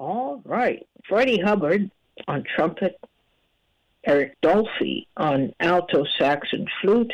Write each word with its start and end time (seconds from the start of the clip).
All 0.00 0.40
right. 0.46 0.86
Freddie 1.06 1.40
Hubbard 1.40 1.90
on 2.26 2.42
trumpet, 2.42 2.98
Eric 4.06 4.34
Dolphy 4.40 5.06
on 5.18 5.52
alto 5.60 6.06
sax 6.18 6.48
and 6.52 6.66
flute, 6.80 7.12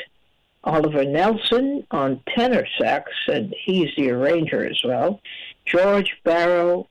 Oliver 0.62 1.04
Nelson 1.04 1.84
on 1.90 2.20
tenor 2.28 2.64
sax, 2.78 3.10
and 3.26 3.52
he's 3.64 3.88
the 3.96 4.12
arranger 4.12 4.64
as 4.64 4.80
well, 4.84 5.20
George 5.64 6.16
Barrow, 6.22 6.88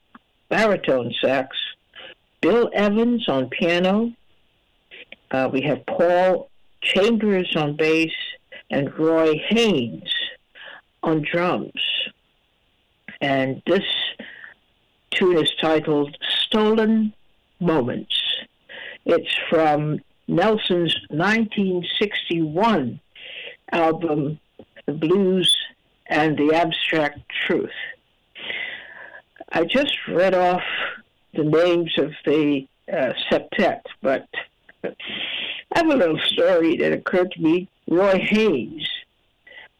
baritone 0.50 1.14
sax, 1.22 1.56
Bill 2.42 2.70
Evans 2.74 3.30
on 3.30 3.48
piano, 3.48 4.12
uh, 5.32 5.50
we 5.52 5.62
have 5.62 5.86
Paul 5.86 6.50
Chambers 6.82 7.56
on 7.56 7.78
bass, 7.78 8.12
and 8.70 8.94
Roy 9.00 9.42
Haynes 9.48 10.14
on 11.02 11.22
drums. 11.22 11.82
And 13.22 13.62
this 13.66 13.86
tune 15.16 15.38
is 15.38 15.52
titled 15.60 16.18
Stolen 16.46 17.14
Moments. 17.60 18.16
It's 19.06 19.34
from 19.50 20.02
Nelson's 20.28 20.96
1961 21.10 23.00
album, 23.72 24.40
The 24.86 24.94
Blues 24.94 25.56
and 26.08 26.38
the 26.38 26.54
Abstract 26.54 27.20
Truth. 27.46 27.72
I 29.52 29.64
just 29.64 29.96
read 30.08 30.34
off 30.34 30.64
the 31.34 31.44
names 31.44 31.94
of 31.98 32.12
the 32.26 32.68
uh, 32.92 33.14
septet, 33.32 33.82
but 34.02 34.28
I 34.84 34.94
have 35.76 35.88
a 35.88 35.96
little 35.96 36.20
story 36.20 36.78
that 36.78 36.92
occurred 36.92 37.32
to 37.32 37.42
me. 37.42 37.70
Roy 37.90 38.20
Haynes. 38.20 38.88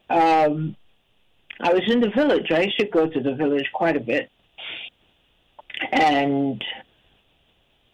Um, 0.10 0.76
I 1.60 1.74
was 1.74 1.84
in 1.88 2.00
the 2.00 2.10
village. 2.10 2.52
I 2.52 2.62
used 2.62 2.80
to 2.80 2.86
go 2.86 3.08
to 3.08 3.20
the 3.20 3.34
village 3.34 3.70
quite 3.74 3.98
a 3.98 4.00
bit. 4.00 4.30
And 5.92 6.64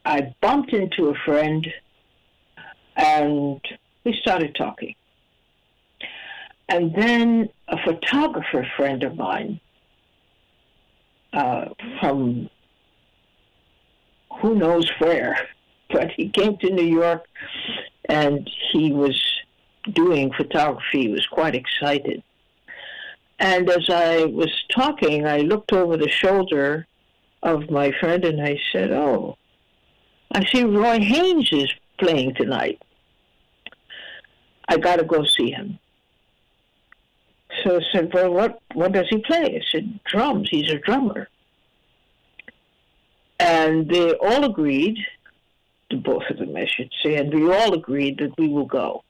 I 0.06 0.34
bumped 0.42 0.74
into 0.74 1.10
a 1.10 1.16
friend 1.26 1.68
and 2.96 3.62
we 4.04 4.18
started 4.22 4.56
talking. 4.56 4.96
And 6.70 6.96
then 6.96 7.50
a 7.68 7.78
photographer 7.84 8.66
friend 8.78 9.04
of 9.04 9.16
mine 9.16 9.60
uh, 11.34 11.66
from 12.00 12.50
who 14.42 14.56
knows 14.56 14.90
where, 15.00 15.38
but 15.92 16.12
he 16.12 16.30
came 16.30 16.58
to 16.58 16.70
New 16.70 16.86
York 16.86 17.26
and 18.06 18.50
he 18.72 18.92
was 18.92 19.22
doing 19.94 20.32
photography. 20.34 21.04
He 21.04 21.08
was 21.10 21.26
quite 21.28 21.56
excited. 21.56 22.24
And 23.40 23.70
as 23.70 23.90
I 23.90 24.26
was 24.26 24.52
talking, 24.74 25.28
I 25.28 25.40
looked 25.40 25.74
over 25.74 25.98
the 25.98 26.10
shoulder 26.10 26.88
of 27.44 27.70
my 27.70 27.92
friend 28.00 28.24
and 28.26 28.42
I 28.42 28.60
said, 28.72 28.92
Oh, 28.92 29.38
I 30.32 30.46
see 30.46 30.64
Roy 30.64 31.00
Haynes 31.00 31.50
is 31.52 31.72
playing 31.98 32.36
tonight. 32.36 32.82
I 34.68 34.78
got 34.78 34.98
to 34.98 35.06
go 35.06 35.26
see 35.26 35.52
him. 35.52 35.80
So 37.64 37.78
I 37.78 37.82
said, 37.92 38.14
Well, 38.14 38.32
what, 38.32 38.60
what 38.74 38.92
does 38.92 39.08
he 39.10 39.18
play? 39.18 39.44
I 39.44 39.62
said, 39.72 40.00
Drums. 40.06 40.50
He's 40.50 40.72
a 40.72 40.80
drummer. 40.80 41.28
And 43.40 43.90
they 43.90 44.14
all 44.14 44.46
agreed, 44.46 44.98
to 45.90 45.98
both 45.98 46.24
of 46.30 46.38
them, 46.38 46.56
I 46.56 46.68
should 46.68 46.92
say, 47.04 47.16
and 47.16 47.34
we 47.34 47.52
all 47.52 47.74
agreed 47.74 48.20
that 48.20 48.38
we 48.38 48.48
will 48.48 48.68
go. 48.68 49.04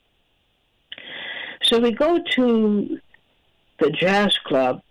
So 1.63 1.79
we 1.79 1.91
go 1.91 2.19
to 2.35 2.99
the 3.79 3.91
jazz 3.91 4.37
club, 4.45 4.81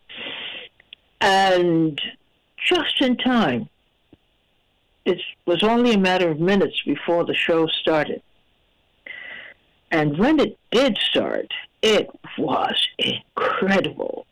and 1.20 2.00
just 2.66 3.00
in 3.00 3.16
time, 3.16 3.68
it 5.04 5.20
was 5.46 5.62
only 5.62 5.94
a 5.94 5.98
matter 5.98 6.30
of 6.30 6.40
minutes 6.40 6.82
before 6.84 7.24
the 7.24 7.34
show 7.34 7.66
started. 7.66 8.22
And 9.90 10.18
when 10.18 10.38
it 10.38 10.58
did 10.70 10.98
start, 10.98 11.52
it 11.82 12.08
was 12.38 12.88
incredible. 12.98 14.26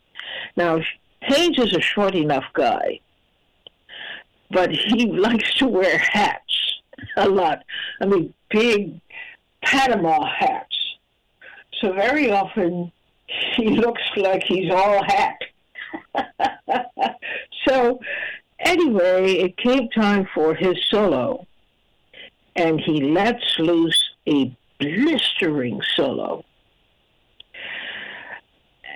Now, 0.56 0.80
Haynes 1.22 1.58
is 1.58 1.74
a 1.74 1.80
short 1.80 2.14
enough 2.14 2.44
guy, 2.52 3.00
but 4.50 4.70
he 4.70 5.06
likes 5.12 5.54
to 5.54 5.66
wear 5.66 5.98
hats 5.98 6.80
a 7.16 7.28
lot. 7.28 7.64
I 8.00 8.06
mean, 8.06 8.34
big 8.50 9.00
Panama 9.62 10.26
hats. 10.26 10.76
So 11.80 11.92
very 11.92 12.30
often 12.30 12.92
he 13.56 13.68
looks 13.84 14.02
like 14.16 14.42
he's 14.44 14.70
all 14.70 15.02
hat. 15.04 15.38
so 17.66 18.00
anyway, 18.58 19.32
it 19.32 19.56
came 19.56 19.88
time 19.90 20.28
for 20.34 20.54
his 20.54 20.76
solo, 20.90 21.46
and 22.56 22.80
he 22.80 23.02
lets 23.02 23.58
loose 23.58 24.02
a 24.28 24.56
blistering 24.78 25.80
solo. 25.94 26.44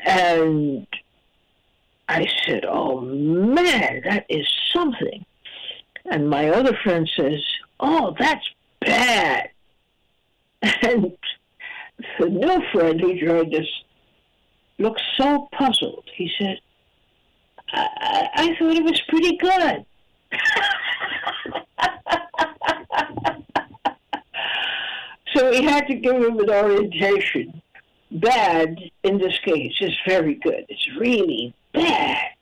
And 0.05 0.87
I 2.09 2.27
said, 2.45 2.65
Oh 2.65 3.01
man, 3.01 4.03
that 4.05 4.27
is 4.29 4.47
something. 4.73 5.25
And 6.11 6.29
my 6.29 6.49
other 6.49 6.77
friend 6.83 7.09
says, 7.17 7.41
Oh, 7.81 8.15
that's 8.19 8.49
bad. 8.81 9.51
And 10.83 11.17
the 12.19 12.29
new 12.29 12.63
friend 12.73 13.01
who 13.01 13.19
joined 13.19 13.55
us 13.55 13.67
looked 14.79 15.03
so 15.17 15.49
puzzled. 15.53 16.05
He 16.15 16.31
said, 16.39 16.61
I, 17.73 18.29
I, 18.35 18.57
thought 18.59 18.77
it 18.77 18.85
was 18.85 19.01
pretty 19.09 19.37
good. 19.37 19.87
so 25.35 25.51
we 25.51 25.63
had 25.63 25.87
to 25.87 25.95
give 25.95 26.17
him 26.17 26.39
an 26.39 26.51
orientation. 26.51 27.63
Bad, 28.11 28.79
in 29.03 29.19
this 29.19 29.39
case, 29.39 29.75
is 29.81 29.97
very 30.07 30.35
good. 30.35 30.67
It's 30.69 30.87
really 30.99 31.55
bad. 31.73 32.33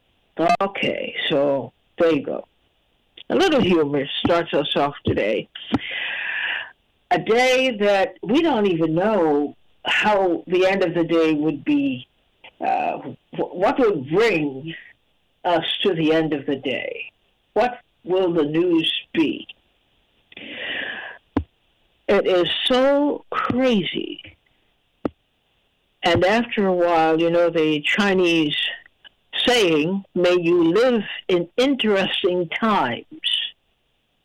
Okay, 0.60 1.14
so 1.28 1.72
there 1.98 2.12
you 2.12 2.22
go. 2.22 2.46
A 3.28 3.36
little 3.36 3.60
humor 3.60 4.06
starts 4.24 4.52
us 4.52 4.74
off 4.74 4.94
today. 5.04 5.48
A 7.12 7.18
day 7.18 7.76
that 7.78 8.14
we 8.22 8.42
don't 8.42 8.66
even 8.66 8.94
know 8.94 9.56
how 9.84 10.42
the 10.46 10.66
end 10.66 10.82
of 10.82 10.94
the 10.94 11.04
day 11.04 11.34
would 11.34 11.64
be, 11.64 12.08
uh, 12.60 12.98
what 13.36 13.78
would 13.78 14.08
bring 14.10 14.74
us 15.44 15.64
to 15.82 15.94
the 15.94 16.12
end 16.12 16.32
of 16.32 16.46
the 16.46 16.56
day. 16.56 17.10
What 17.54 17.80
will 18.04 18.32
the 18.32 18.44
news 18.44 18.92
be? 19.12 19.46
It 22.08 22.26
is 22.26 22.48
so 22.66 23.24
crazy. 23.30 24.36
And 26.02 26.24
after 26.24 26.66
a 26.66 26.72
while, 26.72 27.20
you 27.20 27.30
know, 27.30 27.50
the 27.50 27.80
Chinese 27.82 28.56
saying, 29.46 30.04
may 30.14 30.36
you 30.40 30.72
live 30.72 31.02
in 31.28 31.48
interesting 31.56 32.48
times, 32.48 33.06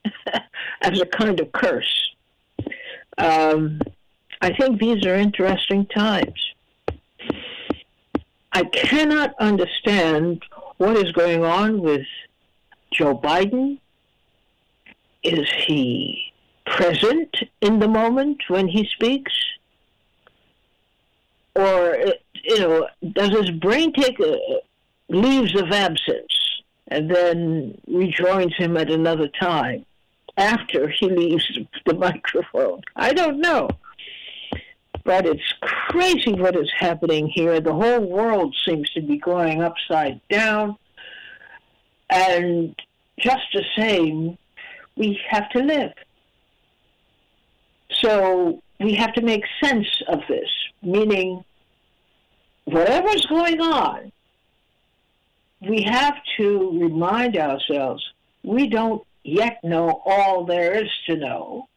as 0.82 1.00
a 1.00 1.06
kind 1.06 1.40
of 1.40 1.52
curse. 1.52 2.12
Um, 3.18 3.82
I 4.42 4.54
think 4.54 4.80
these 4.80 5.06
are 5.06 5.16
interesting 5.16 5.86
times. 5.88 6.54
I 8.52 8.64
cannot 8.64 9.36
understand 9.40 10.44
what 10.78 10.98
is 10.98 11.12
going 11.12 11.44
on 11.44 11.82
with 11.82 12.06
Joe 12.92 13.18
Biden. 13.18 13.80
Is 15.24 15.50
he 15.66 16.32
present 16.66 17.36
in 17.62 17.80
the 17.80 17.88
moment 17.88 18.42
when 18.48 18.68
he 18.68 18.88
speaks? 18.94 19.34
Or, 21.56 21.98
you 22.44 22.60
know, 22.60 22.88
does 23.14 23.30
his 23.30 23.50
brain 23.52 23.94
take 23.94 24.20
a, 24.20 24.38
leaves 25.10 25.56
of 25.56 25.72
absence 25.72 26.62
and 26.88 27.10
then 27.10 27.78
rejoins 27.88 28.56
him 28.58 28.78
at 28.78 28.92
another 28.92 29.28
time 29.40 29.86
after 30.38 30.90
he 30.90 31.10
leaves 31.10 31.60
the 31.86 31.94
microphone? 31.94 32.82
I 32.96 33.14
don't 33.14 33.40
know. 33.40 33.70
But 35.06 35.28
it's 35.28 35.54
crazy 35.62 36.34
what 36.34 36.56
is 36.56 36.70
happening 36.78 37.30
here. 37.30 37.62
The 37.62 37.74
whole 37.74 38.02
world 38.02 38.56
seems 38.66 38.90
to 38.92 39.02
be 39.02 39.18
going 39.18 39.62
upside 39.62 40.20
down. 40.30 40.78
And 42.10 42.76
just 43.20 43.46
the 43.54 43.64
same, 43.78 44.38
we 44.98 45.20
have 45.30 45.48
to 45.52 45.60
live. 45.60 45.94
So 48.02 48.62
we 48.80 48.96
have 48.96 49.14
to 49.14 49.22
make 49.22 49.44
sense 49.64 49.88
of 50.08 50.22
this, 50.28 50.50
meaning 50.82 51.46
whatever's 52.66 53.26
going 53.28 53.62
on, 53.62 54.12
we 55.62 55.84
have 55.84 56.16
to 56.38 56.80
remind 56.80 57.38
ourselves 57.38 58.04
we 58.44 58.68
don't 58.68 59.06
yet 59.24 59.64
know 59.64 60.02
all 60.06 60.46
there 60.46 60.84
is 60.84 60.90
to 61.08 61.16
know, 61.16 61.68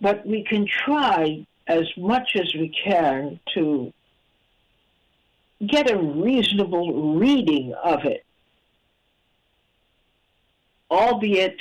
but 0.00 0.26
we 0.26 0.42
can 0.42 0.66
try 0.66 1.46
as 1.66 1.86
much 1.96 2.36
as 2.36 2.52
we 2.54 2.68
can 2.68 3.38
to 3.54 3.92
get 5.66 5.90
a 5.90 5.96
reasonable 5.96 7.16
reading 7.16 7.72
of 7.74 8.04
it. 8.04 8.24
albeit 10.92 11.56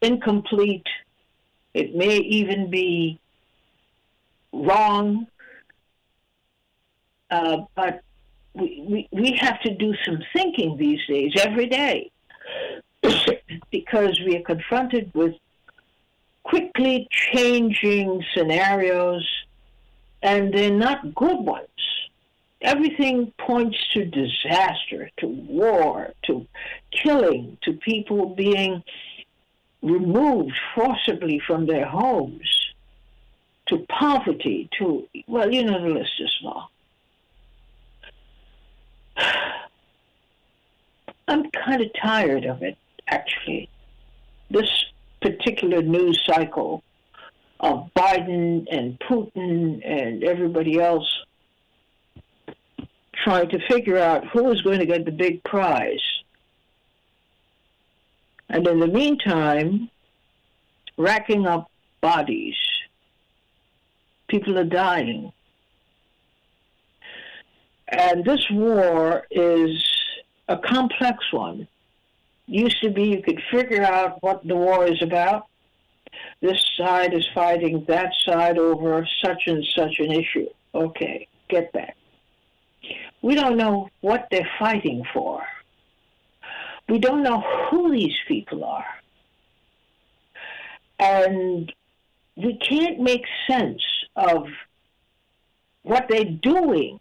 incomplete. 0.00 0.86
It 1.74 1.94
may 1.94 2.18
even 2.18 2.70
be 2.70 3.18
wrong, 4.52 5.26
uh, 7.30 7.62
but 7.74 8.02
we, 8.54 8.84
we, 8.88 9.08
we 9.10 9.36
have 9.40 9.60
to 9.62 9.74
do 9.74 9.92
some 10.04 10.22
thinking 10.32 10.76
these 10.76 11.00
days, 11.08 11.32
every 11.38 11.66
day, 11.66 12.12
because 13.72 14.20
we 14.24 14.36
are 14.36 14.42
confronted 14.42 15.10
with 15.14 15.34
quickly 16.44 17.08
changing 17.10 18.24
scenarios, 18.34 19.26
and 20.22 20.52
they're 20.54 20.70
not 20.70 21.14
good 21.14 21.40
ones. 21.40 21.68
Everything 22.60 23.32
points 23.38 23.76
to 23.92 24.04
disaster, 24.04 25.10
to 25.18 25.26
war, 25.26 26.12
to 26.26 26.46
killing, 26.90 27.58
to 27.62 27.72
people 27.74 28.34
being 28.34 28.82
removed 29.82 30.54
forcibly 30.74 31.40
from 31.46 31.66
their 31.66 31.86
homes, 31.86 32.72
to 33.66 33.84
poverty, 33.88 34.70
to, 34.78 35.06
well, 35.26 35.52
you 35.52 35.64
know, 35.64 35.82
the 35.82 35.88
list 35.88 36.12
is 36.18 36.34
long. 36.42 36.68
I'm 41.28 41.50
kind 41.50 41.82
of 41.82 41.90
tired 42.00 42.44
of 42.44 42.62
it, 42.62 42.76
actually. 43.08 43.68
This 44.50 44.70
particular 45.24 45.80
news 45.80 46.22
cycle 46.26 46.82
of 47.58 47.88
Biden 47.96 48.66
and 48.70 48.98
Putin 49.00 49.80
and 49.82 50.22
everybody 50.22 50.78
else 50.78 51.08
trying 53.24 53.48
to 53.48 53.58
figure 53.66 53.96
out 53.96 54.26
who 54.28 54.50
is 54.50 54.60
going 54.60 54.80
to 54.80 54.86
get 54.86 55.06
the 55.06 55.10
big 55.10 55.42
prize. 55.44 56.04
And 58.50 58.66
in 58.66 58.80
the 58.80 58.86
meantime, 58.86 59.88
racking 60.98 61.46
up 61.46 61.70
bodies. 62.02 62.56
People 64.28 64.58
are 64.58 64.64
dying. 64.64 65.32
And 67.88 68.26
this 68.26 68.44
war 68.50 69.26
is 69.30 69.82
a 70.48 70.58
complex 70.58 71.24
one. 71.32 71.66
Used 72.46 72.82
to 72.82 72.90
be 72.90 73.04
you 73.04 73.22
could 73.22 73.40
figure 73.50 73.82
out 73.82 74.22
what 74.22 74.46
the 74.46 74.54
war 74.54 74.86
is 74.86 75.02
about. 75.02 75.46
This 76.40 76.62
side 76.76 77.14
is 77.14 77.26
fighting 77.34 77.84
that 77.88 78.12
side 78.24 78.58
over 78.58 79.06
such 79.24 79.44
and 79.46 79.64
such 79.76 79.98
an 79.98 80.12
issue. 80.12 80.48
Okay, 80.74 81.28
get 81.48 81.72
that. 81.72 81.96
We 83.22 83.34
don't 83.34 83.56
know 83.56 83.88
what 84.00 84.28
they're 84.30 84.50
fighting 84.58 85.04
for. 85.12 85.42
We 86.88 86.98
don't 86.98 87.22
know 87.22 87.42
who 87.70 87.90
these 87.90 88.16
people 88.28 88.64
are. 88.64 88.84
And 90.98 91.72
we 92.36 92.58
can't 92.58 93.00
make 93.00 93.24
sense 93.48 93.82
of 94.14 94.46
what 95.82 96.06
they're 96.08 96.24
doing 96.24 97.00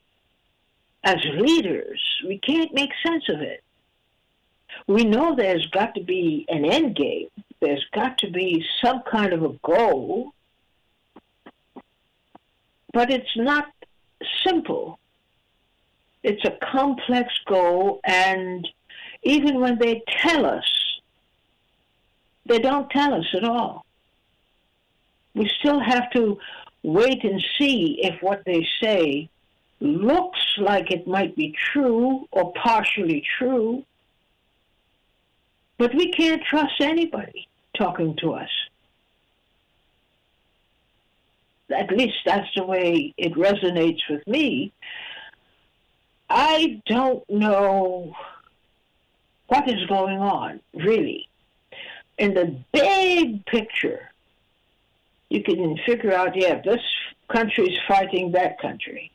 as 1.04 1.18
leaders, 1.38 2.02
we 2.26 2.38
can't 2.40 2.74
make 2.74 2.92
sense 3.06 3.24
of 3.30 3.42
it. 3.42 3.64
We 4.88 5.04
know 5.04 5.36
there's 5.36 5.68
got 5.68 5.96
to 5.96 6.04
be 6.04 6.46
an 6.50 6.66
end 6.66 6.96
game. 6.96 7.30
There's 7.60 7.86
got 7.94 8.18
to 8.20 8.30
be 8.30 8.66
some 8.84 9.02
kind 9.10 9.32
of 9.34 9.44
a 9.44 9.54
goal, 9.64 10.34
but 12.92 13.10
it's 13.10 13.36
not 13.38 13.72
simple. 14.46 15.00
It's 16.24 16.44
a 16.46 16.58
complex 16.72 17.34
goal, 17.46 18.00
and 18.04 18.68
even 19.24 19.60
when 19.60 19.78
they 19.80 20.04
tell 20.08 20.46
us, 20.46 20.66
they 22.46 22.60
don't 22.60 22.90
tell 22.90 23.14
us 23.14 23.28
at 23.34 23.44
all. 23.44 23.86
We 25.34 25.50
still 25.60 25.80
have 25.80 26.12
to 26.12 26.38
wait 26.84 27.24
and 27.24 27.44
see 27.58 28.00
if 28.04 28.22
what 28.22 28.44
they 28.46 28.68
say 28.82 29.30
looks 29.80 30.40
like 30.58 30.92
it 30.92 31.08
might 31.08 31.36
be 31.36 31.56
true 31.74 32.28
or 32.32 32.54
partially 32.54 33.24
true, 33.38 33.84
but 35.84 35.94
we 35.96 36.14
can't 36.14 36.42
trust 36.46 36.80
anybody 36.80 37.46
talking 37.78 38.16
to 38.16 38.32
us. 38.36 38.50
At 41.70 41.92
least 41.92 42.20
that's 42.26 42.48
the 42.56 42.64
way 42.64 43.14
it 43.18 43.34
resonates 43.34 44.00
with 44.10 44.26
me. 44.26 44.72
I 46.30 46.82
don't 46.86 47.30
know 47.30 48.16
what 49.50 49.68
is 49.68 49.86
going 49.88 50.20
on, 50.20 50.62
really. 50.74 51.28
In 52.18 52.34
the 52.34 52.56
big 52.72 53.46
picture, 53.46 54.10
you 55.28 55.44
can 55.44 55.78
figure 55.86 56.14
out, 56.14 56.34
yeah, 56.34 56.62
this 56.64 56.80
country 57.28 57.74
is 57.74 57.80
fighting 57.90 58.32
that 58.32 58.58
country. 58.62 59.12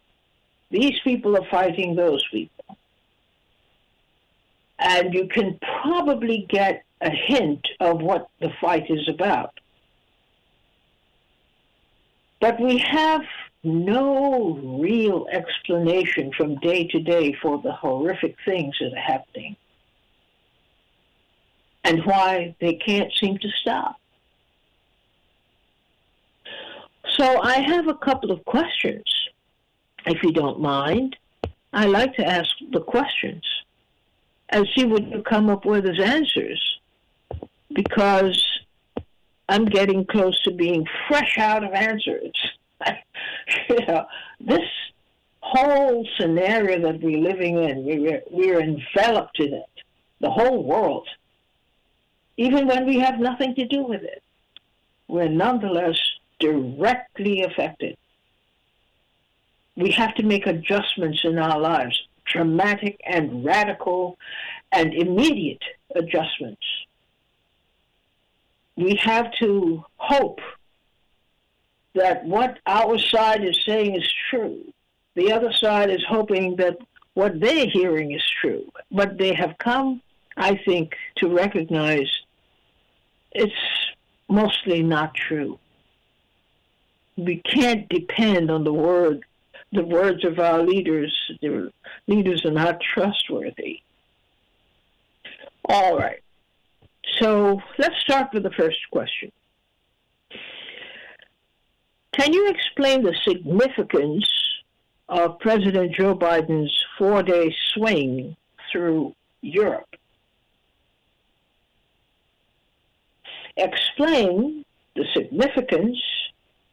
These 0.71 1.01
people 1.03 1.35
are 1.35 1.49
fighting 1.51 1.97
those 1.97 2.23
people. 2.31 2.58
And 4.79 5.13
you 5.13 5.29
can 5.29 5.59
probably 5.83 6.47
get 6.49 6.85
a 7.01 7.11
hint 7.11 7.67
of 7.81 8.01
what 8.01 8.29
the 8.41 8.51
fight 8.61 8.91
is 8.91 9.09
about. 9.09 9.59
But 12.41 12.61
we 12.61 12.79
have 12.79 13.23
no 13.65 14.79
real 14.81 15.27
explanation 15.33 16.33
from 16.37 16.57
day 16.61 16.87
to 16.89 17.01
day 17.01 17.37
for 17.43 17.61
the 17.61 17.73
horrific 17.73 18.37
things 18.45 18.77
that 18.81 18.93
are 18.93 19.01
happening 19.01 19.57
and 21.83 22.05
why 22.05 22.55
they 22.61 22.75
can't 22.75 23.13
seem 23.15 23.39
to 23.39 23.49
stop. 23.61 23.97
So 27.17 27.41
I 27.43 27.61
have 27.61 27.89
a 27.89 27.95
couple 27.95 28.31
of 28.31 28.45
questions 28.45 29.05
if 30.07 30.23
you 30.23 30.33
don't 30.33 30.61
mind, 30.61 31.17
I 31.73 31.87
like 31.87 32.15
to 32.15 32.25
ask 32.25 32.49
the 32.73 32.81
questions 32.81 33.45
and 34.51 34.67
see 34.77 34.85
what 34.85 35.07
you 35.09 35.23
come 35.23 35.51
up 35.51 35.65
with 35.65 35.87
as 35.87 36.01
answers 36.01 36.79
because 37.73 38.45
I'm 39.49 39.67
getting 39.67 40.05
close 40.07 40.41
to 40.43 40.51
being 40.51 40.87
fresh 41.09 41.39
out 41.39 41.65
of 41.65 41.73
answers. 41.73 42.33
you 43.69 43.87
know, 43.87 44.07
this 44.41 44.69
whole 45.41 46.07
scenario 46.19 46.81
that 46.81 47.03
we're 47.03 47.19
living 47.19 47.63
in, 47.63 47.85
we're, 47.85 48.23
we're 48.31 48.61
enveloped 48.61 49.41
in 49.41 49.55
it, 49.55 49.71
the 50.21 50.31
whole 50.31 50.63
world, 50.63 51.09
even 52.37 52.67
when 52.67 52.87
we 52.87 52.99
have 52.99 53.19
nothing 53.19 53.55
to 53.55 53.67
do 53.67 53.83
with 53.83 54.03
it. 54.03 54.23
We're 55.09 55.29
nonetheless 55.29 55.99
directly 56.39 57.43
affected 57.43 57.97
we 59.79 59.93
have 59.93 60.15
to 60.17 60.25
make 60.25 60.47
adjustments 60.47 61.21
in 61.23 61.39
our 61.39 61.59
lives, 61.59 62.08
dramatic 62.33 63.01
and 63.05 63.45
radical 63.45 64.19
and 64.73 64.93
immediate 64.95 65.63
adjustments. 65.95 66.65
We 68.77 68.97
have 69.03 69.33
to 69.41 69.85
hope 69.97 70.41
that 71.95 72.25
what 72.25 72.59
our 72.67 72.99
side 72.99 73.45
is 73.45 73.59
saying 73.67 73.97
is 73.97 74.13
true. 74.31 74.73
The 75.15 75.33
other 75.33 75.53
side 75.53 75.91
is 75.91 76.05
hoping 76.09 76.57
that 76.57 76.79
what 77.15 77.41
they're 77.41 77.67
hearing 77.69 78.13
is 78.13 78.23
true. 78.41 78.71
But 78.93 79.19
they 79.19 79.35
have 79.35 79.57
come, 79.59 80.01
I 80.37 80.61
think, 80.65 80.95
to 81.17 81.29
recognize 81.29 82.09
it's 83.33 83.53
mostly 84.29 84.83
not 84.83 85.15
true. 85.15 85.59
We 87.17 87.43
can't 87.43 87.89
depend 87.89 88.51
on 88.51 88.63
the 88.63 88.73
word 88.73 89.25
the 89.73 89.85
words 89.85 90.25
of 90.25 90.39
our 90.39 90.63
leaders. 90.63 91.15
The 91.41 91.73
leaders 92.07 92.45
are 92.45 92.51
not 92.51 92.81
trustworthy. 92.81 93.81
All 95.65 95.99
right. 95.99 96.23
So 97.19 97.61
let's 97.79 98.01
start 98.01 98.33
with 98.33 98.43
the 98.43 98.51
first 98.51 98.79
question. 98.91 99.33
Can 102.13 102.33
you 102.33 102.49
explain 102.49 103.03
the 103.03 103.15
significance 103.27 104.29
of 105.09 105.39
President 105.39 105.95
Joe 105.95 106.17
Biden's 106.17 106.73
four 106.97 107.23
day 107.23 107.55
swing 107.75 108.37
through 108.71 109.15
Europe? 109.41 109.95
Explain 113.57 114.65
the 114.95 115.05
significance 115.15 115.99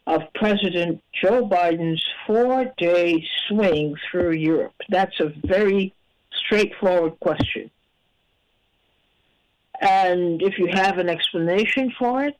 of 0.07 0.21
President 0.33 1.01
Joe 1.13 1.47
Biden's 1.47 2.03
four 2.25 2.74
day 2.77 3.25
swing 3.47 3.95
through 4.09 4.31
Europe? 4.31 4.75
That's 4.89 5.19
a 5.19 5.33
very 5.45 5.93
straightforward 6.33 7.19
question. 7.19 7.71
And 9.81 10.41
if 10.41 10.57
you 10.57 10.67
have 10.67 10.97
an 10.97 11.09
explanation 11.09 11.93
for 11.97 12.24
it, 12.25 12.38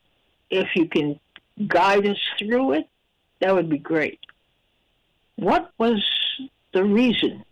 if 0.50 0.70
you 0.76 0.88
can 0.88 1.20
guide 1.68 2.08
us 2.08 2.20
through 2.40 2.74
it, 2.74 2.88
that 3.42 3.54
would 3.54 3.70
be 3.70 3.78
great. 3.78 4.20
What 5.36 5.72
was 5.78 6.04
the 6.74 6.84
reason 6.84 7.44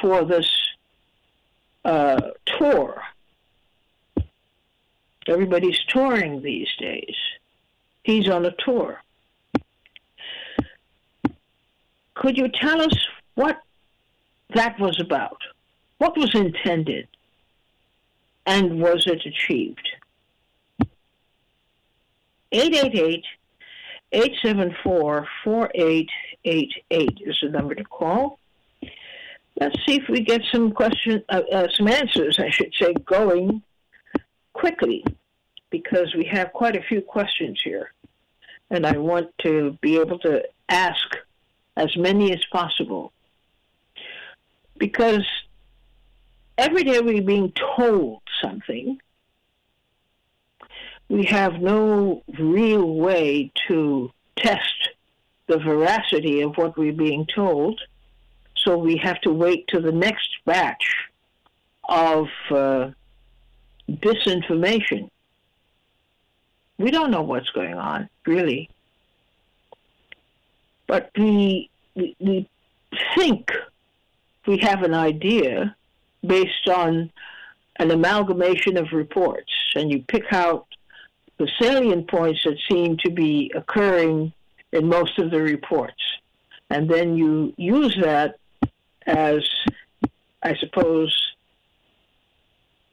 for 0.00 0.24
this 0.24 0.50
uh, 1.84 2.20
tour 2.58 3.02
Everybody's 5.28 5.78
touring 5.88 6.40
these 6.40 6.68
days. 6.78 7.14
He's 8.02 8.30
on 8.30 8.46
a 8.46 8.54
tour. 8.64 9.02
Could 12.18 12.36
you 12.36 12.48
tell 12.48 12.82
us 12.82 12.96
what 13.36 13.60
that 14.54 14.78
was 14.80 15.00
about? 15.00 15.40
What 15.98 16.16
was 16.16 16.34
intended? 16.34 17.06
And 18.44 18.80
was 18.80 19.06
it 19.06 19.24
achieved? 19.24 19.88
888 22.50 23.24
874 24.10 25.28
4888 25.44 27.18
is 27.24 27.38
the 27.40 27.50
number 27.50 27.76
to 27.76 27.84
call. 27.84 28.40
Let's 29.60 29.76
see 29.86 29.96
if 29.96 30.08
we 30.08 30.20
get 30.20 30.40
some 30.50 30.72
question, 30.72 31.22
uh, 31.28 31.42
uh, 31.52 31.68
some 31.76 31.86
answers, 31.86 32.40
I 32.40 32.50
should 32.50 32.72
say, 32.74 32.94
going 32.94 33.62
quickly, 34.54 35.04
because 35.70 36.14
we 36.16 36.24
have 36.24 36.52
quite 36.52 36.74
a 36.74 36.82
few 36.82 37.00
questions 37.00 37.60
here, 37.62 37.92
and 38.70 38.84
I 38.84 38.96
want 38.96 39.30
to 39.42 39.78
be 39.80 40.00
able 40.00 40.18
to 40.20 40.42
ask 40.68 41.17
as 41.78 41.96
many 41.96 42.32
as 42.32 42.44
possible. 42.50 43.12
Because 44.76 45.24
every 46.56 46.84
day 46.84 47.00
we're 47.00 47.22
being 47.22 47.52
told 47.76 48.20
something, 48.42 49.00
we 51.08 51.24
have 51.24 51.54
no 51.54 52.22
real 52.38 52.86
way 52.96 53.50
to 53.68 54.10
test 54.36 54.90
the 55.46 55.58
veracity 55.58 56.42
of 56.42 56.56
what 56.56 56.76
we're 56.76 56.92
being 56.92 57.26
told. 57.34 57.80
So 58.56 58.76
we 58.76 58.96
have 58.96 59.20
to 59.22 59.32
wait 59.32 59.68
to 59.68 59.80
the 59.80 59.92
next 59.92 60.28
batch 60.44 60.96
of 61.88 62.26
uh, 62.50 62.90
disinformation. 63.88 65.08
We 66.76 66.90
don't 66.90 67.10
know 67.10 67.22
what's 67.22 67.50
going 67.50 67.74
on, 67.74 68.08
really. 68.26 68.68
But 70.88 71.10
we, 71.16 71.70
we, 71.94 72.16
we 72.18 72.48
think 73.14 73.52
we 74.46 74.58
have 74.58 74.82
an 74.82 74.94
idea 74.94 75.76
based 76.26 76.68
on 76.68 77.12
an 77.76 77.90
amalgamation 77.92 78.76
of 78.76 78.90
reports, 78.92 79.52
and 79.76 79.92
you 79.92 80.02
pick 80.02 80.32
out 80.32 80.66
the 81.36 81.48
salient 81.60 82.08
points 82.08 82.42
that 82.44 82.58
seem 82.68 82.96
to 83.04 83.10
be 83.10 83.52
occurring 83.54 84.32
in 84.72 84.88
most 84.88 85.18
of 85.20 85.30
the 85.30 85.40
reports. 85.40 86.02
And 86.70 86.90
then 86.90 87.16
you 87.16 87.54
use 87.56 87.96
that 88.02 88.38
as, 89.06 89.48
I 90.42 90.56
suppose, 90.56 91.14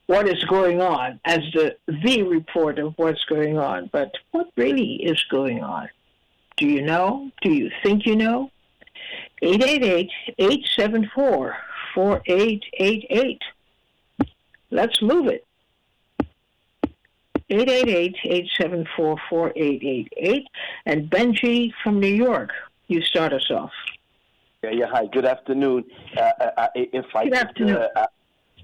what 0.05 0.29
is 0.29 0.43
going 0.45 0.81
on, 0.81 1.19
as 1.25 1.39
the, 1.53 1.75
the 1.87 2.21
report 2.23 2.77
of 2.77 2.93
what's 2.97 3.23
going 3.25 3.57
on. 3.57 3.89
But 3.91 4.11
what 4.31 4.51
really 4.55 4.95
is 5.03 5.21
going 5.31 5.63
on? 5.63 5.89
Do 6.57 6.67
you 6.67 6.81
know? 6.81 7.31
Do 7.41 7.51
you 7.51 7.69
think 7.83 8.05
you 8.05 8.15
know? 8.15 8.49
888 9.41 10.09
874 10.37 11.57
4888. 11.93 13.41
Let's 14.71 15.01
move 15.01 15.27
it. 15.27 15.45
888-874-4888. 17.49 20.45
And 20.85 21.09
Benji 21.09 21.73
from 21.83 21.99
New 21.99 22.07
York, 22.07 22.51
you 22.87 23.01
start 23.01 23.33
us 23.33 23.51
off. 23.51 23.73
Yeah, 24.63 24.69
yeah. 24.71 24.85
Hi. 24.87 25.05
Good 25.05 25.25
afternoon. 25.25 25.83
Uh, 26.17 26.21
uh, 26.21 26.51
uh 26.57 26.69
if 26.75 27.05
I 27.15 27.25
good 27.25 27.35
afternoon. 27.35 27.77
Uh, 27.77 27.89
uh, 27.95 28.07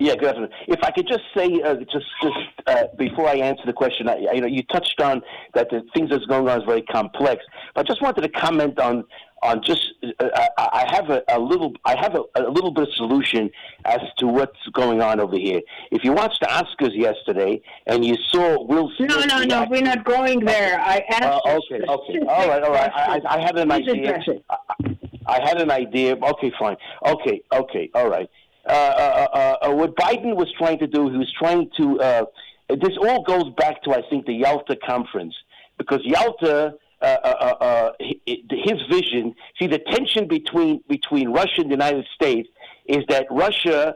yeah, 0.02 0.16
good 0.16 0.30
afternoon. 0.30 0.50
If 0.68 0.84
I 0.84 0.90
could 0.90 1.08
just 1.08 1.24
say, 1.36 1.62
uh, 1.62 1.76
just 1.76 2.08
just 2.24 2.98
before 2.98 3.28
I 3.28 3.36
answer 3.36 3.64
the 3.68 3.74
question, 3.74 4.10
I, 4.10 4.18
you 4.34 4.42
know, 4.42 4.48
you 4.48 4.64
touched 4.64 5.00
on 5.00 5.22
that 5.54 5.70
the 5.70 5.84
things 5.94 6.10
that's 6.10 6.26
going 6.26 6.50
on 6.50 6.60
is 6.60 6.66
very 6.66 6.82
complex. 6.82 7.46
But 7.76 7.82
I 7.82 7.84
just 7.88 8.02
wanted 8.02 8.22
to 8.22 8.30
comment 8.30 8.80
on 8.80 9.04
on 9.44 9.62
just 9.64 9.94
uh, 10.20 10.30
I 10.58 10.86
have 10.90 11.10
a, 11.12 11.22
a, 11.30 11.40
little 11.40 11.74
I 11.86 11.96
have 12.00 12.16
a, 12.16 12.24
a, 12.36 12.50
little 12.50 12.72
bit 12.72 12.88
of 12.88 12.94
solution 12.96 13.52
as 13.86 14.00
to 14.18 14.28
what's 14.28 14.58
going 14.74 15.02
on 15.02 15.20
over 15.20 15.38
here. 15.38 15.62
If 15.92 16.04
you 16.04 16.14
watched 16.14 16.40
the 16.42 16.48
Oscars 16.48 16.96
yesterday 16.96 17.62
and 17.86 18.04
you 18.04 18.16
saw 18.30 18.64
Will 18.64 18.92
Smith, 18.98 19.10
no, 19.10 19.24
no, 19.26 19.44
no, 19.44 19.68
we're 19.70 19.84
not 19.84 20.04
going 20.04 20.40
there. 20.46 20.80
I 20.80 21.04
asked. 21.12 21.46
Uh, 21.46 21.60
okay, 21.60 21.84
okay, 21.88 22.26
all 22.28 22.48
right, 22.48 22.64
all 22.64 22.72
right. 22.72 22.92
I, 22.94 23.20
I, 23.20 23.36
I 23.38 23.40
had 23.40 23.58
an 23.58 23.72
idea. 23.72 24.20
I, 24.50 24.58
I, 25.28 25.48
had 25.48 25.62
an 25.62 25.70
idea. 25.70 26.16
Okay, 26.16 26.52
fine. 26.60 26.78
Okay, 27.06 27.44
okay, 27.52 27.90
all 27.94 28.10
right. 28.10 28.30
Uh, 28.72 28.74
uh, 28.74 29.58
uh, 29.68 29.72
what 29.74 29.96
Biden 29.98 30.34
was 30.36 30.50
trying 30.58 30.80
to 30.80 30.88
do, 30.88 31.10
he 31.10 31.18
was 31.18 31.32
trying 31.38 31.70
to. 31.76 32.28
this 32.70 32.98
all 33.02 33.22
goes 33.24 33.50
back 33.58 33.84
to 33.84 33.92
I 33.92 34.02
think 34.10 34.26
the 34.26 34.34
Yalta 34.34 34.78
conference 34.78 35.36
because 35.78 36.00
Yalta 36.04 36.76
uh, 37.02 37.06
uh, 37.24 37.56
uh, 37.60 37.92
his 38.00 38.80
vision. 38.90 39.34
See, 39.60 39.68
the 39.68 39.80
tension 39.80 40.28
between 40.28 40.84
between 40.88 41.30
Russia 41.30 41.62
and 41.62 41.66
the 41.66 41.76
United 41.76 42.06
States 42.16 42.48
is 42.86 43.04
that 43.10 43.26
Russia. 43.30 43.96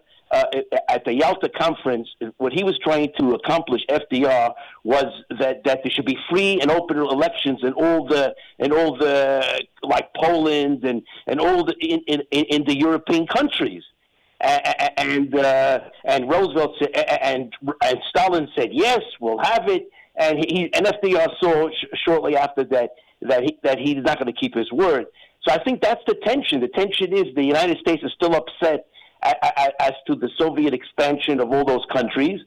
At 0.89 1.05
the 1.05 1.13
Yalta 1.13 1.47
conference, 1.47 2.09
what 2.37 2.51
he 2.51 2.63
was 2.65 2.77
trying 2.83 3.09
to 3.17 3.35
accomplish, 3.35 3.83
FDR, 3.89 4.53
was 4.83 5.05
that, 5.39 5.63
that 5.63 5.81
there 5.83 5.91
should 5.91 6.05
be 6.05 6.17
free 6.29 6.59
and 6.59 6.69
open 6.69 6.97
elections 6.97 7.59
in 7.63 7.71
all 7.71 8.05
the 8.05 8.35
in 8.59 8.73
all 8.73 8.97
the 8.97 9.63
like 9.83 10.09
Poland 10.13 10.83
and 10.83 11.03
and 11.27 11.39
all 11.39 11.63
the 11.63 11.73
in 11.79 12.01
in, 12.07 12.21
in 12.31 12.63
the 12.65 12.77
European 12.77 13.27
countries, 13.27 13.83
and 14.45 15.35
uh, 15.35 15.79
and 16.03 16.29
Roosevelt 16.29 16.75
said, 16.79 16.91
and 16.95 17.53
and 17.83 17.97
Stalin 18.09 18.47
said 18.55 18.69
yes, 18.71 19.01
we'll 19.19 19.39
have 19.43 19.67
it, 19.67 19.89
and 20.15 20.37
he 20.39 20.69
and 20.73 20.85
FDR 20.85 21.27
saw 21.41 21.69
sh- 21.69 21.85
shortly 22.05 22.37
after 22.37 22.63
that 22.65 22.91
that 23.21 23.43
he 23.43 23.57
that 23.63 23.79
he's 23.79 23.97
not 23.97 24.19
going 24.19 24.31
to 24.31 24.39
keep 24.39 24.55
his 24.55 24.71
word. 24.71 25.05
So 25.47 25.53
I 25.53 25.63
think 25.63 25.81
that's 25.81 26.01
the 26.07 26.15
tension. 26.25 26.61
The 26.61 26.67
tension 26.69 27.13
is 27.13 27.25
the 27.35 27.43
United 27.43 27.77
States 27.79 28.03
is 28.03 28.11
still 28.13 28.35
upset 28.35 28.87
as 29.21 29.91
to 30.07 30.15
the 30.15 30.29
Soviet 30.37 30.73
expansion 30.73 31.39
of 31.39 31.51
all 31.51 31.65
those 31.65 31.85
countries. 31.93 32.41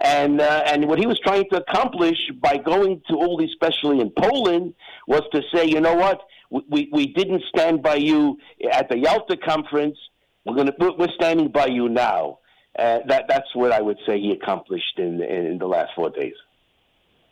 And, 0.00 0.40
uh, 0.40 0.64
and 0.66 0.88
what 0.88 0.98
he 0.98 1.06
was 1.06 1.18
trying 1.20 1.48
to 1.50 1.56
accomplish 1.58 2.18
by 2.40 2.56
going 2.56 3.02
to 3.08 3.16
all 3.16 3.36
these, 3.36 3.50
especially 3.50 4.00
in 4.00 4.10
Poland, 4.10 4.74
was 5.06 5.22
to 5.32 5.42
say, 5.54 5.66
you 5.66 5.80
know 5.80 5.94
what, 5.94 6.20
we, 6.50 6.88
we 6.92 7.06
didn't 7.06 7.42
stand 7.54 7.82
by 7.82 7.94
you 7.94 8.38
at 8.70 8.88
the 8.88 8.98
Yalta 8.98 9.36
conference. 9.36 9.96
We're 10.44 10.54
going 10.54 10.66
to 10.66 10.74
we're 10.98 11.12
standing 11.14 11.48
by 11.48 11.66
you 11.66 11.88
now. 11.88 12.38
Uh, 12.78 13.00
that 13.06 13.26
that's 13.28 13.54
what 13.54 13.70
I 13.70 13.80
would 13.80 13.98
say 14.06 14.18
he 14.18 14.32
accomplished 14.32 14.98
in 14.98 15.22
in 15.22 15.58
the 15.58 15.66
last 15.66 15.92
four 15.94 16.10
days. 16.10 16.34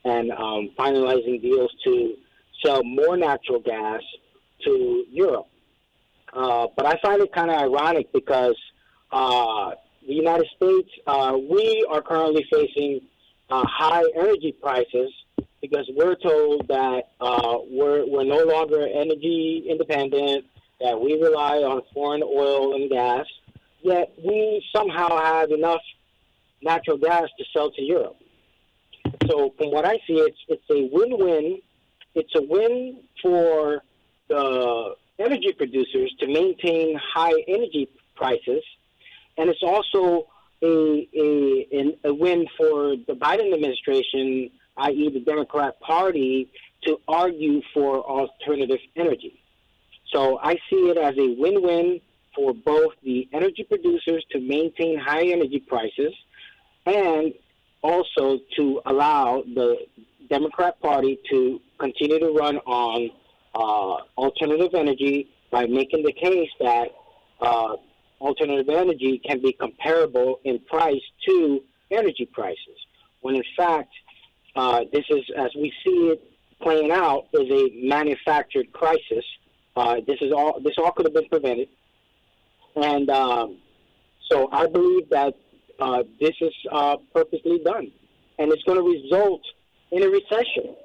and 0.03 0.31
um, 0.31 0.69
finalizing 0.77 1.41
deals 1.41 1.71
to 1.85 2.15
sell 2.65 2.83
more 2.83 3.15
natural 3.15 3.61
gas 3.61 4.01
to 4.65 5.05
Europe. 5.09 5.47
Uh, 6.33 6.67
but 6.75 6.85
I 6.85 6.99
find 7.01 7.21
it 7.21 7.31
kind 7.31 7.49
of 7.51 7.57
ironic 7.57 8.11
because 8.11 8.55
uh, 9.11 9.71
the 10.07 10.13
United 10.13 10.47
States, 10.55 10.89
uh, 11.05 11.37
we 11.37 11.85
are 11.89 12.01
currently 12.01 12.45
facing 12.51 13.01
uh, 13.49 13.63
high 13.65 14.03
energy 14.15 14.55
prices 14.61 15.11
because 15.61 15.89
we're 15.95 16.15
told 16.15 16.67
that 16.67 17.03
uh, 17.19 17.57
we're, 17.69 18.05
we're 18.05 18.23
no 18.23 18.43
longer 18.43 18.87
energy 18.87 19.65
independent, 19.69 20.45
that 20.79 20.99
we 20.99 21.13
rely 21.21 21.57
on 21.57 21.81
foreign 21.93 22.23
oil 22.23 22.75
and 22.75 22.89
gas, 22.89 23.25
yet 23.81 24.13
we 24.23 24.63
somehow 24.75 25.17
have 25.21 25.51
enough 25.51 25.81
natural 26.61 26.97
gas 26.97 27.25
to 27.37 27.45
sell 27.53 27.71
to 27.71 27.81
Europe. 27.81 28.17
So 29.27 29.53
from 29.57 29.71
what 29.71 29.85
I 29.85 29.95
see, 30.07 30.19
it's 30.19 30.37
it's 30.47 30.69
a 30.69 30.89
win-win. 30.91 31.59
It's 32.15 32.33
a 32.35 32.41
win 32.41 32.99
for 33.21 33.81
the 34.27 34.95
energy 35.19 35.53
producers 35.57 36.13
to 36.19 36.27
maintain 36.27 36.99
high 37.13 37.33
energy 37.47 37.89
prices, 38.15 38.63
and 39.37 39.49
it's 39.49 39.63
also 39.63 40.27
a 40.61 41.07
a, 41.15 41.97
a 42.05 42.13
win 42.13 42.45
for 42.57 42.95
the 43.07 43.13
Biden 43.13 43.53
administration, 43.53 44.49
i.e., 44.77 45.09
the 45.13 45.19
Democrat 45.19 45.79
Party, 45.79 46.49
to 46.83 46.99
argue 47.07 47.61
for 47.73 48.03
alternative 48.03 48.79
energy. 48.95 49.39
So 50.13 50.39
I 50.41 50.53
see 50.69 50.89
it 50.89 50.97
as 50.97 51.15
a 51.17 51.35
win-win 51.39 51.99
for 52.35 52.53
both 52.53 52.93
the 53.03 53.27
energy 53.33 53.63
producers 53.63 54.23
to 54.31 54.39
maintain 54.39 54.99
high 54.99 55.27
energy 55.27 55.59
prices 55.59 56.13
and 56.85 57.33
also 57.81 58.39
to 58.55 58.81
allow 58.85 59.43
the 59.53 59.77
Democrat 60.29 60.79
Party 60.81 61.19
to 61.29 61.59
continue 61.79 62.19
to 62.19 62.31
run 62.31 62.57
on 62.57 63.09
uh, 63.55 64.03
alternative 64.17 64.73
energy 64.73 65.29
by 65.51 65.65
making 65.65 66.03
the 66.03 66.13
case 66.13 66.49
that 66.59 66.89
uh, 67.41 67.75
alternative 68.19 68.69
energy 68.69 69.21
can 69.25 69.41
be 69.41 69.53
comparable 69.53 70.39
in 70.43 70.59
price 70.59 71.01
to 71.27 71.61
energy 71.91 72.29
prices. 72.31 72.77
When 73.21 73.35
in 73.35 73.43
fact, 73.55 73.91
uh, 74.55 74.81
this 74.91 75.05
is, 75.09 75.23
as 75.37 75.51
we 75.55 75.71
see 75.85 76.09
it 76.09 76.23
playing 76.61 76.91
out, 76.91 77.27
is 77.33 77.49
a 77.49 77.87
manufactured 77.87 78.71
crisis. 78.73 79.23
Uh, 79.77 79.97
this 80.07 80.17
is 80.21 80.31
all. 80.31 80.59
This 80.63 80.73
all 80.79 80.91
could 80.91 81.05
have 81.05 81.13
been 81.13 81.29
prevented, 81.29 81.67
and 82.75 83.07
um, 83.11 83.57
so 84.27 84.49
I 84.51 84.65
believe 84.65 85.07
that 85.09 85.35
uh, 85.79 86.01
this 86.19 86.33
is 86.41 86.53
uh, 86.71 86.97
purposely 87.13 87.59
done, 87.63 87.91
and 88.39 88.51
it's 88.51 88.63
going 88.63 88.79
to 88.79 88.99
result 88.99 89.41
in 89.91 90.01
a 90.01 90.09
recession. 90.09 90.75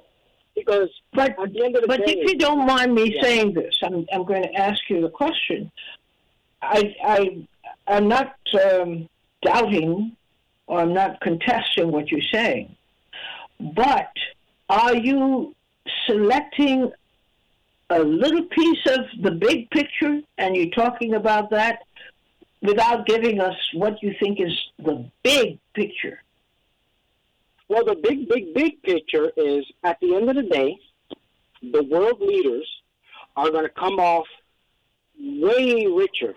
Because 0.55 0.89
but, 1.11 1.31
at 1.31 1.53
the 1.53 1.65
end 1.65 1.75
of 1.75 1.81
the 1.81 1.87
but 1.87 2.05
day, 2.05 2.13
if 2.13 2.29
you 2.29 2.37
don't 2.37 2.67
mind 2.67 2.93
me 2.93 3.15
yeah. 3.15 3.23
saying 3.23 3.55
this, 3.55 3.73
I'm, 3.83 4.05
I'm 4.13 4.25
going 4.25 4.43
to 4.43 4.53
ask 4.53 4.79
you 4.87 5.01
the 5.01 5.09
question. 5.09 5.71
I, 6.61 6.95
I, 7.03 7.47
I'm 7.87 8.07
not 8.07 8.35
um, 8.63 9.09
doubting 9.41 10.15
or 10.67 10.81
I'm 10.81 10.93
not 10.93 11.19
contesting 11.21 11.91
what 11.91 12.11
you're 12.11 12.21
saying, 12.31 12.75
but 13.59 14.11
are 14.69 14.95
you 14.95 15.55
selecting 16.05 16.91
a 17.93 18.03
little 18.03 18.45
piece 18.45 18.85
of 18.87 19.01
the 19.21 19.31
big 19.31 19.69
picture 19.69 20.21
and 20.37 20.55
you're 20.55 20.69
talking 20.71 21.13
about 21.13 21.49
that 21.51 21.79
without 22.61 23.05
giving 23.05 23.39
us 23.39 23.55
what 23.73 24.01
you 24.01 24.13
think 24.19 24.39
is 24.39 24.57
the 24.79 25.05
big 25.23 25.59
picture? 25.73 26.19
Well, 27.67 27.85
the 27.85 27.95
big, 27.95 28.27
big, 28.27 28.53
big 28.53 28.81
picture 28.83 29.31
is 29.37 29.65
at 29.83 29.99
the 29.99 30.15
end 30.15 30.29
of 30.29 30.35
the 30.35 30.43
day, 30.43 30.77
the 31.61 31.83
world 31.83 32.19
leaders 32.19 32.67
are 33.35 33.49
going 33.49 33.63
to 33.63 33.69
come 33.69 33.99
off 33.99 34.25
way 35.19 35.85
richer 35.85 36.35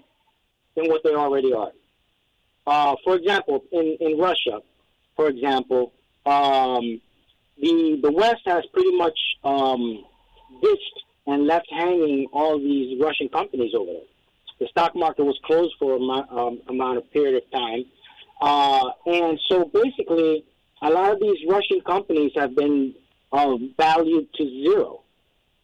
than 0.77 0.89
what 0.89 1.03
they 1.05 1.15
already 1.15 1.53
are. 1.53 1.73
Uh, 2.67 2.97
for 3.05 3.17
example, 3.17 3.65
in, 3.73 3.97
in 4.01 4.19
Russia, 4.19 4.61
for 5.15 5.29
example, 5.29 5.93
um, 6.27 7.01
the 7.61 8.01
the 8.03 8.13
West 8.13 8.43
has 8.47 8.65
pretty 8.73 8.97
much 8.97 9.19
um, 9.45 10.05
ditched 10.61 11.03
and 11.27 11.47
left 11.47 11.67
hanging 11.71 12.27
all 12.33 12.59
these 12.59 13.01
Russian 13.01 13.29
companies 13.29 13.73
over 13.75 13.91
there. 13.93 14.11
The 14.59 14.69
stock 14.69 14.95
market 14.95 15.25
was 15.25 15.39
closed 15.45 15.75
for 15.79 15.95
a 15.95 16.01
um, 16.01 16.61
amount 16.69 16.99
of 16.99 17.11
period 17.13 17.43
of 17.43 17.51
time, 17.51 17.85
uh, 18.41 18.91
and 19.07 19.39
so 19.49 19.65
basically, 19.65 20.45
a 20.83 20.91
lot 20.91 21.13
of 21.13 21.21
these 21.21 21.39
Russian 21.49 21.81
companies 21.83 22.33
have 22.37 22.55
been 22.55 22.95
uh, 23.33 23.57
valued 23.77 24.29
to 24.35 24.45
zero. 24.45 25.03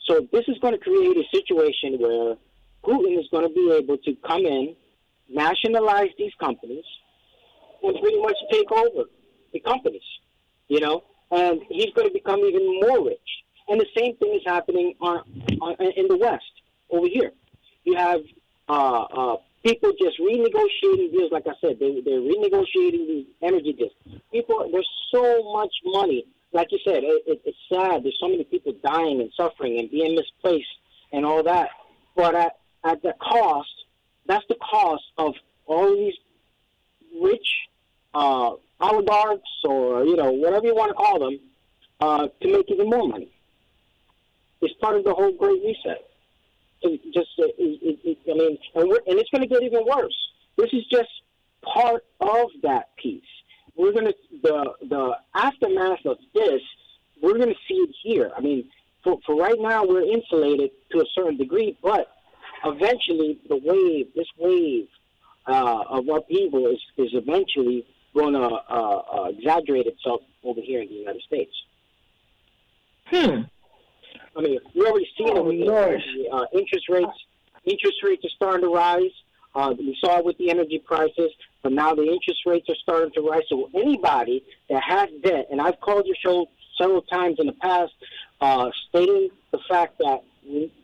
So 0.06 0.26
this 0.32 0.44
is 0.48 0.58
going 0.58 0.74
to 0.74 0.80
create 0.80 1.16
a 1.16 1.24
situation 1.34 1.98
where 2.00 2.36
Putin 2.84 3.18
is 3.18 3.26
going 3.30 3.46
to 3.46 3.54
be 3.54 3.70
able 3.72 3.98
to 3.98 4.14
come 4.26 4.44
in, 4.44 4.74
nationalize 5.28 6.10
these 6.18 6.32
companies, 6.40 6.84
and 7.82 7.98
pretty 8.00 8.20
much 8.20 8.36
take 8.50 8.70
over 8.72 9.04
the 9.52 9.60
companies. 9.60 10.02
You 10.68 10.80
know, 10.80 11.04
and 11.30 11.60
he's 11.68 11.92
going 11.94 12.08
to 12.08 12.12
become 12.12 12.40
even 12.40 12.80
more 12.80 13.06
rich. 13.06 13.18
And 13.68 13.80
the 13.80 13.86
same 13.96 14.16
thing 14.16 14.34
is 14.34 14.42
happening 14.44 14.94
on, 15.00 15.22
on 15.60 15.76
in 15.96 16.08
the 16.08 16.16
West 16.16 16.62
over 16.90 17.06
here. 17.06 17.32
You 17.84 17.96
have 17.96 18.20
uh, 18.68 19.02
uh, 19.02 19.36
people 19.64 19.92
just 20.00 20.18
renegotiating 20.18 21.12
deals. 21.12 21.32
Like 21.32 21.46
I 21.46 21.54
said, 21.60 21.78
they, 21.78 22.00
they're 22.00 22.20
renegotiating 22.20 23.06
these 23.06 23.26
energy 23.40 23.72
deals. 23.72 23.92
People, 24.30 24.68
there's 24.70 24.88
so 25.10 25.52
much 25.52 25.72
money. 25.84 26.26
Like 26.52 26.70
you 26.70 26.78
said, 26.84 27.02
it, 27.02 27.22
it, 27.26 27.42
it's 27.44 27.56
sad. 27.72 28.04
There's 28.04 28.18
so 28.20 28.28
many 28.28 28.44
people 28.44 28.74
dying 28.84 29.20
and 29.20 29.30
suffering 29.36 29.78
and 29.78 29.90
being 29.90 30.14
misplaced 30.14 30.66
and 31.12 31.24
all 31.24 31.42
that. 31.44 31.70
But 32.14 32.34
at, 32.34 32.58
at 32.84 33.02
the 33.02 33.14
cost, 33.20 33.70
that's 34.26 34.44
the 34.48 34.56
cost 34.56 35.04
of 35.16 35.34
all 35.66 35.94
these 35.94 36.14
rich 37.22 37.48
uh, 38.14 38.52
oligarchs 38.80 39.50
or, 39.64 40.04
you 40.04 40.16
know, 40.16 40.30
whatever 40.32 40.66
you 40.66 40.74
want 40.74 40.90
to 40.90 40.94
call 40.94 41.18
them, 41.18 41.38
uh, 42.00 42.28
to 42.40 42.52
make 42.52 42.70
even 42.70 42.90
more 42.90 43.08
money. 43.08 43.32
It's 44.62 44.74
part 44.80 44.96
of 44.96 45.04
the 45.04 45.12
whole 45.12 45.32
Great 45.32 45.62
Reset 45.64 46.08
just 47.14 47.30
uh, 47.38 47.44
it, 47.58 47.98
it, 48.04 48.18
I 48.28 48.34
mean, 48.34 48.58
and 48.74 48.88
we're, 48.88 49.00
and 49.06 49.18
it's 49.18 49.30
going 49.30 49.42
to 49.42 49.48
get 49.48 49.62
even 49.62 49.84
worse. 49.84 50.16
This 50.56 50.70
is 50.72 50.84
just 50.90 51.08
part 51.62 52.04
of 52.20 52.48
that 52.62 52.94
piece. 52.96 53.22
We're 53.76 53.92
going 53.92 54.06
to 54.06 54.14
the 54.42 54.72
the 54.88 55.16
aftermath 55.34 56.04
of 56.04 56.18
this. 56.34 56.60
We're 57.22 57.38
going 57.38 57.48
to 57.48 57.60
see 57.68 57.74
it 57.74 57.94
here. 58.02 58.30
I 58.36 58.40
mean, 58.40 58.68
for 59.04 59.18
for 59.24 59.36
right 59.36 59.58
now, 59.58 59.84
we're 59.84 60.02
insulated 60.02 60.70
to 60.92 61.00
a 61.00 61.04
certain 61.14 61.36
degree, 61.36 61.76
but 61.82 62.08
eventually, 62.64 63.38
the 63.48 63.56
wave, 63.56 64.08
this 64.14 64.28
wave 64.38 64.88
uh, 65.46 65.84
of 65.88 66.08
upheaval, 66.08 66.66
is 66.66 66.80
is 66.98 67.10
eventually 67.14 67.86
going 68.14 68.34
to 68.34 68.40
uh, 68.40 69.02
uh, 69.12 69.24
exaggerate 69.36 69.86
itself 69.86 70.20
over 70.44 70.60
here 70.60 70.82
in 70.82 70.88
the 70.88 70.94
United 70.94 71.22
States. 71.22 71.52
Hmm. 73.06 73.42
I 74.36 74.40
mean, 74.40 74.58
we 74.74 74.86
already 74.86 75.08
see 75.16 75.24
it. 75.24 75.36
Oh, 75.36 76.36
uh, 76.36 76.46
interest 76.52 76.88
rates, 76.88 77.18
interest 77.64 77.98
rates 78.02 78.24
are 78.24 78.30
starting 78.36 78.62
to 78.62 78.74
rise. 78.74 79.10
Uh, 79.54 79.74
we 79.78 79.96
saw 80.00 80.18
it 80.18 80.24
with 80.24 80.38
the 80.38 80.50
energy 80.50 80.78
prices, 80.84 81.30
but 81.62 81.72
now 81.72 81.94
the 81.94 82.02
interest 82.02 82.40
rates 82.46 82.68
are 82.70 82.76
starting 82.82 83.12
to 83.12 83.20
rise. 83.20 83.42
So 83.48 83.68
anybody 83.74 84.42
that 84.70 84.82
has 84.82 85.10
debt, 85.22 85.48
and 85.50 85.60
I've 85.60 85.78
called 85.80 86.06
your 86.06 86.16
show 86.24 86.46
several 86.80 87.02
times 87.02 87.36
in 87.38 87.46
the 87.46 87.52
past, 87.52 87.92
uh, 88.40 88.70
stating 88.88 89.28
the 89.50 89.58
fact 89.68 89.98
that 89.98 90.22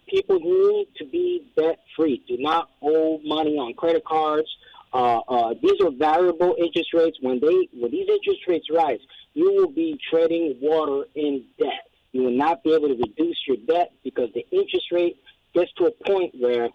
people 0.06 0.38
need 0.38 0.88
to 0.98 1.04
be 1.06 1.46
debt 1.56 1.80
free. 1.96 2.22
Do 2.28 2.36
not 2.38 2.70
owe 2.82 3.20
money 3.24 3.56
on 3.56 3.74
credit 3.74 4.04
cards. 4.04 4.48
Uh, 4.92 5.18
uh, 5.28 5.54
these 5.62 5.80
are 5.82 5.90
variable 5.90 6.54
interest 6.58 6.92
rates. 6.94 7.18
When 7.20 7.40
they 7.40 7.68
when 7.78 7.90
these 7.90 8.08
interest 8.08 8.40
rates 8.46 8.66
rise, 8.70 9.00
you 9.34 9.52
will 9.54 9.70
be 9.70 9.98
treading 10.10 10.56
water 10.60 11.06
in 11.14 11.44
debt 11.58 11.87
you 12.12 12.22
will 12.22 12.36
not 12.36 12.62
be 12.64 12.72
able 12.74 12.88
to 12.88 12.96
reduce 12.96 13.38
your 13.46 13.56
debt 13.66 13.92
because 14.02 14.30
the 14.34 14.46
interest 14.50 14.86
rate 14.92 15.16
gets 15.54 15.72
to 15.74 15.86
a 15.86 15.90
point 16.04 16.34
where 16.38 16.68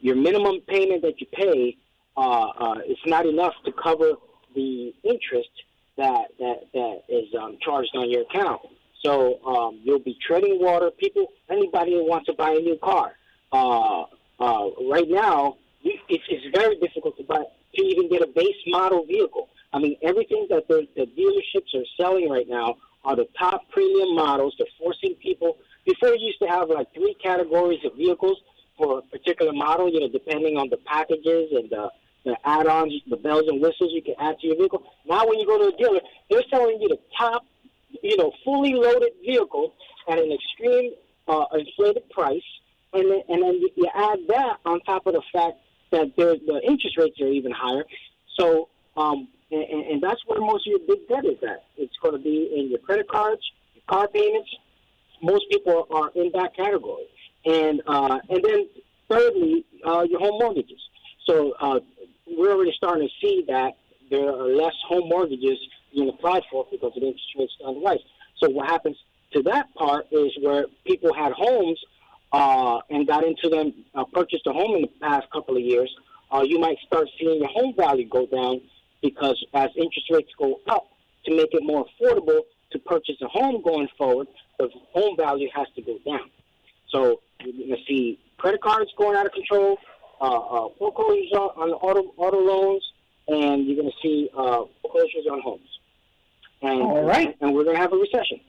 your 0.00 0.16
minimum 0.16 0.60
payment 0.66 1.02
that 1.02 1.20
you 1.20 1.26
pay 1.32 1.76
uh, 2.16 2.20
uh, 2.20 2.78
is 2.86 2.98
not 3.06 3.26
enough 3.26 3.54
to 3.64 3.72
cover 3.72 4.12
the 4.54 4.94
interest 5.04 5.50
that 5.96 6.26
that 6.38 6.60
that 6.72 7.02
is 7.08 7.26
um, 7.40 7.58
charged 7.60 7.94
on 7.94 8.10
your 8.10 8.22
account. 8.22 8.62
So 9.04 9.40
um, 9.44 9.80
you'll 9.82 10.00
be 10.00 10.16
treading 10.26 10.58
water. 10.60 10.90
People, 10.90 11.26
anybody 11.48 11.92
who 11.92 12.08
wants 12.08 12.26
to 12.26 12.32
buy 12.32 12.50
a 12.50 12.60
new 12.60 12.78
car, 12.82 13.12
uh, 13.52 14.02
uh, 14.40 14.70
right 14.90 15.08
now, 15.08 15.56
it's, 15.84 16.24
it's 16.28 16.56
very 16.56 16.76
difficult 16.78 17.16
to 17.18 17.24
buy 17.24 17.44
to 17.74 17.84
even 17.84 18.08
get 18.08 18.22
a 18.22 18.26
base 18.26 18.56
model 18.66 19.04
vehicle. 19.04 19.48
I 19.72 19.78
mean, 19.78 19.96
everything 20.02 20.46
that 20.50 20.66
the, 20.68 20.88
the 20.96 21.06
dealerships 21.06 21.78
are 21.78 21.84
selling 22.00 22.28
right 22.28 22.48
now 22.48 22.76
are 23.08 23.16
the 23.16 23.26
top 23.38 23.62
premium 23.70 24.14
models. 24.14 24.54
They're 24.58 24.74
forcing 24.78 25.14
people. 25.14 25.56
Before 25.86 26.14
you 26.14 26.26
used 26.26 26.40
to 26.40 26.46
have 26.46 26.68
like 26.68 26.92
three 26.92 27.16
categories 27.28 27.80
of 27.86 27.94
vehicles 27.96 28.38
for 28.76 28.98
a 28.98 29.02
particular 29.02 29.52
model, 29.52 29.88
you 29.90 30.00
know, 30.00 30.10
depending 30.20 30.58
on 30.58 30.68
the 30.68 30.76
packages 30.76 31.46
and 31.52 31.70
the, 31.70 31.88
the 32.26 32.36
add-ons, 32.44 32.92
the 33.08 33.16
bells 33.16 33.44
and 33.48 33.62
whistles 33.62 33.90
you 33.94 34.02
can 34.02 34.14
add 34.20 34.38
to 34.40 34.46
your 34.48 34.56
vehicle. 34.56 34.82
Now, 35.06 35.26
when 35.26 35.38
you 35.38 35.46
go 35.46 35.56
to 35.58 35.74
a 35.74 35.76
dealer, 35.78 36.00
they're 36.28 36.48
selling 36.50 36.78
you 36.82 36.88
the 36.88 37.00
top, 37.16 37.46
you 38.02 38.16
know, 38.18 38.30
fully 38.44 38.74
loaded 38.74 39.12
vehicle 39.24 39.72
at 40.06 40.18
an 40.18 40.30
extreme 40.30 40.92
uh, 41.26 41.46
inflated 41.54 42.08
price, 42.10 42.42
and 42.92 43.10
then, 43.10 43.22
and 43.30 43.42
then 43.42 43.54
you 43.74 43.88
add 43.94 44.18
that 44.28 44.58
on 44.66 44.80
top 44.80 45.06
of 45.06 45.14
the 45.14 45.22
fact 45.32 45.56
that 45.92 46.14
the 46.16 46.60
interest 46.62 46.98
rates 46.98 47.18
are 47.22 47.28
even 47.28 47.52
higher. 47.52 47.84
So, 48.38 48.68
um, 48.98 49.28
and, 49.50 49.86
and 49.86 50.02
that's 50.02 50.20
where 50.26 50.40
most 50.40 50.66
of 50.66 50.70
your 50.70 50.80
big 50.80 51.08
debt 51.08 51.24
is 51.24 51.42
at. 51.42 51.64
It's 51.76 51.96
going 52.02 52.14
to 52.14 52.22
be 52.22 52.52
in 52.54 52.70
your 52.70 52.78
credit 52.80 53.08
cards, 53.08 53.42
your 53.74 53.84
car 53.88 54.08
payments. 54.08 54.50
Most 55.22 55.46
people 55.50 55.86
are 55.90 56.10
in 56.14 56.30
that 56.34 56.54
category, 56.56 57.06
and 57.44 57.82
uh, 57.86 58.18
and 58.28 58.44
then 58.44 58.68
thirdly, 59.08 59.64
uh, 59.84 60.04
your 60.08 60.20
home 60.20 60.38
mortgages. 60.38 60.80
So 61.26 61.52
uh, 61.60 61.80
we're 62.26 62.52
already 62.52 62.72
starting 62.76 63.08
to 63.08 63.26
see 63.26 63.44
that 63.48 63.76
there 64.10 64.28
are 64.28 64.48
less 64.48 64.74
home 64.86 65.08
mortgages 65.08 65.58
being 65.92 66.08
applied 66.08 66.42
for 66.50 66.66
because 66.70 66.92
of 66.96 67.02
interest 67.02 67.34
rates 67.38 67.52
on 67.64 67.74
the 67.74 67.80
rise. 67.80 67.98
So 68.36 68.48
what 68.50 68.68
happens 68.68 68.96
to 69.32 69.42
that 69.44 69.74
part 69.74 70.06
is 70.10 70.32
where 70.40 70.66
people 70.86 71.12
had 71.12 71.32
homes 71.32 71.78
uh, 72.32 72.80
and 72.90 73.06
got 73.06 73.24
into 73.24 73.48
them, 73.48 73.72
uh, 73.94 74.04
purchased 74.04 74.46
a 74.46 74.52
home 74.52 74.76
in 74.76 74.82
the 74.82 74.90
past 75.00 75.26
couple 75.32 75.56
of 75.56 75.62
years, 75.62 75.94
uh, 76.30 76.42
you 76.42 76.58
might 76.58 76.78
start 76.86 77.08
seeing 77.18 77.40
your 77.40 77.48
home 77.48 77.74
value 77.76 78.06
go 78.08 78.26
down 78.26 78.60
because 79.02 79.42
as 79.54 79.70
interest 79.76 80.10
rates 80.10 80.30
go 80.38 80.60
up, 80.68 80.88
to 81.28 81.36
make 81.36 81.52
it 81.52 81.62
more 81.62 81.84
affordable 81.84 82.40
to 82.72 82.78
purchase 82.80 83.16
a 83.22 83.28
home 83.28 83.62
going 83.62 83.88
forward, 83.96 84.26
the 84.58 84.68
home 84.92 85.16
value 85.16 85.48
has 85.54 85.66
to 85.76 85.82
go 85.82 85.98
down. 86.06 86.30
So 86.90 87.20
you're 87.44 87.66
going 87.66 87.78
to 87.78 87.84
see 87.86 88.18
credit 88.38 88.60
cards 88.60 88.90
going 88.96 89.16
out 89.16 89.26
of 89.26 89.32
control, 89.32 89.78
uh, 90.20 90.24
uh, 90.24 90.68
foreclosures 90.78 91.32
on, 91.32 91.50
on 91.56 91.70
auto 91.70 92.12
auto 92.16 92.40
loans, 92.40 92.84
and 93.28 93.66
you're 93.66 93.76
going 93.76 93.90
to 93.90 93.96
see 94.02 94.30
uh, 94.36 94.62
foreclosures 94.82 95.26
on 95.30 95.40
homes. 95.42 95.68
And, 96.62 96.82
All 96.82 97.04
right. 97.04 97.36
And 97.40 97.54
we're 97.54 97.64
going 97.64 97.76
to 97.76 97.82
have 97.82 97.92
a 97.92 97.96
recession. 97.96 98.40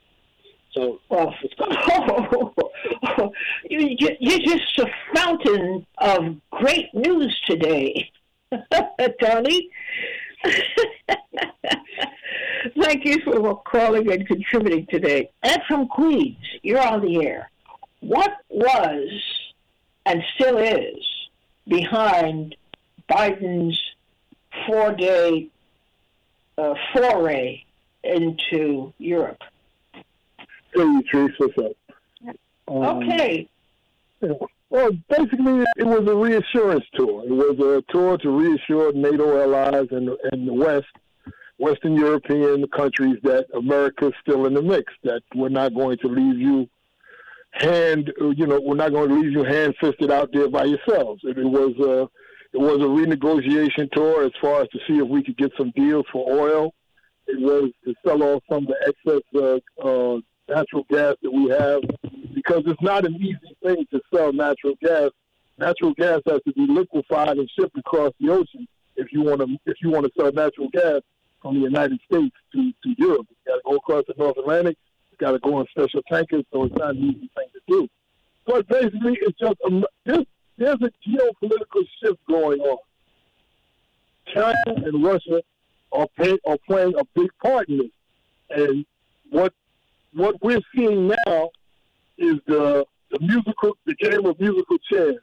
So, 0.73 0.99
well, 1.09 1.33
oh, 1.59 3.31
you, 3.69 3.95
you're 4.19 4.39
just 4.39 4.79
a 4.79 4.87
fountain 5.15 5.85
of 5.97 6.35
great 6.51 6.93
news 6.93 7.39
today, 7.45 8.11
Tony. 9.21 9.69
Thank 12.81 13.05
you 13.05 13.19
for 13.23 13.61
calling 13.63 14.11
and 14.11 14.27
contributing 14.27 14.87
today. 14.89 15.29
Ed 15.43 15.61
from 15.67 15.87
Queens, 15.87 16.37
you're 16.61 16.79
on 16.79 17.01
the 17.01 17.25
air. 17.25 17.49
What 18.01 18.31
was 18.49 19.09
and 20.05 20.23
still 20.35 20.57
is 20.57 21.05
behind 21.67 22.55
Biden's 23.09 23.79
four 24.65 24.93
day 24.93 25.49
uh, 26.57 26.73
foray 26.93 27.63
into 28.03 28.93
Europe? 28.97 29.41
Hey, 30.73 31.01
what's 31.37 31.57
up? 31.57 31.71
Um, 32.67 33.03
okay. 33.03 33.49
Well, 34.69 34.91
basically, 35.09 35.63
it 35.77 35.85
was 35.85 36.07
a 36.07 36.15
reassurance 36.15 36.85
tour. 36.93 37.23
It 37.25 37.31
was 37.31 37.59
a 37.59 37.91
tour 37.91 38.17
to 38.19 38.29
reassure 38.29 38.93
NATO 38.93 39.41
allies 39.41 39.87
and, 39.89 40.09
and 40.31 40.47
the 40.47 40.53
West, 40.53 40.85
Western 41.57 41.95
European 41.95 42.67
countries 42.67 43.17
that 43.23 43.47
America's 43.55 44.13
still 44.21 44.45
in 44.45 44.53
the 44.53 44.61
mix, 44.61 44.93
that 45.03 45.23
we're 45.33 45.49
not 45.49 45.73
going 45.73 45.97
to 45.99 46.07
leave 46.07 46.37
you 46.37 46.69
hand, 47.51 48.13
you 48.19 48.45
know, 48.45 48.59
we're 48.61 48.75
not 48.75 48.91
going 48.91 49.09
to 49.09 49.15
leave 49.15 49.31
you 49.31 49.43
hand 49.43 49.73
fisted 49.81 50.11
out 50.11 50.29
there 50.33 50.47
by 50.47 50.65
yourselves. 50.65 51.21
It, 51.23 51.39
it 51.39 51.45
was 51.45 51.73
a, 51.79 52.03
it 52.55 52.61
was 52.61 52.77
a 52.77 52.81
renegotiation 52.81 53.91
tour 53.91 54.23
as 54.23 54.31
far 54.39 54.61
as 54.61 54.67
to 54.69 54.79
see 54.87 54.99
if 54.99 55.07
we 55.07 55.23
could 55.23 55.37
get 55.37 55.51
some 55.57 55.71
deals 55.75 56.05
for 56.11 56.31
oil. 56.31 56.75
It 57.25 57.39
was 57.41 57.71
to 57.85 57.95
sell 58.05 58.21
off 58.21 58.43
some 58.47 58.67
of 58.67 58.69
the 58.69 58.87
excess 58.87 59.23
uh, 59.35 59.87
uh, 59.87 60.19
natural 60.47 60.85
gas 60.91 61.15
that 61.23 61.31
we 61.31 61.49
have 61.49 61.81
because 62.33 62.63
it's 62.65 62.81
not 62.81 63.05
an 63.05 63.15
easy 63.15 63.55
thing 63.63 63.85
to 63.91 64.01
sell 64.13 64.31
natural 64.33 64.75
gas. 64.81 65.09
Natural 65.57 65.93
gas 65.93 66.21
has 66.25 66.41
to 66.47 66.53
be 66.53 66.65
liquefied 66.67 67.37
and 67.37 67.49
shipped 67.57 67.77
across 67.77 68.13
the 68.19 68.29
ocean 68.31 68.67
if 68.95 69.11
you 69.11 69.21
want 69.21 69.41
to 69.41 69.47
if 69.65 69.77
you 69.81 69.89
want 69.89 70.05
to 70.05 70.11
sell 70.17 70.31
natural 70.31 70.69
gas 70.69 71.01
from 71.41 71.55
the 71.55 71.61
United 71.61 71.99
States 72.11 72.35
to, 72.53 72.71
to 72.83 72.95
Europe. 72.97 73.27
It's 73.29 73.39
got 73.47 73.55
to 73.55 73.61
go 73.65 73.75
across 73.75 74.03
the 74.07 74.13
North 74.17 74.37
Atlantic. 74.37 74.77
It's 75.11 75.19
got 75.19 75.31
to 75.31 75.39
go 75.39 75.55
on 75.55 75.65
special 75.71 76.01
tankers, 76.11 76.43
so 76.51 76.65
it's 76.65 76.75
not 76.75 76.95
an 76.95 76.97
easy 76.97 77.29
thing 77.35 77.47
to 77.53 77.61
do. 77.67 77.87
But 78.45 78.67
basically, 78.67 79.17
it's 79.21 79.37
just 79.39 79.55
a, 79.65 79.81
there's, 80.05 80.25
there's 80.57 80.81
a 80.81 80.91
geopolitical 81.07 81.83
shift 82.01 82.19
going 82.27 82.59
on. 82.61 82.77
China 84.33 84.55
and 84.65 85.03
Russia 85.03 85.41
are, 85.91 86.07
pay, 86.17 86.37
are 86.45 86.57
playing 86.67 86.93
a 86.97 87.03
big 87.15 87.29
part 87.41 87.69
in 87.69 87.77
this. 87.77 87.87
And 88.49 88.85
what 89.29 89.53
what 90.13 90.41
we're 90.41 90.61
seeing 90.75 91.07
now 91.27 91.49
is 92.19 92.35
the 92.45 92.85
the 93.11 93.19
musical 93.19 93.75
the 93.85 93.95
game 93.95 94.25
of 94.25 94.39
musical 94.39 94.77
chairs. 94.91 95.17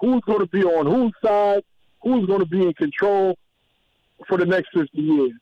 Who's 0.00 0.22
going 0.22 0.40
to 0.40 0.46
be 0.46 0.62
on 0.62 0.86
whose 0.86 1.12
side? 1.24 1.62
Who's 2.02 2.26
going 2.26 2.40
to 2.40 2.46
be 2.46 2.62
in 2.62 2.72
control 2.74 3.36
for 4.26 4.38
the 4.38 4.46
next 4.46 4.70
fifty 4.72 5.02
years? 5.02 5.32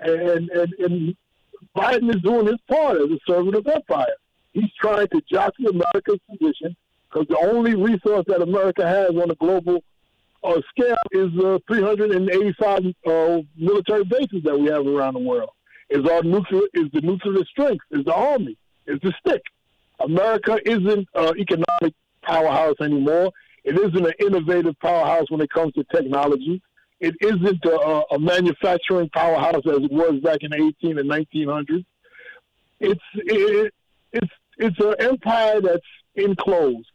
And 0.00 0.50
and 0.50 0.72
and 0.78 1.16
Biden 1.76 2.14
is 2.14 2.22
doing 2.22 2.46
his 2.46 2.60
part 2.68 2.96
as 2.96 3.10
a 3.10 3.18
servant 3.26 3.56
of 3.56 3.66
empire. 3.66 4.14
He's 4.52 4.72
trying 4.80 5.08
to 5.08 5.20
jockey 5.30 5.66
America's 5.66 6.20
position 6.30 6.76
because 7.10 7.26
the 7.28 7.38
only 7.38 7.74
resource 7.74 8.24
that 8.28 8.42
America 8.42 8.86
has 8.86 9.10
on 9.10 9.30
a 9.30 9.34
global 9.34 9.82
uh, 10.44 10.60
scale 10.68 10.96
is 11.12 11.30
uh, 11.42 11.58
385 11.66 12.94
uh, 13.06 13.38
military 13.56 14.04
bases 14.04 14.42
that 14.44 14.58
we 14.58 14.68
have 14.68 14.86
around 14.86 15.14
the 15.14 15.20
world 15.20 15.50
is 15.90 16.06
our 16.08 16.22
nuclear 16.22 16.62
is 16.74 16.90
the 16.92 17.00
nuclear 17.00 17.44
strength, 17.46 17.84
is 17.90 18.04
the 18.04 18.14
army, 18.14 18.56
is 18.86 18.98
the 19.02 19.12
stick. 19.20 19.42
America 20.04 20.58
isn't 20.64 21.08
an 21.14 21.38
economic 21.38 21.94
powerhouse 22.22 22.76
anymore. 22.80 23.32
It 23.64 23.78
isn't 23.78 24.06
an 24.06 24.12
innovative 24.20 24.78
powerhouse 24.80 25.30
when 25.30 25.40
it 25.40 25.50
comes 25.50 25.72
to 25.74 25.84
technology. 25.84 26.60
It 27.00 27.14
isn't 27.20 27.64
a, 27.64 28.02
a 28.12 28.18
manufacturing 28.18 29.08
powerhouse 29.10 29.62
as 29.66 29.82
it 29.82 29.92
was 29.92 30.20
back 30.22 30.38
in 30.42 30.50
the 30.50 30.72
18 30.82 30.98
and 30.98 31.10
1900s. 31.10 31.84
It's 32.80 33.00
it, 33.14 33.74
it's 34.12 34.30
it's 34.58 34.78
an 34.78 34.94
empire 34.98 35.60
that's 35.60 35.86
enclosed, 36.14 36.90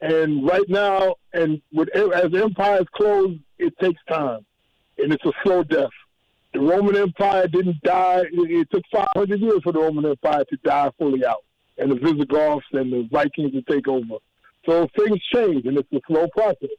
and 0.00 0.46
right 0.46 0.68
now, 0.68 1.14
and 1.32 1.60
with 1.72 1.88
as 1.96 2.34
empires 2.34 2.86
close, 2.92 3.36
it 3.58 3.76
takes 3.78 4.00
time, 4.08 4.44
and 4.98 5.12
it's 5.12 5.24
a 5.24 5.32
slow 5.42 5.62
death. 5.64 5.90
The 6.52 6.60
Roman 6.60 6.96
Empire 6.96 7.48
didn't 7.48 7.82
die. 7.82 8.24
It 8.30 8.70
took 8.70 8.84
500 8.92 9.40
years 9.40 9.60
for 9.62 9.72
the 9.72 9.80
Roman 9.80 10.06
Empire 10.06 10.44
to 10.44 10.56
die 10.58 10.90
fully 10.98 11.24
out, 11.24 11.42
and 11.78 11.90
the 11.90 11.96
Visigoths 11.96 12.66
and 12.72 12.92
the 12.92 13.08
Vikings 13.10 13.52
to 13.52 13.62
take 13.62 13.88
over. 13.88 14.16
So 14.66 14.88
things 14.96 15.20
change, 15.34 15.66
and 15.66 15.76
it's 15.76 15.92
a 15.92 16.00
slow 16.06 16.26
process. 16.28 16.70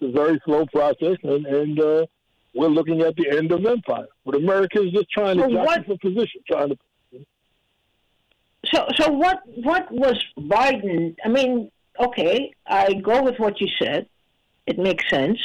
It's 0.00 0.02
a 0.02 0.12
very 0.12 0.40
slow 0.44 0.66
process, 0.66 1.16
and, 1.22 1.46
and 1.46 1.80
uh, 1.80 2.06
we're 2.54 2.68
looking 2.68 3.02
at 3.02 3.14
the 3.16 3.30
end 3.30 3.52
of 3.52 3.64
empire. 3.64 4.06
But 4.24 4.34
America 4.34 4.82
is 4.82 4.92
just 4.92 5.10
trying 5.10 5.36
to 5.36 5.44
so 5.44 5.82
for 5.84 5.98
position, 5.98 6.40
trying 6.48 6.70
to. 6.70 6.78
So, 8.66 8.88
so 8.96 9.12
what? 9.12 9.42
What 9.46 9.90
was 9.92 10.22
Biden? 10.36 11.14
I 11.24 11.28
mean, 11.28 11.70
okay, 12.00 12.52
I 12.66 12.94
go 12.94 13.22
with 13.22 13.38
what 13.38 13.60
you 13.60 13.68
said. 13.78 14.08
It 14.66 14.78
makes 14.78 15.08
sense. 15.08 15.38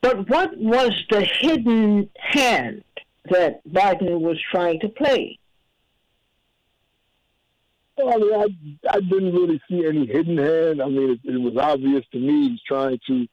But 0.00 0.28
what 0.30 0.56
was 0.56 0.92
the 1.10 1.20
hidden 1.20 2.08
hand 2.16 2.84
that 3.30 3.66
Biden 3.68 4.20
was 4.20 4.40
trying 4.50 4.80
to 4.80 4.88
play? 4.88 5.38
Well, 7.96 8.12
I, 8.12 8.16
mean, 8.16 8.78
I, 8.88 8.96
I 8.96 9.00
didn't 9.00 9.32
really 9.32 9.60
see 9.68 9.86
any 9.86 10.06
hidden 10.06 10.36
hand. 10.36 10.82
I 10.82 10.88
mean, 10.88 11.10
it, 11.10 11.20
it 11.24 11.38
was 11.38 11.56
obvious 11.56 12.04
to 12.12 12.18
me 12.18 12.50
he's 12.50 12.62
trying 12.62 12.98
to 13.06 13.26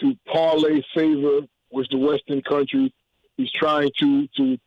to 0.00 0.14
parlay 0.32 0.80
favor 0.94 1.40
with 1.70 1.88
the 1.90 1.98
Western 1.98 2.40
countries. 2.42 2.92
He's 3.36 3.50
trying 3.52 3.90
to 3.98 4.28
to 4.36 4.58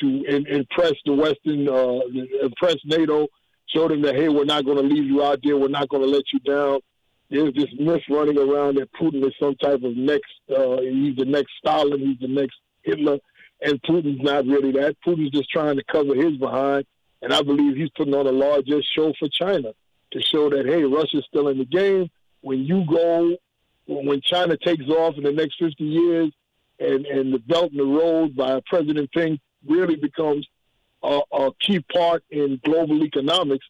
to 0.00 0.06
in, 0.24 0.46
impress 0.46 0.94
the 1.04 1.12
Western, 1.14 1.68
uh, 1.68 2.00
impress 2.42 2.76
NATO, 2.84 3.28
show 3.66 3.88
them 3.88 4.02
that 4.02 4.16
hey, 4.16 4.28
we're 4.28 4.44
not 4.44 4.64
going 4.64 4.76
to 4.76 4.94
leave 4.94 5.04
you 5.04 5.24
out 5.24 5.40
there. 5.42 5.56
We're 5.56 5.68
not 5.68 5.88
going 5.88 6.02
to 6.02 6.08
let 6.08 6.24
you 6.32 6.40
down 6.40 6.80
there's 7.32 7.54
this 7.54 7.72
myth 7.78 8.02
running 8.10 8.38
around 8.38 8.76
that 8.76 8.92
Putin 8.92 9.26
is 9.26 9.32
some 9.40 9.54
type 9.56 9.82
of 9.82 9.96
next, 9.96 10.32
uh, 10.54 10.80
he's 10.82 11.16
the 11.16 11.24
next 11.24 11.50
Stalin, 11.58 11.98
he's 11.98 12.18
the 12.20 12.28
next 12.28 12.56
Hitler, 12.82 13.18
and 13.62 13.82
Putin's 13.82 14.22
not 14.22 14.44
really 14.44 14.70
that. 14.72 14.96
Putin's 15.06 15.30
just 15.30 15.48
trying 15.48 15.76
to 15.76 15.84
cover 15.90 16.14
his 16.14 16.36
behind, 16.36 16.84
and 17.22 17.32
I 17.32 17.42
believe 17.42 17.76
he's 17.76 17.90
putting 17.96 18.14
on 18.14 18.26
a 18.26 18.32
largest 18.32 18.92
show 18.94 19.12
for 19.18 19.28
China 19.28 19.72
to 20.10 20.20
show 20.20 20.50
that, 20.50 20.66
hey, 20.66 20.82
Russia's 20.82 21.24
still 21.26 21.48
in 21.48 21.58
the 21.58 21.64
game. 21.64 22.10
When 22.42 22.64
you 22.64 22.84
go, 22.84 23.36
when 23.86 24.20
China 24.20 24.56
takes 24.56 24.84
off 24.88 25.16
in 25.16 25.22
the 25.22 25.32
next 25.32 25.56
50 25.58 25.82
years, 25.82 26.32
and, 26.80 27.06
and 27.06 27.32
the 27.32 27.38
Belt 27.38 27.70
and 27.70 27.80
the 27.80 27.84
Road 27.84 28.36
by 28.36 28.60
President 28.66 29.10
Ping 29.12 29.38
really 29.66 29.94
becomes 29.94 30.46
a, 31.02 31.20
a 31.32 31.50
key 31.60 31.80
part 31.80 32.24
in 32.30 32.60
global 32.64 33.02
economics, 33.04 33.64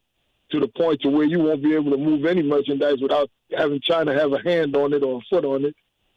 to 0.50 0.60
the 0.60 0.68
point 0.68 1.00
to 1.00 1.08
where 1.08 1.24
you 1.24 1.38
won't 1.38 1.62
be 1.62 1.74
able 1.74 1.90
to 1.90 1.96
move 1.96 2.26
any 2.26 2.42
merchandise 2.42 2.98
without 3.00 3.30
having 3.56 3.80
China 3.80 4.12
have 4.12 4.32
a 4.32 4.42
hand 4.42 4.76
on 4.76 4.92
it 4.92 5.02
or 5.02 5.18
a 5.18 5.24
foot 5.30 5.44
on 5.44 5.64
it. 5.64 5.74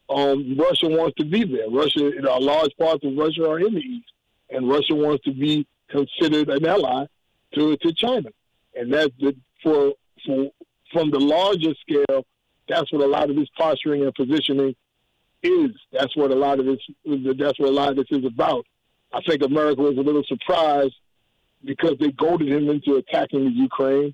Um, 0.09 0.57
Russia 0.57 0.87
wants 0.87 1.15
to 1.17 1.25
be 1.25 1.45
there. 1.45 1.69
Russia, 1.69 2.11
a 2.29 2.39
large 2.39 2.71
part 2.77 3.01
of 3.03 3.17
Russia 3.17 3.49
are 3.49 3.59
in 3.59 3.73
the 3.73 3.79
east, 3.79 4.11
and 4.49 4.69
Russia 4.69 4.93
wants 4.93 5.23
to 5.23 5.31
be 5.31 5.65
considered 5.89 6.49
an 6.49 6.65
ally 6.65 7.05
to 7.55 7.77
to 7.77 7.93
China, 7.93 8.29
and 8.75 8.93
that's 8.93 9.13
the, 9.19 9.35
for 9.63 9.93
for 10.25 10.49
from 10.91 11.11
the 11.11 11.19
larger 11.19 11.73
scale, 11.81 12.25
that's 12.69 12.91
what 12.91 13.03
a 13.03 13.07
lot 13.07 13.29
of 13.29 13.35
this 13.35 13.49
posturing 13.57 14.03
and 14.03 14.13
positioning 14.13 14.75
is. 15.43 15.71
That's 15.91 16.15
what 16.15 16.31
a 16.31 16.35
lot 16.35 16.59
of 16.59 16.65
this. 16.65 16.79
That's 17.05 17.59
what 17.59 17.69
a 17.69 17.71
lot 17.71 17.89
of 17.89 17.95
this 17.97 18.07
is 18.11 18.25
about. 18.25 18.65
I 19.13 19.21
think 19.21 19.43
America 19.43 19.81
was 19.81 19.97
a 19.97 20.01
little 20.01 20.23
surprised 20.23 20.95
because 21.63 21.95
they 21.99 22.11
goaded 22.11 22.49
him 22.49 22.69
into 22.69 22.95
attacking 22.95 23.45
the 23.45 23.51
Ukraine. 23.51 24.13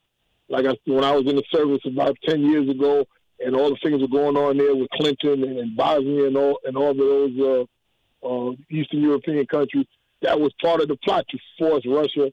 Like 0.49 0.65
I, 0.65 0.75
when 0.85 1.03
I 1.03 1.11
was 1.11 1.27
in 1.27 1.35
the 1.35 1.43
service 1.51 1.81
about 1.85 2.17
ten 2.27 2.41
years 2.41 2.69
ago, 2.69 3.05
and 3.39 3.55
all 3.55 3.69
the 3.69 3.77
things 3.81 4.01
were 4.01 4.07
going 4.07 4.37
on 4.37 4.57
there 4.57 4.75
with 4.75 4.89
Clinton 4.91 5.43
and, 5.43 5.57
and 5.59 5.77
Bosnia 5.77 6.27
and 6.27 6.37
all 6.37 6.59
and 6.65 6.75
all 6.77 6.91
of 6.91 6.97
those 6.97 7.39
uh, 7.39 8.27
uh, 8.27 8.51
Eastern 8.69 9.01
European 9.01 9.45
countries, 9.47 9.87
that 10.21 10.39
was 10.39 10.51
part 10.61 10.81
of 10.81 10.87
the 10.87 10.97
plot 10.97 11.25
to 11.29 11.37
force 11.57 11.83
Russia 11.85 12.31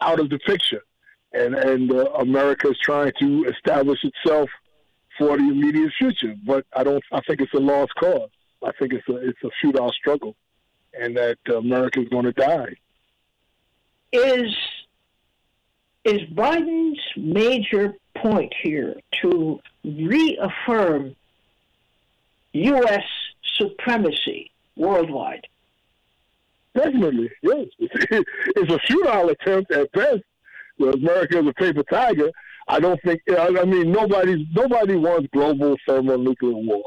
out 0.00 0.20
of 0.20 0.30
the 0.30 0.38
picture. 0.40 0.82
And 1.32 1.54
and 1.54 1.92
uh, 1.92 2.10
America 2.18 2.70
is 2.70 2.78
trying 2.82 3.12
to 3.20 3.44
establish 3.44 4.02
itself 4.02 4.50
for 5.16 5.36
the 5.36 5.44
immediate 5.44 5.92
future. 5.96 6.34
But 6.44 6.66
I 6.74 6.82
don't. 6.82 7.02
I 7.12 7.20
think 7.20 7.40
it's 7.40 7.54
a 7.54 7.58
lost 7.58 7.94
cause. 7.94 8.30
I 8.64 8.72
think 8.78 8.92
it's 8.92 9.08
a 9.08 9.28
it's 9.28 9.42
a 9.44 9.50
futile 9.60 9.92
struggle, 9.92 10.34
and 10.92 11.16
that 11.16 11.38
America 11.54 12.00
is 12.00 12.08
going 12.08 12.24
to 12.24 12.32
die. 12.32 12.74
Is 14.12 14.52
is 16.04 16.20
Biden's 16.32 17.00
major 17.16 17.94
point 18.16 18.52
here 18.62 18.96
to 19.22 19.60
reaffirm 19.84 21.14
U.S. 22.52 23.04
supremacy 23.56 24.50
worldwide? 24.76 25.46
Definitely, 26.74 27.30
yes. 27.42 27.66
It's 27.78 28.72
a 28.72 28.78
futile 28.86 29.30
attempt 29.30 29.72
at 29.72 29.90
best. 29.92 30.22
America 30.80 31.40
is 31.40 31.46
a 31.46 31.52
paper 31.52 31.82
tiger. 31.82 32.30
I 32.68 32.80
don't 32.80 33.00
think. 33.02 33.20
I 33.36 33.64
mean, 33.64 33.90
nobody 33.90 34.48
nobody 34.54 34.94
wants 34.94 35.28
global 35.32 35.76
thermonuclear 35.86 36.54
war, 36.54 36.84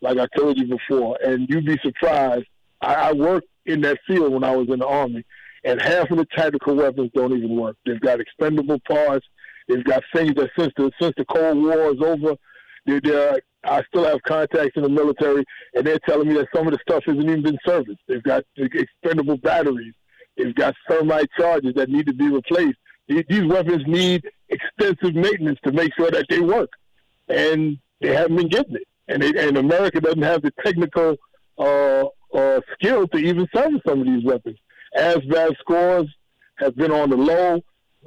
like 0.00 0.18
I 0.18 0.26
told 0.36 0.58
you 0.58 0.66
before. 0.66 1.18
And 1.24 1.48
you'd 1.48 1.66
be 1.66 1.78
surprised. 1.82 2.46
I, 2.80 2.94
I 2.94 3.12
worked 3.12 3.48
in 3.66 3.80
that 3.82 3.98
field 4.06 4.32
when 4.32 4.44
I 4.44 4.54
was 4.54 4.68
in 4.68 4.78
the 4.78 4.86
army, 4.86 5.24
and 5.64 5.80
half 5.82 6.10
of 6.10 6.18
the 6.18 6.26
tactical 6.36 6.76
weapons 6.76 7.10
don't 7.14 7.36
even 7.36 7.56
work. 7.56 7.76
They've 7.84 8.00
got 8.00 8.20
expendable 8.20 8.78
parts. 8.88 9.26
They've 9.68 9.84
got 9.84 10.02
things 10.14 10.34
that 10.36 10.50
since 10.58 10.72
the 10.76 10.90
since 11.00 11.14
the 11.16 11.24
Cold 11.24 11.62
War 11.62 11.92
is 11.92 12.00
over, 12.00 12.36
they're, 12.86 13.00
they're, 13.00 13.40
I 13.64 13.82
still 13.88 14.04
have 14.04 14.22
contacts 14.22 14.76
in 14.76 14.82
the 14.82 14.88
military, 14.88 15.44
and 15.74 15.86
they're 15.86 15.98
telling 16.00 16.28
me 16.28 16.34
that 16.34 16.48
some 16.54 16.66
of 16.66 16.72
the 16.72 16.78
stuff 16.82 17.04
hasn't 17.06 17.24
even 17.24 17.42
been 17.42 17.58
serviced. 17.66 18.00
They've 18.06 18.22
got 18.22 18.44
expendable 18.56 19.38
batteries. 19.38 19.94
They've 20.36 20.54
got 20.54 20.74
thermite 20.88 21.30
charges 21.38 21.74
that 21.76 21.88
need 21.88 22.06
to 22.06 22.12
be 22.12 22.28
replaced. 22.28 22.78
These, 23.08 23.44
weapons 23.44 23.84
need 23.86 24.28
extensive 24.48 25.14
maintenance 25.14 25.58
to 25.64 25.72
make 25.72 25.94
sure 25.94 26.10
that 26.10 26.26
they 26.28 26.40
work, 26.40 26.70
and 27.28 27.78
they 28.00 28.14
haven't 28.14 28.36
been 28.36 28.48
getting 28.48 28.76
it. 28.76 28.88
And 29.08 29.22
they, 29.22 29.46
and 29.46 29.58
America 29.58 30.00
doesn't 30.00 30.22
have 30.22 30.42
the 30.42 30.52
technical 30.64 31.16
uh, 31.58 32.04
uh, 32.34 32.60
skill 32.74 33.06
to 33.08 33.18
even 33.18 33.46
service 33.54 33.80
some 33.86 34.00
of 34.00 34.06
these 34.06 34.24
weapons. 34.24 34.58
ASVAB 34.96 35.56
scores 35.58 36.06
have 36.56 36.76
been 36.76 36.90
on 36.90 37.10
the 37.10 37.16
low. 37.16 37.60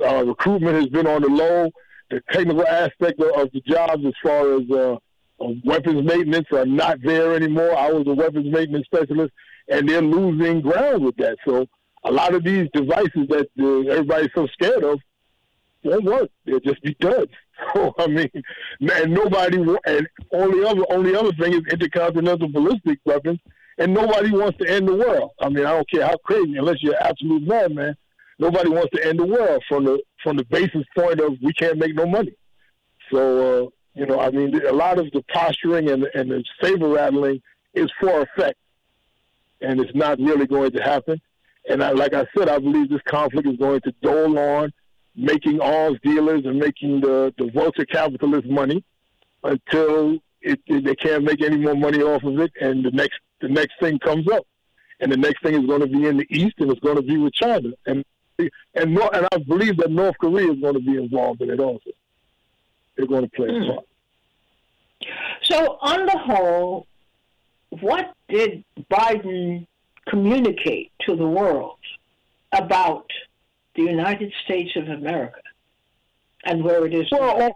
Uh, 0.03 0.25
recruitment 0.25 0.75
has 0.75 0.87
been 0.87 1.07
on 1.07 1.21
the 1.21 1.29
low. 1.29 1.69
The 2.09 2.21
technical 2.31 2.65
aspect 2.65 3.19
of, 3.19 3.41
of 3.41 3.51
the 3.51 3.61
jobs, 3.67 4.03
as 4.05 4.13
far 4.23 4.55
as 4.55 4.69
uh, 4.71 4.95
weapons 5.39 6.04
maintenance, 6.04 6.47
are 6.52 6.65
not 6.65 7.02
there 7.04 7.34
anymore. 7.36 7.76
I 7.78 7.91
was 7.91 8.08
a 8.08 8.13
weapons 8.13 8.52
maintenance 8.52 8.86
specialist, 8.86 9.34
and 9.69 9.88
they're 9.88 10.02
losing 10.02 10.62
ground 10.62 11.04
with 11.04 11.15
that. 11.17 11.38
So 11.45 11.67
a 12.04 12.12
lot 12.12 12.34
of 12.34 12.43
these 12.43 12.67
devices 12.73 13.28
that 13.30 13.47
uh, 13.60 13.91
everybody's 13.91 14.30
so 14.36 14.47
scared 14.47 14.84
of 14.84 15.00
won't 15.84 16.04
work. 16.04 16.30
They'll 16.45 16.60
just 16.60 16.82
be 16.82 16.95
duds. 17.00 17.32
So 17.73 17.95
I 17.97 18.06
mean, 18.06 18.30
and 18.93 19.12
nobody. 19.12 19.58
And 19.58 20.08
only 20.32 20.63
other 20.63 20.84
only 20.91 21.15
other 21.15 21.32
thing 21.34 21.54
is 21.54 21.62
intercontinental 21.71 22.50
ballistic 22.50 23.00
weapons 23.04 23.39
and 23.78 23.93
nobody 23.93 24.32
wants 24.32 24.58
to 24.60 24.69
end 24.69 24.88
the 24.88 24.95
world. 24.95 25.32
I 25.39 25.50
mean, 25.50 25.65
I 25.65 25.71
don't 25.71 25.89
care 25.89 26.06
how 26.06 26.17
crazy, 26.17 26.58
unless 26.58 26.82
you're 26.82 27.02
absolute 27.02 27.43
madman. 27.43 27.95
Nobody 28.39 28.69
wants 28.69 28.91
to 28.95 29.06
end 29.06 29.19
the 29.19 29.26
world 29.26 29.63
from 29.67 29.86
the 29.86 30.00
from 30.23 30.38
the 30.38 30.45
basis 30.45 30.84
point 30.95 31.19
of 31.19 31.34
we 31.41 31.54
can't 31.54 31.78
make 31.78 31.95
no 31.95 32.06
money. 32.06 32.34
So 33.12 33.65
uh, 33.65 33.69
you 33.97 34.05
know, 34.05 34.19
I 34.19 34.29
mean, 34.29 34.53
a 34.65 34.71
lot 34.71 34.99
of 34.99 35.12
the 35.12 35.23
posturing 35.33 35.89
and 35.89 36.07
and 36.13 36.29
the 36.29 36.43
saber 36.62 36.88
rattling 36.88 37.41
is 37.73 37.89
for 37.99 38.21
effect, 38.21 38.60
and 39.60 39.79
it's 39.79 39.95
not 39.95 40.19
really 40.19 40.45
going 40.45 40.71
to 40.71 40.83
happen. 40.83 41.19
And 41.67 41.83
I, 41.83 41.91
like 41.91 42.13
I 42.13 42.25
said, 42.38 42.47
I 42.47 42.60
believe 42.60 42.89
this 42.89 43.01
conflict 43.05 43.47
is 43.47 43.57
going 43.57 43.81
to 43.81 43.93
dole 44.03 44.38
on, 44.38 44.71
making 45.15 45.60
arms 45.62 45.99
dealers 46.03 46.45
and 46.45 46.60
making 46.60 47.01
the 47.01 47.33
the 47.39 47.49
vulture 47.51 47.86
capitalists 47.86 48.49
money 48.49 48.83
until 49.43 50.19
it, 50.41 50.60
it, 50.67 50.86
they 50.86 50.95
can't 50.95 51.23
make 51.23 51.41
any 51.41 51.57
more 51.57 51.75
money 51.75 52.03
off 52.03 52.23
of 52.23 52.39
it, 52.39 52.51
and 52.62 52.86
the 52.86 52.91
next 52.91 53.19
the 53.41 53.49
next 53.49 53.79
thing 53.79 53.97
comes 53.97 54.29
up, 54.29 54.45
and 54.99 55.12
the 55.12 55.17
next 55.17 55.41
thing 55.41 55.55
is 55.55 55.65
going 55.65 55.81
to 55.81 55.88
be 55.88 56.05
in 56.05 56.17
the 56.17 56.27
east, 56.29 56.55
and 56.60 56.69
it's 56.69 56.79
going 56.81 56.97
to 56.97 57.01
be 57.01 57.17
with 57.17 57.33
China, 57.33 57.69
and 57.88 58.05
and 58.38 58.47
and 58.75 59.27
I 59.31 59.38
believe 59.39 59.77
that 59.77 59.89
North 59.89 60.17
Korea 60.19 60.51
is 60.51 60.60
going 60.60 60.75
to 60.75 60.79
be 60.79 60.97
involved 60.97 61.41
in 61.41 61.49
it 61.49 61.60
also. 61.60 61.89
They're 62.97 63.07
going 63.07 63.23
to 63.23 63.29
play 63.29 63.47
a 63.47 63.51
hmm. 63.51 63.69
part. 63.69 63.86
So, 65.43 65.77
on 65.81 66.05
the 66.05 66.17
whole, 66.17 66.88
what 67.69 68.13
did 68.27 68.63
Biden 68.91 69.67
communicate 70.07 70.91
to 71.01 71.15
the 71.15 71.27
world 71.27 71.77
about 72.51 73.05
the 73.75 73.83
United 73.83 74.33
States 74.43 74.71
of 74.75 74.89
America 74.89 75.41
and 76.43 76.63
where 76.63 76.86
it 76.86 76.93
is? 76.93 77.07
Well, 77.12 77.55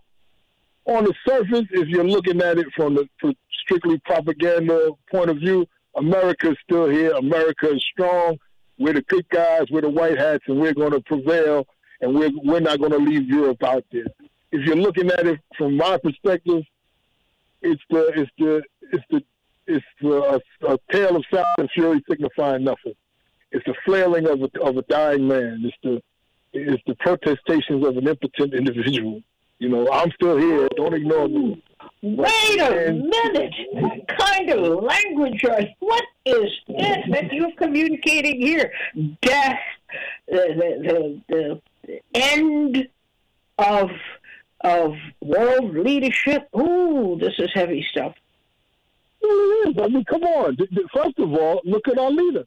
on 0.86 1.06
the 1.06 1.14
surface, 1.28 1.68
if 1.72 1.88
you're 1.88 2.08
looking 2.08 2.42
at 2.42 2.58
it 2.58 2.68
from 2.76 2.96
the 2.96 3.36
strictly 3.64 4.00
propaganda 4.00 4.92
point 5.10 5.30
of 5.30 5.38
view, 5.38 5.68
America 5.96 6.52
is 6.52 6.58
still 6.64 6.90
here. 6.90 7.12
America 7.14 7.72
is 7.72 7.84
strong. 7.92 8.38
We're 8.80 8.94
the 8.94 9.02
good 9.02 9.28
guys. 9.30 9.66
We're 9.70 9.82
the 9.82 9.90
white 9.90 10.18
hats, 10.18 10.44
and 10.48 10.60
we're 10.60 10.74
going 10.74 10.92
to 10.92 11.02
prevail. 11.02 11.68
And 12.00 12.16
we're 12.16 12.32
we're 12.44 12.62
not 12.62 12.80
going 12.80 12.92
to 12.92 12.98
leave 12.98 13.28
Europe 13.28 13.64
out 13.64 13.86
there. 13.92 14.06
If 14.52 14.66
you're 14.66 14.76
looking 14.76 15.10
at 15.12 15.26
it 15.28 15.40
from 15.58 15.78
my 15.78 15.98
perspective, 15.98 16.64
it's 17.62 17.82
the 17.90 18.08
it's 18.16 18.32
the 18.38 18.64
it's 18.92 19.06
the 19.10 19.24
it's 19.68 19.86
the, 20.02 20.42
a, 20.68 20.74
a 20.74 20.78
tale 20.92 21.16
of 21.16 21.24
sound 21.34 21.46
and 21.58 21.70
fury 21.72 22.04
signifying 22.10 22.64
nothing. 22.64 22.94
It's 23.52 23.66
the 23.66 23.76
flailing 23.86 24.28
of 24.28 24.42
a, 24.42 24.62
of 24.62 24.78
a 24.78 24.82
dying 24.84 25.28
man. 25.28 25.62
It's 25.64 25.78
the 25.84 26.02
it's 26.54 26.84
the 26.86 26.96
protestations 26.96 27.86
of 27.86 27.98
an 27.98 28.08
impotent 28.08 28.54
individual. 28.54 29.22
You 29.60 29.70
know, 29.70 29.90
I'm 29.92 30.12
still 30.12 30.38
here. 30.38 30.68
Don't 30.76 30.94
ignore 30.94 31.28
me. 31.28 31.64
Wait 32.02 32.60
a 32.60 32.92
minute. 32.92 33.54
kind 34.18 34.50
of 34.50 34.84
language 34.84 35.44
are 35.46 35.62
what 35.80 36.04
is 36.26 36.52
this 36.68 36.98
that 37.12 37.32
you're 37.32 37.52
communicating 37.58 38.42
here? 38.42 38.72
Death, 39.22 39.60
the, 40.28 40.42
the, 40.58 41.22
the, 41.30 41.62
the 41.86 42.02
end 42.14 42.88
of 43.60 43.90
of 44.64 44.96
world 45.22 45.76
leadership. 45.76 46.48
Ooh, 46.56 47.18
this 47.20 47.34
is 47.38 47.50
heavy 47.54 47.86
stuff. 47.90 48.16
It 49.22 49.70
is. 49.70 49.78
I 49.78 49.88
mean, 49.88 50.06
come 50.06 50.24
on. 50.24 50.58
First 50.94 51.20
of 51.20 51.34
all, 51.34 51.62
look 51.64 51.88
at 51.88 51.98
our 51.98 52.12
leader. 52.12 52.46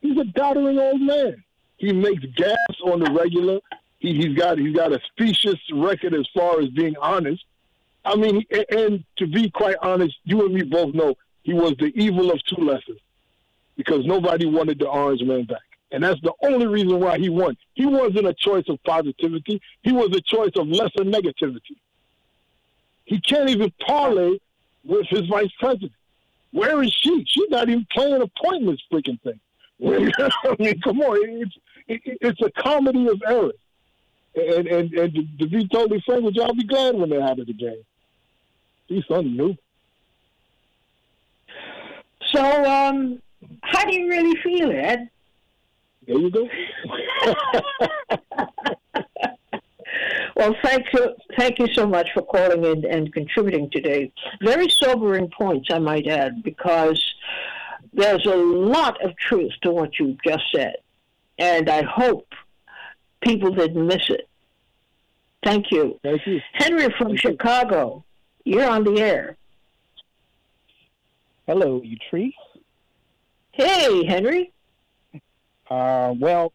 He's 0.00 0.18
a 0.18 0.24
doddering 0.24 0.78
old 0.78 1.00
man. 1.00 1.42
He 1.76 1.92
makes 1.92 2.24
gas 2.36 2.56
on 2.84 3.00
the 3.00 3.10
regular 3.12 3.60
he, 3.98 4.14
he's 4.14 4.36
got 4.36 4.58
he's 4.58 4.74
got 4.74 4.92
a 4.92 5.00
specious 5.12 5.60
record 5.72 6.14
as 6.14 6.26
far 6.34 6.60
as 6.60 6.68
being 6.70 6.96
honest. 7.00 7.44
I 8.04 8.16
mean, 8.16 8.44
and 8.70 9.04
to 9.16 9.26
be 9.26 9.50
quite 9.50 9.76
honest, 9.82 10.16
you 10.24 10.44
and 10.44 10.54
me 10.54 10.62
both 10.62 10.94
know 10.94 11.16
he 11.42 11.52
was 11.52 11.74
the 11.78 11.92
evil 11.94 12.30
of 12.30 12.42
two 12.44 12.62
lessons 12.62 13.00
because 13.76 14.06
nobody 14.06 14.46
wanted 14.46 14.78
the 14.78 14.86
Orange 14.86 15.22
Man 15.22 15.44
back. 15.44 15.60
And 15.90 16.04
that's 16.04 16.20
the 16.20 16.32
only 16.42 16.66
reason 16.66 17.00
why 17.00 17.18
he 17.18 17.28
won. 17.28 17.56
He 17.74 17.86
wasn't 17.86 18.26
a 18.26 18.34
choice 18.34 18.64
of 18.68 18.82
positivity. 18.84 19.60
He 19.82 19.92
was 19.92 20.14
a 20.14 20.20
choice 20.20 20.52
of 20.56 20.68
lesser 20.68 21.04
negativity. 21.04 21.76
He 23.04 23.20
can't 23.20 23.48
even 23.48 23.72
parlay 23.86 24.38
with 24.84 25.06
his 25.06 25.26
vice 25.26 25.50
president. 25.58 25.92
Where 26.52 26.82
is 26.82 26.92
she? 26.92 27.24
She's 27.26 27.48
not 27.48 27.68
even 27.68 27.86
playing 27.90 28.20
a 28.20 28.26
pointless 28.42 28.80
freaking 28.92 29.20
thing. 29.22 29.40
I 29.82 30.56
mean, 30.58 30.80
come 30.80 31.00
on. 31.00 31.42
It's, 31.42 31.56
it, 31.86 32.18
it's 32.20 32.40
a 32.42 32.50
comedy 32.62 33.08
of 33.08 33.22
errors 33.26 33.54
and 34.38 34.66
and, 34.66 34.92
and 34.92 35.38
to, 35.38 35.46
be 35.46 35.66
totally 35.68 36.02
frank 36.06 36.24
with 36.24 36.36
you, 36.36 36.42
I'll 36.42 36.54
be 36.54 36.64
glad 36.64 36.94
when 36.94 37.10
they're 37.10 37.22
out 37.22 37.38
of 37.38 37.46
the 37.46 37.52
game. 37.52 37.84
See 38.88 39.04
something 39.08 39.36
new. 39.36 39.56
So, 42.26 42.42
um, 42.42 43.22
how 43.62 43.84
do 43.84 43.94
you 43.94 44.08
really 44.08 44.40
feel, 44.40 44.70
Ed? 44.70 45.08
There 46.08 46.18
you 46.18 46.30
go. 46.30 46.48
well, 50.36 50.56
thank 50.62 50.86
you, 50.94 51.14
thank 51.36 51.58
you 51.58 51.66
so 51.74 51.86
much 51.86 52.08
for 52.14 52.22
calling 52.22 52.64
in 52.64 52.86
and 52.86 53.12
contributing 53.12 53.68
today. 53.70 54.10
Very 54.40 54.70
sobering 54.70 55.28
points, 55.28 55.68
I 55.70 55.78
might 55.78 56.06
add, 56.06 56.42
because 56.42 56.98
there's 57.92 58.24
a 58.24 58.34
lot 58.34 59.04
of 59.04 59.14
truth 59.16 59.52
to 59.62 59.70
what 59.70 59.98
you've 59.98 60.16
just 60.26 60.44
said, 60.54 60.76
and 61.38 61.68
I 61.68 61.82
hope 61.82 62.26
people 63.20 63.50
didn't 63.50 63.86
miss 63.86 64.08
it. 64.08 64.26
Thank 65.44 65.70
you. 65.70 66.00
Thank 66.02 66.26
you. 66.26 66.40
Henry 66.54 66.88
from 66.96 67.08
Thank 67.08 67.20
Chicago, 67.20 68.02
you. 68.44 68.54
you're 68.54 68.70
on 68.70 68.84
the 68.84 68.98
air. 68.98 69.36
Hello, 71.46 71.82
you 71.84 71.98
tree. 72.08 72.34
Hey, 73.52 74.06
Henry. 74.06 74.52
Uh, 75.70 76.14
well, 76.18 76.52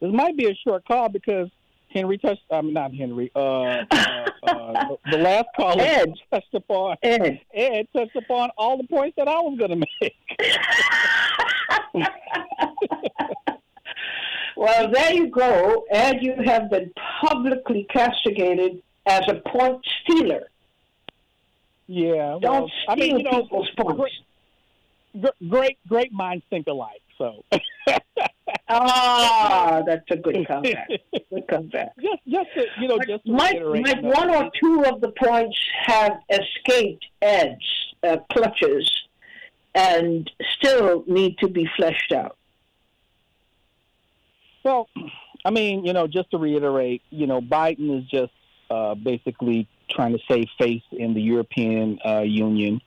this 0.00 0.12
might 0.12 0.36
be 0.36 0.46
a 0.50 0.54
short 0.54 0.86
call 0.86 1.08
because 1.08 1.48
Henry 1.90 2.18
touched. 2.18 2.42
I'm 2.50 2.66
um, 2.66 2.72
not 2.72 2.94
Henry. 2.94 3.30
Uh, 3.34 3.84
uh, 3.90 4.26
uh, 4.42 4.96
the, 5.10 5.18
last 5.18 5.46
caller 5.56 5.82
Ed. 5.82 6.12
touched 6.30 6.54
upon. 6.54 6.96
Ed. 7.02 7.40
Ed 7.54 7.88
touched 7.94 8.16
upon 8.16 8.50
all 8.58 8.76
the 8.76 8.84
points 8.84 9.14
that 9.16 9.28
I 9.28 9.40
was 9.40 9.58
going 9.58 9.70
to 9.70 9.86
make. 10.00 10.14
well, 14.56 14.90
there 14.90 15.14
you 15.14 15.28
go. 15.28 15.86
Ed, 15.90 16.18
you 16.20 16.34
have 16.44 16.70
been 16.70 16.92
publicly 17.20 17.86
castigated 17.90 18.82
as 19.06 19.22
a 19.28 19.36
point 19.48 19.80
stealer. 20.02 20.50
Yeah. 21.86 22.38
Don't 22.40 22.42
well, 22.42 22.70
steal 22.82 22.90
I 22.90 22.94
mean, 22.96 23.18
you 23.18 23.22
know, 23.24 23.42
people's 23.42 23.70
points. 23.78 24.14
Great, 25.18 25.32
great, 25.48 25.78
great 25.88 26.12
minds 26.12 26.44
think 26.50 26.66
alike. 26.66 27.00
So. 27.16 27.42
ah, 28.68 29.82
that's 29.86 30.04
a 30.10 30.16
good 30.16 30.46
comeback. 30.46 30.88
Good 31.30 31.48
comeback. 31.48 31.92
Just, 32.00 32.22
just 32.28 32.48
to, 32.54 32.66
you 32.80 32.88
know, 32.88 32.98
just 33.06 33.26
might, 33.26 33.60
might 33.62 34.02
one 34.02 34.30
or 34.30 34.50
two 34.60 34.84
of 34.84 35.00
the 35.00 35.10
points 35.10 35.58
have 35.84 36.18
escaped 36.30 37.04
Ed's 37.20 37.64
uh, 38.02 38.18
clutches 38.32 38.90
and 39.74 40.30
still 40.58 41.04
need 41.06 41.38
to 41.38 41.48
be 41.48 41.68
fleshed 41.76 42.12
out. 42.12 42.36
Well, 44.64 44.88
I 45.44 45.50
mean, 45.50 45.84
you 45.84 45.92
know, 45.92 46.06
just 46.06 46.30
to 46.32 46.38
reiterate, 46.38 47.02
you 47.10 47.26
know, 47.26 47.40
Biden 47.40 47.98
is 47.98 48.08
just 48.08 48.32
uh, 48.70 48.94
basically 48.94 49.68
trying 49.90 50.12
to 50.12 50.18
save 50.28 50.46
face 50.58 50.82
in 50.90 51.14
the 51.14 51.20
European 51.20 51.98
uh, 52.04 52.20
Union. 52.20 52.80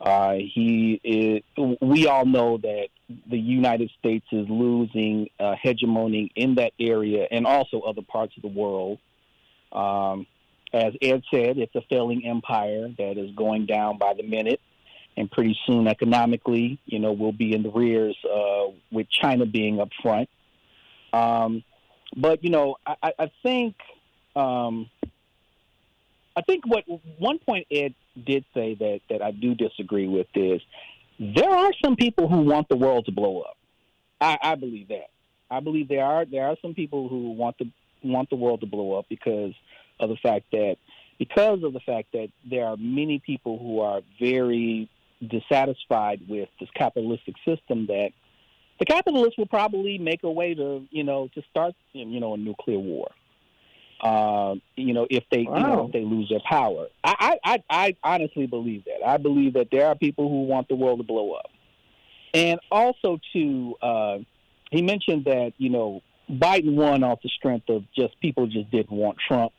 Uh, 0.00 0.34
he 0.34 1.00
is, 1.04 1.42
we 1.82 2.06
all 2.06 2.24
know 2.24 2.56
that 2.58 2.88
the 3.30 3.38
United 3.38 3.90
States 3.98 4.26
is 4.32 4.46
losing 4.48 5.28
uh, 5.40 5.54
hegemony 5.60 6.30
in 6.34 6.56
that 6.56 6.72
area 6.78 7.26
and 7.30 7.46
also 7.46 7.80
other 7.80 8.02
parts 8.02 8.36
of 8.36 8.42
the 8.42 8.48
world. 8.48 8.98
Um, 9.72 10.26
as 10.72 10.92
Ed 11.00 11.22
said, 11.30 11.58
it's 11.58 11.74
a 11.74 11.80
failing 11.88 12.26
empire 12.26 12.88
that 12.98 13.16
is 13.16 13.34
going 13.34 13.66
down 13.66 13.98
by 13.98 14.14
the 14.14 14.22
minute. 14.22 14.60
And 15.16 15.30
pretty 15.30 15.58
soon, 15.66 15.88
economically, 15.88 16.78
you 16.86 16.98
know, 16.98 17.12
we'll 17.12 17.32
be 17.32 17.52
in 17.52 17.62
the 17.62 17.70
rears 17.70 18.16
uh, 18.24 18.72
with 18.92 19.08
China 19.10 19.46
being 19.46 19.80
up 19.80 19.88
front. 20.00 20.28
Um, 21.12 21.64
but, 22.16 22.44
you 22.44 22.50
know, 22.50 22.76
I, 22.86 23.12
I 23.18 23.30
think. 23.42 23.74
Um, 24.36 24.88
I 26.36 26.42
think 26.42 26.64
what 26.68 26.84
one 27.18 27.40
point 27.40 27.66
Ed 27.68 27.94
did 28.24 28.44
say 28.54 28.74
that 28.74 29.00
that 29.10 29.22
I 29.22 29.32
do 29.32 29.56
disagree 29.56 30.06
with 30.06 30.28
is 30.36 30.62
there 31.18 31.50
are 31.50 31.72
some 31.82 31.96
people 31.96 32.28
who 32.28 32.42
want 32.42 32.68
the 32.68 32.76
world 32.76 33.06
to 33.06 33.12
blow 33.12 33.40
up. 33.40 33.56
I, 34.20 34.38
I 34.40 34.54
believe 34.54 34.88
that. 34.88 35.08
I 35.50 35.60
believe 35.60 35.88
there 35.88 36.04
are 36.04 36.24
there 36.24 36.46
are 36.46 36.56
some 36.60 36.74
people 36.74 37.08
who 37.08 37.30
want 37.30 37.56
the 37.58 37.70
want 38.02 38.30
the 38.30 38.36
world 38.36 38.60
to 38.60 38.66
blow 38.66 38.98
up 38.98 39.06
because 39.08 39.54
of 39.98 40.08
the 40.08 40.16
fact 40.16 40.46
that 40.52 40.76
because 41.18 41.62
of 41.62 41.72
the 41.72 41.80
fact 41.80 42.12
that 42.12 42.28
there 42.48 42.64
are 42.66 42.76
many 42.76 43.18
people 43.18 43.58
who 43.58 43.80
are 43.80 44.02
very 44.20 44.88
dissatisfied 45.26 46.20
with 46.28 46.48
this 46.60 46.68
capitalistic 46.74 47.34
system 47.44 47.86
that 47.86 48.10
the 48.78 48.84
capitalists 48.84 49.36
will 49.36 49.46
probably 49.46 49.98
make 49.98 50.22
a 50.22 50.30
way 50.30 50.54
to 50.54 50.86
you 50.90 51.02
know 51.02 51.28
to 51.34 51.42
start 51.50 51.74
you 51.92 52.20
know 52.20 52.34
a 52.34 52.36
nuclear 52.36 52.78
war 52.78 53.10
uh, 54.00 54.54
you 54.76 54.94
know, 54.94 55.06
if 55.10 55.24
they 55.30 55.42
wow. 55.42 55.56
you 55.56 55.62
know 55.62 55.86
if 55.86 55.92
they 55.92 56.04
lose 56.04 56.28
their 56.28 56.40
power. 56.48 56.86
I, 57.02 57.38
I 57.44 57.62
I 57.68 57.96
honestly 58.02 58.46
believe 58.46 58.84
that. 58.84 59.06
I 59.06 59.16
believe 59.16 59.54
that 59.54 59.68
there 59.72 59.86
are 59.86 59.94
people 59.94 60.28
who 60.28 60.44
want 60.44 60.68
the 60.68 60.76
world 60.76 61.00
to 61.00 61.04
blow 61.04 61.32
up, 61.32 61.50
and 62.32 62.60
also 62.70 63.18
to 63.32 63.74
uh, 63.82 64.18
he 64.70 64.82
mentioned 64.82 65.24
that 65.24 65.52
you 65.58 65.70
know 65.70 66.02
Biden 66.30 66.74
won 66.74 67.02
off 67.02 67.20
the 67.22 67.30
strength 67.30 67.68
of 67.68 67.84
just 67.96 68.18
people 68.20 68.46
just 68.46 68.70
didn't 68.70 68.92
want 68.92 69.18
Trump. 69.26 69.52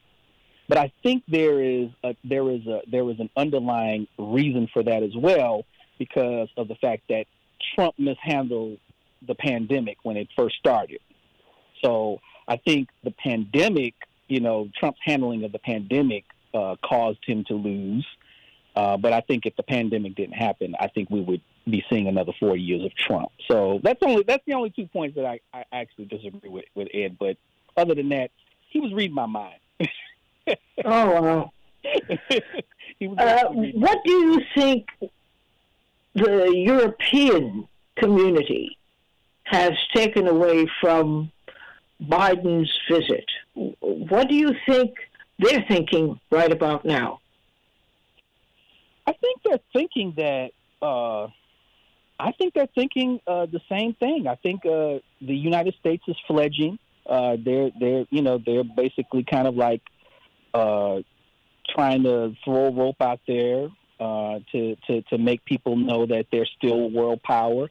But 0.67 0.77
I 0.77 0.93
think 1.01 1.23
there 1.27 1.61
is 1.61 1.89
a, 2.03 2.15
there 2.23 2.49
is 2.49 2.65
a 2.67 2.81
there 2.89 3.09
is 3.09 3.19
an 3.19 3.29
underlying 3.35 4.07
reason 4.17 4.69
for 4.71 4.83
that 4.83 5.03
as 5.03 5.15
well 5.15 5.65
because 5.97 6.47
of 6.55 6.67
the 6.67 6.75
fact 6.75 7.03
that 7.09 7.25
Trump 7.75 7.95
mishandled 7.97 8.77
the 9.27 9.35
pandemic 9.35 9.97
when 10.03 10.15
it 10.15 10.29
first 10.37 10.55
started. 10.57 10.99
So 11.83 12.19
I 12.47 12.57
think 12.57 12.89
the 13.03 13.11
pandemic 13.11 13.93
you 14.29 14.39
know, 14.39 14.69
Trump's 14.79 14.99
handling 15.03 15.43
of 15.43 15.51
the 15.51 15.59
pandemic 15.59 16.25
uh, 16.53 16.75
caused 16.83 17.23
him 17.25 17.43
to 17.45 17.53
lose. 17.53 18.05
Uh, 18.75 18.95
but 18.97 19.11
I 19.11 19.21
think 19.21 19.45
if 19.45 19.55
the 19.55 19.63
pandemic 19.63 20.15
didn't 20.15 20.35
happen, 20.35 20.75
I 20.79 20.87
think 20.87 21.09
we 21.09 21.21
would 21.21 21.41
be 21.69 21.83
seeing 21.89 22.07
another 22.07 22.31
four 22.39 22.55
years 22.55 22.85
of 22.85 22.95
Trump. 22.95 23.31
So 23.49 23.79
that's 23.83 24.01
only 24.01 24.23
that's 24.23 24.43
the 24.45 24.53
only 24.53 24.69
two 24.69 24.87
points 24.87 25.15
that 25.15 25.25
I, 25.25 25.39
I 25.53 25.65
actually 25.71 26.05
disagree 26.05 26.49
with, 26.49 26.65
with 26.75 26.87
Ed. 26.93 27.17
But 27.19 27.37
other 27.75 27.95
than 27.95 28.09
that, 28.09 28.31
he 28.69 28.79
was 28.79 28.93
reading 28.93 29.15
my 29.15 29.25
mind. 29.25 29.59
oh 30.85 31.21
wow! 31.21 31.51
uh, 33.17 33.43
what 33.49 33.99
do 34.05 34.11
you 34.11 34.41
think 34.55 34.87
the 36.15 36.53
European 36.55 37.67
community 37.97 38.77
has 39.43 39.71
taken 39.93 40.27
away 40.27 40.67
from 40.79 41.31
Biden's 42.01 42.71
visit? 42.89 43.25
What 43.53 44.29
do 44.29 44.35
you 44.35 44.53
think 44.67 44.95
they're 45.37 45.65
thinking 45.67 46.19
right 46.31 46.51
about 46.51 46.85
now? 46.85 47.19
I 49.05 49.13
think 49.13 49.41
they're 49.43 49.59
thinking 49.73 50.13
that. 50.17 50.51
Uh, 50.81 51.27
I 52.21 52.33
think 52.33 52.53
they're 52.53 52.67
thinking 52.75 53.21
uh, 53.25 53.45
the 53.45 53.61
same 53.69 53.93
thing. 53.93 54.27
I 54.27 54.35
think 54.35 54.65
uh, 54.65 54.99
the 55.21 55.35
United 55.35 55.73
States 55.79 56.03
is 56.07 56.17
fledging. 56.27 56.77
Uh, 57.05 57.37
they're 57.43 57.71
they're 57.79 58.05
you 58.09 58.21
know 58.21 58.39
they're 58.45 58.63
basically 58.63 59.23
kind 59.23 59.47
of 59.47 59.55
like 59.55 59.81
uh, 60.53 60.99
trying 61.73 62.03
to 62.03 62.35
throw 62.43 62.71
rope 62.73 63.01
out 63.01 63.21
there 63.27 63.69
uh, 63.99 64.39
to, 64.51 64.75
to 64.87 65.01
to 65.03 65.17
make 65.17 65.43
people 65.45 65.75
know 65.75 66.05
that 66.05 66.27
they're 66.31 66.47
still 66.57 66.89
world 66.89 67.21
power, 67.23 67.69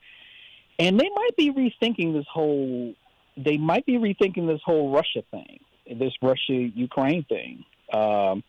and 0.78 0.98
they 0.98 1.08
might 1.14 1.36
be 1.36 1.52
rethinking 1.52 2.14
this 2.14 2.26
whole. 2.32 2.94
They 3.42 3.56
might 3.56 3.86
be 3.86 3.98
rethinking 3.98 4.46
this 4.46 4.60
whole 4.64 4.90
Russia 4.90 5.22
thing 5.30 5.60
this 5.96 6.12
Russia 6.20 6.52
Ukraine 6.52 7.24
thing, 7.24 7.64
um, 7.92 8.42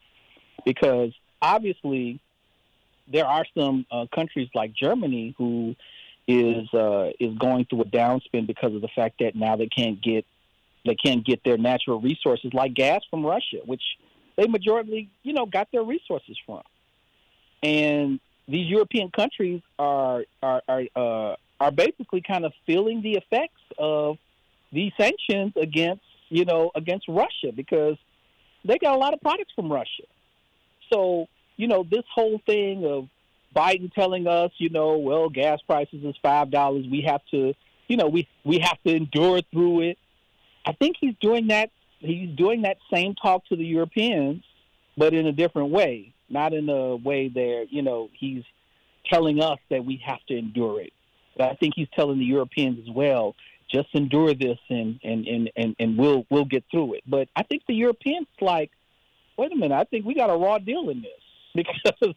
because 0.65 1.11
obviously 1.41 2.19
there 3.11 3.25
are 3.25 3.45
some 3.57 3.85
uh, 3.91 4.05
countries 4.13 4.49
like 4.53 4.73
Germany 4.73 5.33
who 5.37 5.75
is 6.27 6.71
uh, 6.73 7.11
is 7.19 7.37
going 7.37 7.65
through 7.65 7.81
a 7.81 7.85
downspin 7.85 8.45
because 8.45 8.73
of 8.75 8.81
the 8.81 8.89
fact 8.95 9.19
that 9.19 9.35
now 9.35 9.55
they 9.55 9.67
can't 9.67 10.01
get 10.01 10.25
they 10.85 10.95
can't 10.95 11.25
get 11.25 11.43
their 11.43 11.57
natural 11.57 11.99
resources 11.99 12.53
like 12.53 12.73
gas 12.73 13.01
from 13.09 13.25
Russia, 13.25 13.57
which 13.65 13.83
they 14.37 14.47
majority 14.47 15.09
you 15.23 15.33
know 15.33 15.45
got 15.45 15.69
their 15.71 15.83
resources 15.83 16.37
from, 16.45 16.61
and 17.63 18.19
these 18.47 18.67
European 18.67 19.11
countries 19.11 19.61
are 19.77 20.25
are 20.43 20.61
are, 20.67 20.83
uh, 20.95 21.35
are 21.59 21.71
basically 21.71 22.21
kind 22.21 22.45
of 22.45 22.53
feeling 22.65 23.01
the 23.01 23.13
effects 23.13 23.61
of 23.77 24.17
these 24.71 24.91
sanctions 24.97 25.53
against 25.55 26.03
you 26.29 26.45
know, 26.45 26.71
against 26.75 27.07
Russia 27.07 27.51
because 27.53 27.97
they 28.63 28.77
got 28.77 28.95
a 28.95 28.97
lot 28.97 29.13
of 29.13 29.21
products 29.21 29.51
from 29.55 29.71
Russia. 29.71 30.03
So, 30.91 31.27
you 31.57 31.67
know, 31.67 31.85
this 31.89 32.03
whole 32.13 32.39
thing 32.45 32.85
of 32.85 33.09
Biden 33.55 33.91
telling 33.93 34.27
us, 34.27 34.51
you 34.57 34.69
know, 34.69 34.97
well, 34.97 35.29
gas 35.29 35.59
prices 35.65 36.03
is 36.03 36.15
five 36.21 36.51
dollars. 36.51 36.85
We 36.89 37.01
have 37.01 37.21
to, 37.31 37.53
you 37.87 37.97
know, 37.97 38.07
we 38.07 38.27
we 38.43 38.59
have 38.59 38.77
to 38.85 38.95
endure 38.95 39.41
through 39.51 39.81
it. 39.81 39.97
I 40.65 40.73
think 40.73 40.97
he's 40.99 41.15
doing 41.19 41.47
that. 41.47 41.71
He's 41.99 42.29
doing 42.35 42.61
that 42.61 42.77
same 42.93 43.15
talk 43.15 43.45
to 43.47 43.55
the 43.55 43.65
Europeans, 43.65 44.43
but 44.97 45.13
in 45.13 45.25
a 45.25 45.31
different 45.31 45.71
way. 45.71 46.13
Not 46.31 46.53
in 46.53 46.69
a 46.69 46.95
way 46.95 47.27
there, 47.27 47.63
you 47.63 47.81
know, 47.81 48.09
he's 48.13 48.43
telling 49.11 49.41
us 49.41 49.57
that 49.71 49.83
we 49.83 49.99
have 50.05 50.23
to 50.27 50.37
endure 50.37 50.79
it. 50.79 50.93
But 51.35 51.49
I 51.49 51.55
think 51.55 51.73
he's 51.75 51.87
telling 51.95 52.19
the 52.19 52.25
Europeans 52.25 52.77
as 52.87 52.93
well 52.93 53.35
just 53.69 53.89
endure 53.93 54.33
this 54.33 54.57
and, 54.69 54.99
and, 55.03 55.27
and, 55.27 55.51
and, 55.55 55.75
and 55.79 55.97
we'll 55.97 56.25
we'll 56.29 56.45
get 56.45 56.63
through 56.71 56.95
it. 56.95 57.03
But 57.07 57.29
I 57.35 57.43
think 57.43 57.63
the 57.67 57.75
Europeans 57.75 58.27
like, 58.41 58.71
wait 59.37 59.51
a 59.51 59.55
minute, 59.55 59.75
I 59.75 59.83
think 59.83 60.05
we 60.05 60.15
got 60.15 60.29
a 60.29 60.35
raw 60.35 60.57
deal 60.57 60.89
in 60.89 61.01
this. 61.01 61.11
Because 61.55 62.15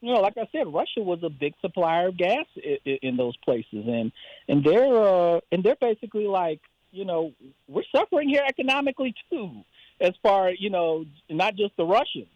you 0.00 0.14
know, 0.14 0.20
like 0.20 0.38
I 0.38 0.48
said, 0.52 0.72
Russia 0.72 1.00
was 1.00 1.18
a 1.22 1.28
big 1.28 1.54
supplier 1.60 2.08
of 2.08 2.16
gas 2.16 2.46
in, 2.56 2.98
in 3.02 3.16
those 3.16 3.36
places, 3.38 3.84
and 3.86 4.12
and 4.48 4.64
they're 4.64 4.94
uh, 4.94 5.40
and 5.50 5.64
they're 5.64 5.76
basically 5.80 6.26
like, 6.26 6.60
you 6.92 7.04
know, 7.04 7.32
we're 7.66 7.82
suffering 7.94 8.28
here 8.28 8.42
economically 8.46 9.14
too, 9.28 9.64
as 10.00 10.14
far 10.22 10.50
you 10.50 10.70
know, 10.70 11.04
not 11.28 11.56
just 11.56 11.76
the 11.76 11.84
Russians, 11.84 12.28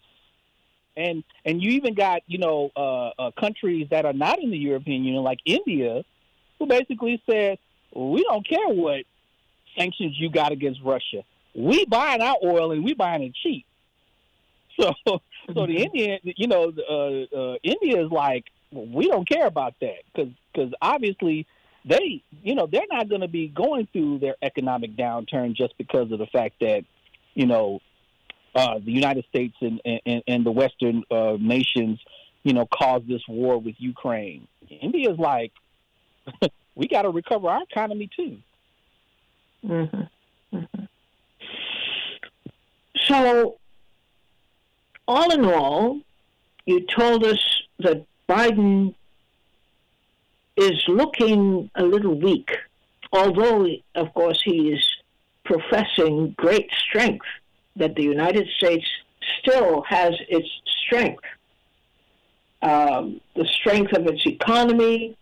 and 0.97 1.23
and 1.45 1.63
you 1.63 1.71
even 1.73 1.95
got 1.95 2.23
you 2.27 2.39
know 2.39 2.73
uh, 2.77 3.11
uh, 3.19 3.31
countries 3.39 3.87
that 3.91 4.05
are 4.05 4.13
not 4.13 4.43
in 4.43 4.51
the 4.51 4.59
European 4.59 5.05
Union, 5.05 5.23
like 5.23 5.39
India, 5.45 6.03
who 6.59 6.67
basically 6.67 7.23
said, 7.31 7.59
we 7.95 8.23
don't 8.25 8.47
care 8.47 8.69
what 8.69 9.05
sanctions 9.77 10.15
you 10.19 10.31
got 10.31 10.53
against 10.53 10.81
Russia. 10.83 11.25
We 11.55 11.85
buying 11.85 12.21
our 12.21 12.37
oil 12.43 12.73
and 12.73 12.85
we 12.85 12.95
buying 12.95 13.23
it 13.23 13.35
cheap. 13.43 13.67
So, 14.81 14.95
so 15.07 15.21
the 15.47 15.61
mm-hmm. 15.61 15.77
Indian, 15.77 16.19
you 16.25 16.47
know, 16.47 16.73
uh, 16.89 17.37
uh, 17.37 17.57
India 17.63 18.03
is 18.03 18.11
like, 18.11 18.47
we 18.71 19.07
don't 19.07 19.29
care 19.29 19.47
about 19.47 19.75
that 19.81 19.99
because 20.15 20.33
because 20.53 20.73
obviously 20.81 21.47
they, 21.85 22.23
you 22.43 22.55
know, 22.55 22.67
they're 22.67 22.87
not 22.91 23.09
going 23.09 23.21
to 23.21 23.29
be 23.29 23.49
going 23.49 23.89
through 23.93 24.21
their 24.21 24.37
economic 24.41 24.97
downturn 24.97 25.55
just 25.55 25.77
because 25.79 26.11
of 26.13 26.19
the 26.19 26.27
fact 26.27 26.55
that, 26.61 26.85
you 27.35 27.47
know, 27.47 27.81
uh, 28.55 28.79
the 28.79 28.93
United 28.93 29.25
States 29.27 29.55
and, 29.61 29.81
and, 29.85 30.23
and 30.27 30.47
the 30.47 30.51
Western 30.51 31.03
uh, 31.11 31.37
nations, 31.41 32.01
you 32.43 32.53
know, 32.53 32.67
caused 32.67 33.09
this 33.09 33.23
war 33.29 33.59
with 33.59 33.75
Ukraine. 33.79 34.47
India's 34.69 35.19
like, 35.19 35.53
we 36.75 36.89
got 36.89 37.03
to 37.03 37.11
recover 37.11 37.49
our 37.49 37.63
economy 37.63 38.09
too. 38.15 38.39
Mm-hmm. 39.65 40.57
Mm-hmm. 40.57 40.85
So, 43.07 43.57
all 45.09 45.33
in 45.33 45.45
all, 45.45 46.01
you 46.67 46.87
told 46.87 47.25
us 47.25 47.39
that 47.81 48.05
Biden 48.29 48.95
is 50.57 50.83
looking 50.87 51.71
a 51.75 51.83
little 51.83 52.19
weak, 52.19 52.51
although, 53.13 53.67
of 53.95 54.15
course, 54.15 54.41
he 54.45 54.73
is 54.73 54.87
professing 55.45 56.35
great 56.37 56.71
strength, 56.89 57.27
that 57.77 57.95
the 57.95 58.03
United 58.03 58.49
States 58.57 58.87
still 59.41 59.83
has 59.89 60.15
its 60.29 60.49
strength. 60.87 61.25
Um, 62.61 63.21
the 63.35 63.47
strength 63.47 63.93
of 63.97 64.07
its 64.07 64.25
economy, 64.25 65.17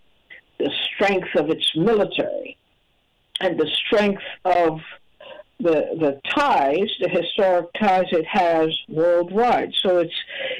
the 0.61 0.71
strength 0.95 1.35
of 1.37 1.51
its 1.51 1.67
military, 1.75 2.57
and 3.41 3.59
the 3.59 3.71
strength 3.87 4.23
of 4.45 4.81
the 5.59 5.97
the 5.99 6.21
ties, 6.29 6.91
the 7.01 7.09
historic 7.09 7.67
ties 7.79 8.07
it 8.13 8.27
has 8.27 8.69
worldwide. 8.89 9.73
So 9.83 9.99
it's 9.99 10.15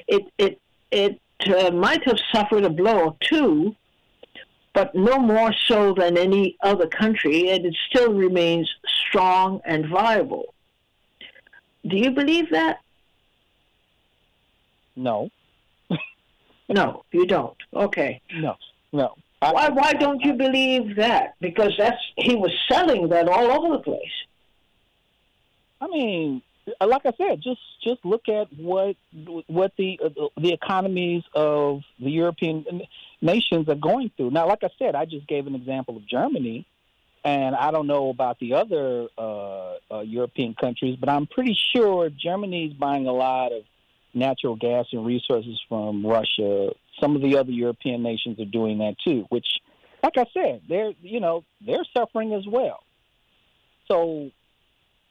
it 0.09 0.33
it 0.39 0.61
it 0.91 1.21
uh, 1.49 1.71
might 1.71 2.05
have 2.05 2.19
suffered 2.33 2.65
a 2.65 2.71
blow 2.71 3.17
too, 3.21 3.75
but 4.73 4.95
no 4.95 5.19
more 5.19 5.53
so 5.67 5.95
than 5.95 6.17
any 6.17 6.57
other 6.63 6.87
country, 6.87 7.51
and 7.51 7.67
it 7.67 7.77
still 7.89 8.13
remains 8.13 8.69
strong 9.09 9.61
and 9.65 9.87
viable. 9.89 10.55
Do 11.87 11.97
you 11.97 12.11
believe 12.11 12.51
that? 12.51 12.81
No. 14.97 15.31
no, 16.69 17.05
you 17.11 17.27
don't. 17.27 17.57
Okay. 17.75 18.21
No, 18.35 18.57
no. 18.93 19.17
Why? 19.41 19.71
Why 19.71 19.93
don't 19.95 20.21
you 20.21 20.35
believe 20.35 20.97
that? 20.97 21.35
Because 21.41 21.73
that's 21.79 22.01
he 22.17 22.37
was 22.37 22.53
selling 22.71 23.09
that 23.09 23.29
all 23.29 23.51
over 23.51 23.77
the 23.77 23.83
place. 23.83 24.13
I 25.81 25.89
mean, 25.89 26.43
like 26.81 27.07
I 27.07 27.13
said, 27.17 27.41
just 27.43 27.61
just 27.83 28.05
look 28.05 28.29
at 28.29 28.53
what 28.53 28.97
what 29.47 29.73
the 29.79 29.99
uh, 30.05 30.29
the 30.37 30.53
economies 30.53 31.23
of 31.35 31.81
the 31.99 32.11
European 32.11 32.83
nations 33.23 33.69
are 33.69 33.75
going 33.77 34.11
through. 34.17 34.31
Now, 34.31 34.47
like 34.47 34.63
I 34.63 34.71
said, 34.79 34.95
I 34.95 35.07
just 35.07 35.27
gave 35.27 35.47
an 35.47 35.55
example 35.55 35.97
of 35.97 36.07
Germany, 36.07 36.67
and 37.25 37.55
I 37.55 37.71
don't 37.71 37.87
know 37.87 38.11
about 38.11 38.39
the 38.41 38.55
other 38.55 39.09
uh, 39.17 39.75
uh, 39.91 40.01
European 40.01 40.55
countries, 40.55 40.97
but 41.01 41.09
I'm 41.09 41.27
pretty 41.27 41.57
sure 41.75 42.11
Germany's 42.11 42.75
buying 42.75 43.07
a 43.07 43.13
lot 43.13 43.53
of 43.53 43.63
natural 44.13 44.57
gas 44.57 44.87
and 44.93 45.07
resources 45.07 45.61
from 45.69 46.05
Russia. 46.07 46.73
Some 47.01 47.17
of 47.17 47.23
the 47.23 47.37
other 47.39 47.51
European 47.51 48.03
nations 48.03 48.39
are 48.41 48.45
doing 48.45 48.79
that 48.79 48.97
too, 49.05 49.27
which, 49.31 49.47
like 50.03 50.17
I 50.17 50.27
said, 50.33 50.63
they're 50.69 50.93
you 51.03 51.21
know 51.21 51.45
they're 51.65 51.85
suffering 51.97 52.35
as 52.35 52.47
well. 52.47 52.81
So, 53.89 54.31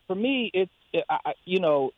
for 0.08 0.16
me, 0.16 0.52
it's 0.54 0.72
I, 1.10 1.34
you 1.46 1.60
know, 1.60 1.92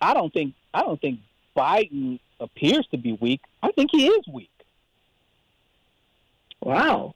I 0.00 0.14
don't 0.14 0.32
think 0.32 0.54
I 0.72 0.82
don't 0.82 1.00
think 1.00 1.20
Biden 1.56 2.20
appears 2.40 2.86
to 2.90 2.98
be 2.98 3.12
weak. 3.14 3.40
I 3.62 3.72
think 3.72 3.90
he 3.92 4.06
is 4.06 4.26
weak. 4.32 4.50
Wow. 6.60 7.14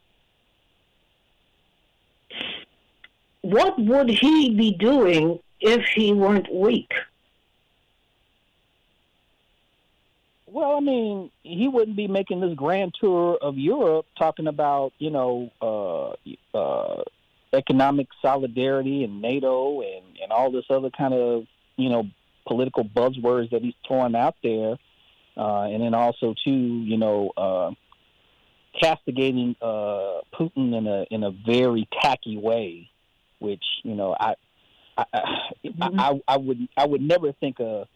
What 3.42 3.78
would 3.78 4.08
he 4.08 4.54
be 4.54 4.72
doing 4.72 5.40
if 5.60 5.84
he 5.94 6.12
weren't 6.12 6.52
weak? 6.52 6.92
Well, 10.52 10.76
I 10.76 10.80
mean, 10.80 11.30
he 11.44 11.68
wouldn't 11.68 11.96
be 11.96 12.08
making 12.08 12.40
this 12.40 12.54
grand 12.54 12.94
tour 13.00 13.38
of 13.40 13.56
Europe 13.56 14.06
talking 14.18 14.48
about, 14.48 14.92
you 14.98 15.10
know, 15.10 15.50
uh, 15.62 16.56
uh, 16.56 17.02
economic 17.52 18.08
solidarity 18.20 19.04
and 19.04 19.22
NATO 19.22 19.80
and, 19.80 20.04
and 20.20 20.32
all 20.32 20.50
this 20.50 20.64
other 20.68 20.90
kind 20.90 21.14
of, 21.14 21.46
you 21.76 21.88
know, 21.88 22.08
political 22.48 22.84
buzzwords 22.84 23.50
that 23.50 23.62
he's 23.62 23.74
throwing 23.86 24.16
out 24.16 24.34
there. 24.42 24.76
Uh, 25.36 25.62
and 25.64 25.82
then 25.82 25.94
also, 25.94 26.34
too, 26.44 26.50
you 26.50 26.96
know, 26.96 27.30
uh, 27.36 27.70
castigating 28.82 29.54
uh, 29.62 30.20
Putin 30.34 30.76
in 30.76 30.86
a 30.86 31.06
in 31.10 31.22
a 31.22 31.30
very 31.30 31.88
tacky 32.02 32.36
way, 32.36 32.90
which 33.38 33.64
you 33.84 33.94
know 33.94 34.16
I 34.18 34.34
I, 34.96 35.04
mm-hmm. 35.64 36.00
I, 36.00 36.20
I 36.26 36.36
would 36.36 36.68
I 36.76 36.86
would 36.86 37.00
never 37.00 37.32
think 37.32 37.60
a 37.60 37.86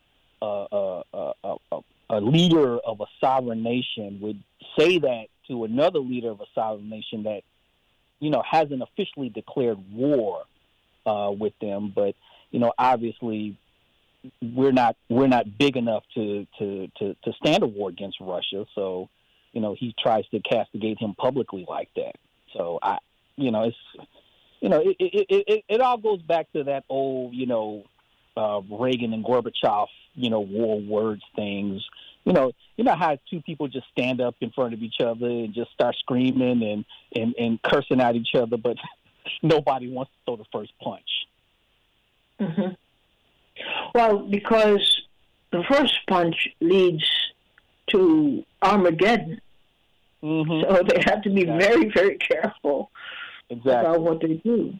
a, 0.40 0.46
a, 0.46 1.02
a 1.12 1.54
a 1.72 1.80
leader 2.10 2.78
of 2.78 3.00
a 3.00 3.06
sovereign 3.20 3.62
nation 3.62 4.18
would 4.20 4.42
say 4.78 4.98
that 4.98 5.26
to 5.48 5.64
another 5.64 5.98
leader 5.98 6.30
of 6.30 6.40
a 6.40 6.46
sovereign 6.54 6.88
nation 6.88 7.24
that 7.24 7.42
you 8.20 8.30
know 8.30 8.42
hasn't 8.48 8.82
officially 8.82 9.28
declared 9.28 9.78
war 9.92 10.44
uh, 11.06 11.30
with 11.30 11.52
them, 11.60 11.92
but 11.94 12.14
you 12.50 12.60
know 12.60 12.72
obviously 12.78 13.56
we're 14.40 14.72
not 14.72 14.96
we're 15.08 15.26
not 15.26 15.58
big 15.58 15.76
enough 15.76 16.04
to 16.14 16.46
to 16.58 16.88
to, 16.98 17.14
to 17.24 17.32
stand 17.40 17.62
a 17.62 17.66
war 17.66 17.88
against 17.90 18.18
Russia, 18.20 18.64
so 18.74 19.08
you 19.54 19.60
know, 19.60 19.74
he 19.78 19.94
tries 20.02 20.26
to 20.28 20.40
castigate 20.40 20.98
him 20.98 21.14
publicly 21.14 21.64
like 21.66 21.88
that. 21.96 22.16
So 22.52 22.78
I, 22.82 22.98
you 23.36 23.52
know, 23.52 23.62
it's, 23.62 23.76
you 24.60 24.68
know, 24.68 24.80
it 24.80 24.96
it 24.98 25.44
it, 25.46 25.64
it 25.68 25.80
all 25.80 25.96
goes 25.96 26.20
back 26.22 26.52
to 26.52 26.64
that 26.64 26.84
old, 26.88 27.32
you 27.34 27.46
know, 27.46 27.84
uh, 28.36 28.60
Reagan 28.70 29.12
and 29.12 29.24
Gorbachev, 29.24 29.86
you 30.14 30.30
know, 30.30 30.40
war 30.40 30.80
words 30.80 31.22
things. 31.36 31.84
You 32.24 32.32
know, 32.32 32.52
you 32.76 32.84
know 32.84 32.94
how 32.96 33.18
two 33.28 33.42
people 33.42 33.68
just 33.68 33.86
stand 33.92 34.20
up 34.20 34.34
in 34.40 34.50
front 34.50 34.72
of 34.72 34.82
each 34.82 35.00
other 35.00 35.26
and 35.26 35.52
just 35.52 35.72
start 35.72 35.94
screaming 35.98 36.62
and 36.62 36.84
and 37.14 37.34
and 37.38 37.62
cursing 37.62 38.00
at 38.00 38.16
each 38.16 38.34
other, 38.34 38.56
but 38.56 38.76
nobody 39.42 39.90
wants 39.90 40.10
to 40.12 40.18
throw 40.24 40.36
the 40.36 40.48
first 40.52 40.72
punch. 40.82 41.02
Mm-hmm. 42.40 42.72
Well, 43.94 44.18
because 44.26 45.02
the 45.52 45.62
first 45.70 45.98
punch 46.08 46.48
leads 46.60 47.04
to 47.88 48.44
Armageddon. 48.62 49.40
Mm-hmm. 50.22 50.62
So 50.62 50.82
they 50.88 51.02
have 51.04 51.22
to 51.22 51.30
be 51.30 51.42
exactly. 51.42 51.68
very, 51.68 51.90
very 51.90 52.16
careful 52.16 52.90
exactly. 53.50 53.72
about 53.72 54.00
what 54.00 54.20
they 54.20 54.34
do. 54.42 54.74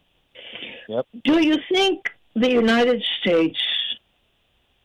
Yep. 0.89 1.05
Do 1.23 1.45
you 1.45 1.57
think 1.71 2.09
the 2.35 2.51
United 2.51 3.03
States, 3.19 3.59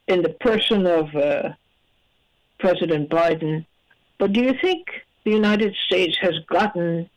in 0.07 0.22
the 0.22 0.30
person 0.30 0.86
of 0.86 1.14
uh, 1.14 1.51
President 2.59 3.11
Biden, 3.11 3.64
but 4.18 4.32
do 4.32 4.40
you 4.42 4.55
think 4.61 4.86
the 5.24 5.30
United 5.30 5.74
States 5.86 6.16
has 6.20 6.34
gotten 6.48 7.09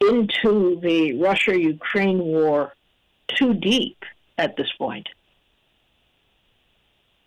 into 0.00 0.80
the 0.80 1.14
Russia 1.14 1.58
Ukraine 1.58 2.18
war 2.18 2.74
too 3.28 3.54
deep 3.54 4.04
at 4.38 4.56
this 4.56 4.70
point? 4.78 5.08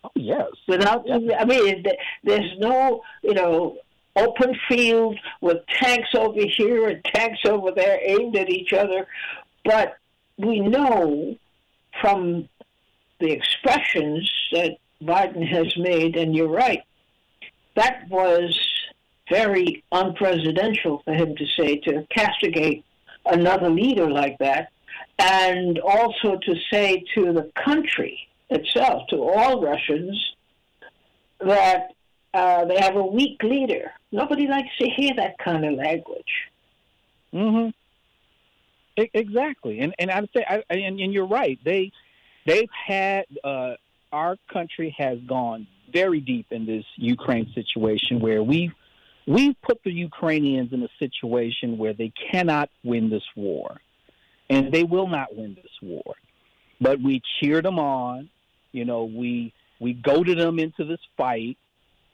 Oh, 0.04 0.10
yes. 0.14 0.48
Without, 0.68 1.06
I 1.10 1.44
mean, 1.44 1.84
there's 2.22 2.58
no, 2.58 3.02
you 3.22 3.34
know, 3.34 3.78
open 4.14 4.58
field 4.68 5.18
with 5.40 5.58
tanks 5.66 6.08
over 6.14 6.40
here 6.40 6.88
and 6.88 7.04
tanks 7.04 7.40
over 7.44 7.70
there 7.70 7.98
aimed 8.02 8.36
at 8.36 8.48
each 8.48 8.72
other. 8.72 9.06
But 9.64 9.96
we 10.38 10.60
know 10.60 11.36
from 12.00 12.48
the 13.20 13.30
expressions 13.30 14.30
that 14.52 14.76
Biden 15.02 15.46
has 15.46 15.74
made, 15.76 16.16
and 16.16 16.34
you're 16.34 16.48
right, 16.48 16.82
that 17.74 18.08
was 18.08 18.58
very 19.30 19.84
unpresidential 19.92 21.02
for 21.04 21.12
him 21.12 21.34
to 21.36 21.46
say, 21.58 21.76
to 21.78 22.06
castigate 22.10 22.84
another 23.26 23.68
leader 23.68 24.08
like 24.10 24.38
that, 24.38 24.70
and 25.18 25.78
also 25.80 26.38
to 26.38 26.54
say 26.70 27.04
to 27.14 27.32
the 27.32 27.50
country 27.64 28.28
itself, 28.50 29.06
to 29.08 29.22
all 29.22 29.62
Russians, 29.62 30.34
that 31.40 31.92
uh, 32.34 32.64
they 32.66 32.78
have 32.78 32.96
a 32.96 33.04
weak 33.04 33.42
leader. 33.42 33.92
Nobody 34.12 34.46
likes 34.46 34.76
to 34.78 34.88
hear 34.88 35.12
that 35.16 35.38
kind 35.38 35.64
of 35.64 35.74
language. 35.74 36.50
Mm-hmm. 37.32 37.70
Exactly, 38.96 39.80
and 39.80 39.94
and 39.98 40.10
I'd 40.10 40.28
say, 40.34 40.44
I, 40.48 40.62
and, 40.70 40.98
and 40.98 41.12
you're 41.12 41.26
right. 41.26 41.58
They 41.64 41.92
they've 42.46 42.70
had 42.86 43.26
uh, 43.44 43.74
our 44.10 44.36
country 44.50 44.94
has 44.96 45.18
gone 45.26 45.66
very 45.92 46.20
deep 46.20 46.46
in 46.50 46.66
this 46.66 46.84
Ukraine 46.96 47.52
situation 47.54 48.20
where 48.20 48.42
we 48.42 48.72
we've 49.26 49.60
put 49.62 49.82
the 49.84 49.92
Ukrainians 49.92 50.72
in 50.72 50.82
a 50.82 50.88
situation 50.98 51.76
where 51.76 51.92
they 51.92 52.12
cannot 52.32 52.70
win 52.84 53.10
this 53.10 53.24
war, 53.36 53.76
and 54.48 54.72
they 54.72 54.84
will 54.84 55.08
not 55.08 55.36
win 55.36 55.54
this 55.54 55.72
war. 55.82 56.14
But 56.80 57.00
we 57.00 57.20
cheered 57.38 57.64
them 57.64 57.78
on. 57.78 58.30
You 58.72 58.84
know, 58.86 59.04
we 59.04 59.52
we 59.78 59.92
goaded 59.92 60.38
them 60.38 60.58
into 60.58 60.84
this 60.84 61.00
fight, 61.18 61.58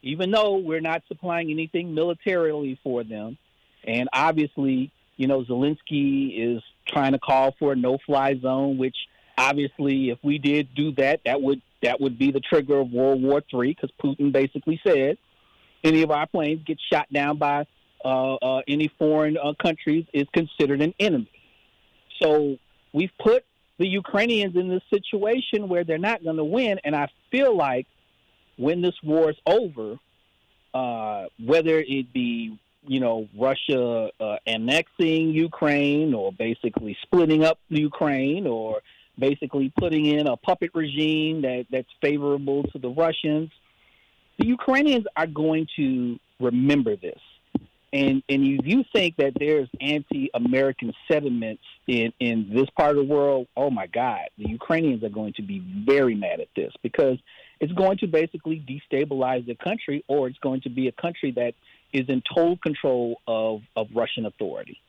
even 0.03 0.33
though 0.33 0.57
we're 0.57 0.81
not 0.81 1.03
supplying 1.07 1.51
anything 1.51 1.95
militarily 1.95 2.79
for 2.83 3.05
them. 3.05 3.39
And 3.85 4.09
obviously, 4.13 4.93
you 5.17 5.27
know, 5.27 5.45
Zelensky 5.45 6.57
is 6.57 6.63
trying 6.87 7.13
to 7.13 7.19
call 7.19 7.55
for 7.59 7.73
a 7.73 7.77
no-fly 7.77 8.39
zone, 8.41 8.79
which 8.79 8.97
obviously, 9.39 10.11
if 10.11 10.19
we 10.23 10.39
did 10.39 10.75
do 10.75 10.93
that, 10.93 11.21
that 11.25 11.41
would 11.41 11.63
that 11.83 12.01
would 12.01 12.19
be 12.19 12.31
the 12.31 12.41
trigger 12.41 12.79
of 12.79 12.93
World 12.93 13.23
War 13.23 13.43
III, 13.53 13.75
because 13.75 13.91
Putin 14.03 14.33
basically 14.33 14.81
said 14.87 15.19
any 15.83 16.03
of 16.03 16.11
our 16.11 16.27
planes 16.27 16.63
get 16.65 16.79
shot 16.93 17.13
down 17.13 17.39
by 17.39 17.67
uh, 18.05 18.35
uh, 18.35 18.63
any 18.69 18.91
foreign 18.99 19.37
uh, 19.37 19.53
countries 19.61 20.07
is 20.13 20.27
considered 20.33 20.81
an 20.81 20.95
enemy. 20.99 21.31
So 22.21 22.57
we've 22.93 23.11
put 23.21 23.45
the 23.79 23.87
Ukrainians 23.87 24.55
in 24.57 24.69
this 24.69 24.83
situation 24.91 25.69
where 25.69 25.83
they're 25.83 25.99
not 25.99 26.23
going 26.23 26.37
to 26.37 26.45
win, 26.45 26.79
and 26.85 26.95
I 26.95 27.09
feel 27.31 27.57
like 27.57 27.87
when 28.57 28.81
this 28.81 28.95
war 29.03 29.31
is 29.31 29.37
over, 29.47 29.99
uh, 30.75 31.27
whether 31.45 31.79
it 31.79 32.13
be 32.13 32.59
you 32.87 33.01
know 33.01 33.29
Russia 33.39 34.11
uh, 34.21 34.37
annexing 34.47 35.31
Ukraine 35.31 36.15
or 36.15 36.33
basically 36.33 36.97
splitting 37.03 37.45
up 37.45 37.59
Ukraine 37.69 38.47
or 38.47 38.81
basically 39.19 39.73
putting 39.79 40.07
in 40.07 40.27
a 40.27 40.37
puppet 40.37 40.71
regime 40.75 41.43
that, 41.43 41.67
that's 41.71 41.89
favorable 42.01 42.65
to 42.73 42.79
the 42.79 42.89
Russians, 42.89 43.51
the 44.39 44.47
Ukrainians 44.47 45.05
are 45.17 45.27
going 45.27 45.67
to 45.77 46.19
remember 46.41 46.97
this. 46.97 47.21
And 47.95 48.23
and 48.31 48.43
if 48.43 48.67
you 48.67 48.85
think 48.91 49.17
that 49.17 49.35
there's 49.39 49.69
anti-American 49.79 50.95
sentiments 51.11 51.63
in 51.87 52.11
in 52.21 52.49
this 52.51 52.71
part 52.75 52.97
of 52.97 53.07
the 53.07 53.15
world, 53.15 53.49
oh 53.55 53.69
my 53.69 53.87
God, 53.87 54.31
the 54.39 54.49
Ukrainians 54.49 55.05
are 55.05 55.11
going 55.11 55.35
to 55.35 55.43
be 55.43 55.63
very 55.85 56.15
mad 56.15 56.41
at 56.41 56.49
this 56.57 56.73
because 56.83 57.19
it's 57.61 57.73
going 57.75 57.99
to 57.99 58.07
basically 58.07 58.65
destabilize 58.67 59.45
the 59.47 59.57
country, 59.57 60.03
or 60.09 60.27
it's 60.27 60.39
going 60.39 60.63
to 60.63 60.71
be 60.71 60.89
a 60.89 60.93
country 60.93 61.33
that 61.33 61.53
is 61.93 62.09
in 62.09 62.23
total 62.23 62.57
control 62.57 63.21
of 63.27 63.63
of 63.77 63.89
Russian 63.95 64.27
authority. 64.27 64.81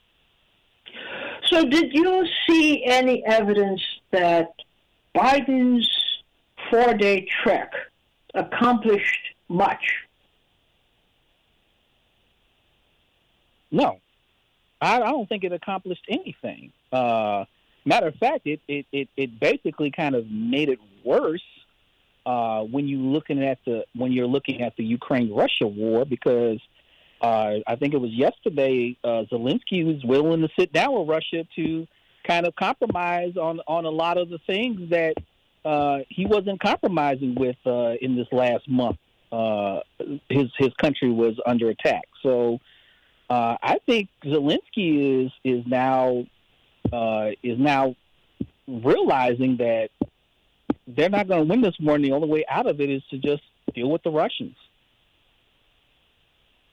So, 1.48 1.66
did 1.66 1.94
you 1.94 2.26
see 2.48 2.84
any 2.86 3.24
evidence 3.26 3.82
that 4.12 4.54
Biden's 5.16 5.90
four-day 6.70 7.28
trek 7.44 7.72
accomplished 8.34 9.36
much? 9.50 9.84
No, 13.72 14.00
I, 14.82 14.98
I 14.98 15.12
don't 15.12 15.28
think 15.28 15.44
it 15.44 15.52
accomplished 15.52 16.06
anything. 16.08 16.72
Uh, 16.92 17.46
matter 17.86 18.08
of 18.08 18.16
fact, 18.16 18.46
it, 18.46 18.62
it, 18.68 18.86
it, 18.92 19.10
it 19.18 19.40
basically 19.40 19.92
kind 19.92 20.16
of 20.16 20.30
made 20.30 20.70
it 20.70 20.80
worse 21.04 21.42
uh, 22.26 22.62
when 22.62 22.88
you 22.88 23.00
looking 23.00 23.44
at 23.44 23.60
the 23.66 23.86
when 23.96 24.12
you're 24.12 24.28
looking 24.28 24.62
at 24.62 24.76
the 24.78 24.84
Ukraine 24.84 25.34
Russia 25.34 25.68
war 25.68 26.06
because 26.06 26.60
uh, 27.24 27.60
I 27.66 27.78
think 27.78 27.94
it 27.94 28.02
was 28.02 28.12
yesterday 28.12 28.98
uh, 29.04 29.24
Zelensky 29.32 29.86
was 29.86 30.04
willing 30.04 30.42
to 30.42 30.50
sit 30.60 30.74
down 30.74 30.94
with 30.94 31.08
Russia 31.08 31.48
to 31.56 31.88
kind 32.28 32.46
of 32.46 32.54
compromise 32.56 33.38
on 33.38 33.62
on 33.66 33.86
a 33.86 33.90
lot 33.90 34.18
of 34.18 34.30
the 34.30 34.40
things 34.46 34.90
that 34.90 35.14
uh, 35.64 36.00
he 36.10 36.26
wasn't 36.26 36.60
compromising 36.60 37.34
with 37.36 37.56
uh, 37.66 37.94
in 38.02 38.18
this 38.18 38.28
last 38.34 38.68
month. 38.70 38.98
Uh, 39.32 39.80
his 40.30 40.48
his 40.58 40.74
country 40.82 41.12
was 41.12 41.36
under 41.46 41.70
attack, 41.70 42.04
so 42.22 42.60
uh, 43.30 43.56
I 43.64 43.78
think 43.86 44.10
Zelensky 44.26 45.26
is 45.26 45.32
is 45.46 45.64
now 45.66 46.26
uh, 46.92 47.30
is 47.42 47.58
now 47.58 47.96
realizing 48.68 49.58
that 49.58 49.90
they're 50.88 51.10
not 51.10 51.30
going 51.30 51.48
to 51.48 51.50
win 51.50 51.62
this 51.62 51.76
war, 51.80 51.96
and 51.96 52.04
the 52.04 52.12
only 52.12 52.28
way 52.28 52.44
out 52.50 52.68
of 52.68 52.82
it 52.82 52.90
is 52.90 53.02
to 53.12 53.18
just 53.18 53.44
deal 53.74 53.90
with 53.90 54.04
the 54.04 54.12
Russians. 54.12 54.56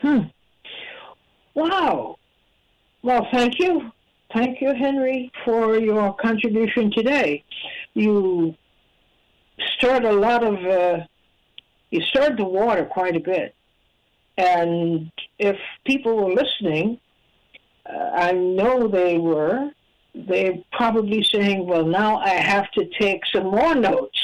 Hmm. 0.00 0.22
Wow. 1.54 2.16
Well, 3.02 3.26
thank 3.32 3.58
you. 3.58 3.90
Thank 4.32 4.60
you, 4.60 4.72
Henry, 4.74 5.32
for 5.44 5.76
your 5.76 6.14
contribution 6.14 6.92
today. 6.92 7.44
You 7.94 8.54
stirred 9.76 10.04
a 10.04 10.12
lot 10.12 10.44
of, 10.44 10.64
uh, 10.64 11.04
you 11.90 12.00
stirred 12.02 12.36
the 12.36 12.44
water 12.44 12.84
quite 12.84 13.16
a 13.16 13.20
bit. 13.20 13.54
And 14.38 15.10
if 15.38 15.58
people 15.84 16.16
were 16.16 16.32
listening, 16.32 17.00
uh, 17.86 18.10
I 18.14 18.32
know 18.32 18.86
they 18.86 19.18
were, 19.18 19.70
they're 20.14 20.58
probably 20.72 21.24
saying, 21.24 21.66
well, 21.66 21.84
now 21.84 22.18
I 22.18 22.30
have 22.30 22.70
to 22.72 22.88
take 22.98 23.22
some 23.26 23.44
more 23.44 23.74
notes 23.74 24.20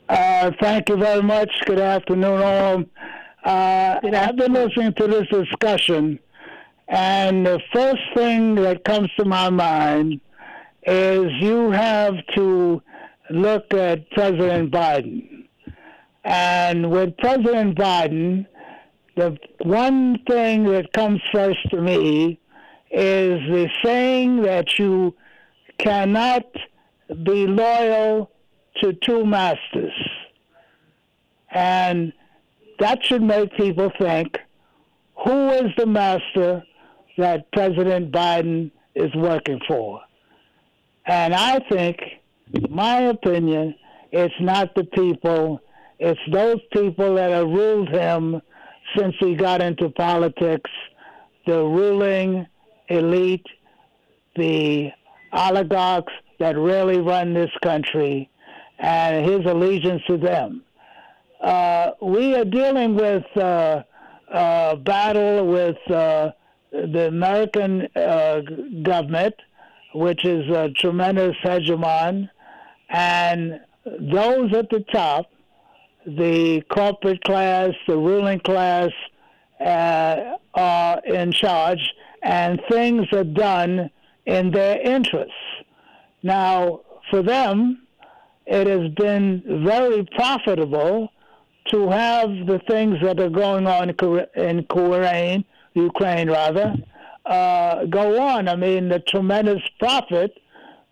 Uh, 0.10 0.52
thank 0.62 0.88
you 0.88 0.96
very 0.96 1.22
much. 1.22 1.52
Good 1.66 1.80
afternoon, 1.80 2.42
all. 2.42 2.84
Uh, 3.44 4.00
Good 4.00 4.14
afternoon. 4.14 4.16
I've 4.16 4.36
been 4.38 4.54
listening 4.54 4.94
to 4.94 5.08
this 5.08 5.28
discussion, 5.28 6.20
and 6.88 7.46
the 7.46 7.60
first 7.74 8.02
thing 8.16 8.56
that 8.56 8.86
comes 8.86 9.10
to 9.20 9.26
my 9.26 9.50
mind 9.50 10.22
is 10.84 11.26
you 11.42 11.72
have 11.72 12.16
to 12.36 12.82
look 13.30 13.74
at 13.74 14.10
President 14.12 14.72
Biden. 14.72 15.48
And 16.24 16.90
with 16.90 17.18
President 17.18 17.78
Biden, 17.78 18.46
the 19.18 19.38
one 19.64 20.20
thing 20.30 20.64
that 20.66 20.94
comes 20.94 21.20
first 21.34 21.70
to 21.72 21.82
me 21.82 22.40
is 22.92 23.42
the 23.50 23.70
saying 23.84 24.44
that 24.44 24.80
you 24.80 25.14
cannot 25.78 26.46
be 27.24 27.46
loyal 27.46 28.32
to 28.82 28.94
two 28.94 29.26
masters. 29.26 29.94
And 31.52 32.14
that 32.80 33.04
should 33.04 33.22
make 33.22 33.56
people 33.56 33.92
think 34.00 34.40
who 35.26 35.50
is 35.50 35.72
the 35.78 35.86
master 35.86 36.64
that 37.18 37.52
President 37.52 38.12
Biden 38.12 38.72
is 38.96 39.14
working 39.16 39.60
for? 39.68 40.02
And 41.06 41.34
I 41.34 41.60
think, 41.70 41.98
my 42.70 43.02
opinion, 43.02 43.76
it's 44.12 44.34
not 44.40 44.76
the 44.76 44.84
people, 44.84 45.60
it's 46.00 46.20
those 46.32 46.60
people 46.72 47.16
that 47.16 47.32
have 47.32 47.48
ruled 47.48 47.90
him 47.90 48.42
since 48.96 49.16
he 49.20 49.36
got 49.36 49.62
into 49.62 49.90
politics, 49.90 50.70
the 51.46 51.58
ruling 51.58 52.46
elite, 52.90 53.46
the 54.36 54.90
oligarchs 55.34 56.14
that 56.40 56.58
really 56.58 57.00
run 57.00 57.34
this 57.34 57.52
country, 57.64 58.30
and 58.80 59.26
his 59.26 59.46
allegiance 59.46 60.02
to 60.08 60.18
them. 60.18 60.64
Uh, 61.42 61.92
we 62.02 62.36
are 62.36 62.46
dealing 62.46 62.96
with 62.96 63.26
uh, 63.38 63.84
a 64.30 64.76
battle 64.78 65.48
with 65.48 65.78
uh, 65.92 66.32
the 66.72 67.08
American 67.08 67.88
uh, 67.96 68.42
government 68.84 69.36
which 69.94 70.26
is 70.26 70.48
a 70.50 70.70
tremendous 70.70 71.36
hegemon, 71.44 72.30
and 72.90 73.60
those 74.00 74.54
at 74.54 74.70
the 74.70 74.84
top, 74.92 75.26
the 76.06 76.62
corporate 76.70 77.24
class, 77.24 77.72
the 77.88 77.98
ruling 77.98 78.40
class, 78.40 78.90
uh, 79.60 80.36
are 80.54 81.00
in 81.06 81.32
charge, 81.32 81.82
and 82.22 82.62
things 82.70 83.08
are 83.12 83.24
done 83.24 83.90
in 84.26 84.52
their 84.52 84.80
interests. 84.82 85.34
Now, 86.22 86.82
for 87.10 87.24
them, 87.24 87.87
it 88.48 88.66
has 88.68 88.90
been 88.94 89.44
very 89.66 90.06
profitable 90.16 91.12
to 91.70 91.90
have 91.90 92.30
the 92.48 92.62
things 92.68 92.96
that 93.02 93.20
are 93.20 93.30
going 93.30 93.68
on 93.68 93.90
in 94.36 94.58
Ukraine, 94.58 95.44
Ukraine 95.74 96.30
rather, 96.30 96.76
uh, 97.26 97.86
go 97.86 98.22
on. 98.22 98.48
I 98.48 98.56
mean, 98.56 98.88
the 98.88 99.00
tremendous 99.00 99.62
profit 99.80 100.32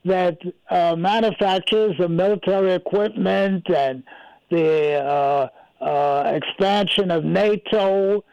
that 0.03 0.37
uh, 0.69 0.95
manufacturers 0.97 1.97
of 1.99 2.11
military 2.11 2.73
equipment 2.73 3.69
and 3.69 4.03
the 4.51 4.95
uh, 4.95 5.47
uh, 5.81 6.31
expansion 6.35 7.09
of 7.09 7.23
NATO, 7.23 8.23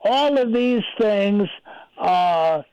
all 0.00 0.38
of 0.38 0.52
these 0.52 0.82
things 1.00 1.48
are 1.98 2.64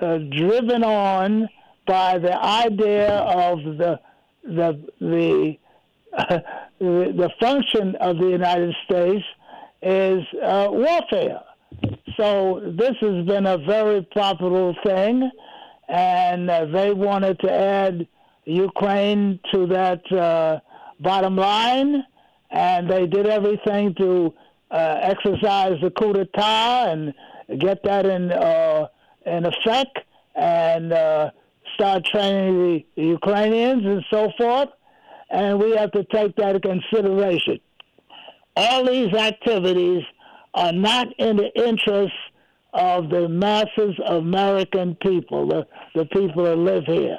uh, 0.00 0.18
driven 0.18 0.84
on 0.84 1.48
by 1.86 2.18
the 2.18 2.40
idea 2.40 3.10
of 3.18 3.58
the 3.76 4.00
the 4.44 4.80
the 5.00 5.56
uh, 6.16 6.38
the, 6.78 7.30
function 7.40 7.94
of 7.96 8.18
the 8.18 8.28
United 8.28 8.74
States 8.84 9.24
is 9.82 10.22
uh, 10.42 10.68
warfare. 10.70 11.40
So 12.16 12.60
this 12.78 12.94
has 13.00 13.26
been 13.26 13.46
a 13.46 13.58
very 13.58 14.02
profitable 14.12 14.76
thing, 14.84 15.30
and 15.88 16.50
uh, 16.50 16.66
they 16.66 16.92
wanted 16.92 17.38
to 17.40 17.50
add 17.50 18.06
Ukraine 18.44 19.40
to 19.52 19.66
that 19.68 20.12
uh, 20.12 20.60
bottom 21.00 21.36
line, 21.36 22.04
and 22.50 22.90
they 22.90 23.06
did 23.06 23.26
everything 23.26 23.94
to 23.94 24.34
uh, 24.70 24.98
exercise 25.02 25.78
the 25.82 25.90
coup 25.90 26.12
d'état 26.12 26.92
and 26.92 27.14
get 27.60 27.82
that 27.84 28.04
in 28.06 28.32
uh, 28.32 28.86
in 29.24 29.46
effect, 29.46 29.98
and 30.34 30.92
start 31.74 32.04
training 32.04 32.84
the 32.96 33.02
Ukrainians 33.02 33.84
and 33.84 34.04
so 34.10 34.30
forth. 34.38 34.68
And 35.30 35.58
we 35.58 35.76
have 35.76 35.92
to 35.92 36.04
take 36.04 36.36
that 36.36 36.56
into 36.56 36.68
consideration. 36.68 37.58
All 38.56 38.84
these 38.84 39.14
activities 39.14 40.02
are 40.54 40.72
not 40.72 41.08
in 41.18 41.36
the 41.36 41.50
interest 41.54 42.12
of 42.74 43.08
the 43.10 43.28
masses 43.28 43.98
of 44.04 44.22
American 44.22 44.94
people, 44.96 45.48
the, 45.48 45.66
the 45.94 46.04
people 46.06 46.44
that 46.44 46.56
live 46.56 46.84
here. 46.84 47.18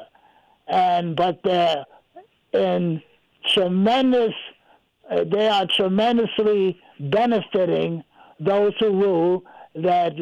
And 0.68 1.16
but 1.16 1.39
they're 1.43 1.86
in 2.54 3.01
tremendous 3.54 4.34
uh, 5.10 5.24
they 5.26 5.47
are 5.47 5.68
tremendously 5.68 6.80
benefiting 6.99 8.04
those 8.39 8.74
who 8.80 8.89
rule 8.89 9.43
that 9.76 10.14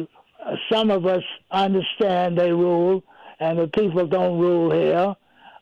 some 0.70 0.90
of 0.90 1.06
us 1.06 1.22
understand 1.50 2.36
they 2.36 2.52
rule 2.52 3.02
and 3.42 3.58
the 3.58 3.66
people 3.66 4.06
don't 4.06 4.38
rule 4.38 4.70
here 4.70 5.16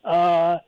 uh, 0.04 0.58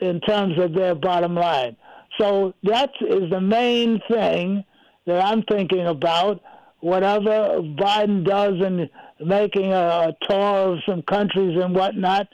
in 0.00 0.20
terms 0.26 0.58
of 0.58 0.74
their 0.74 0.96
bottom 0.96 1.36
line. 1.36 1.76
So 2.18 2.52
that 2.64 2.90
is 3.00 3.30
the 3.30 3.40
main 3.40 4.00
thing 4.10 4.64
that 5.06 5.24
I'm 5.24 5.42
thinking 5.44 5.86
about. 5.86 6.42
Whatever 6.80 7.60
Biden 7.60 8.24
does 8.24 8.54
in 8.54 8.90
making 9.24 9.72
a, 9.72 10.12
tour 10.28 10.72
of 10.72 10.78
some 10.88 11.02
countries 11.02 11.56
and 11.62 11.74
whatnot, 11.76 12.26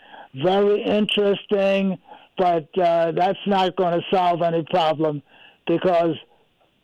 very 0.43 0.83
interesting, 0.83 1.99
but 2.39 2.69
uh, 2.79 3.13
that's 3.13 3.39
not 3.47 3.77
going 3.77 4.01
to 4.01 4.07
solve 4.11 4.41
any 4.41 4.65
problem 4.71 5.23
because 5.67 6.17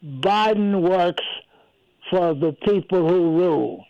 Biden 0.04 0.82
works 0.82 1.24
for 2.10 2.34
the 2.34 2.54
people 2.66 3.08
who 3.08 3.38
rule, 3.38 3.84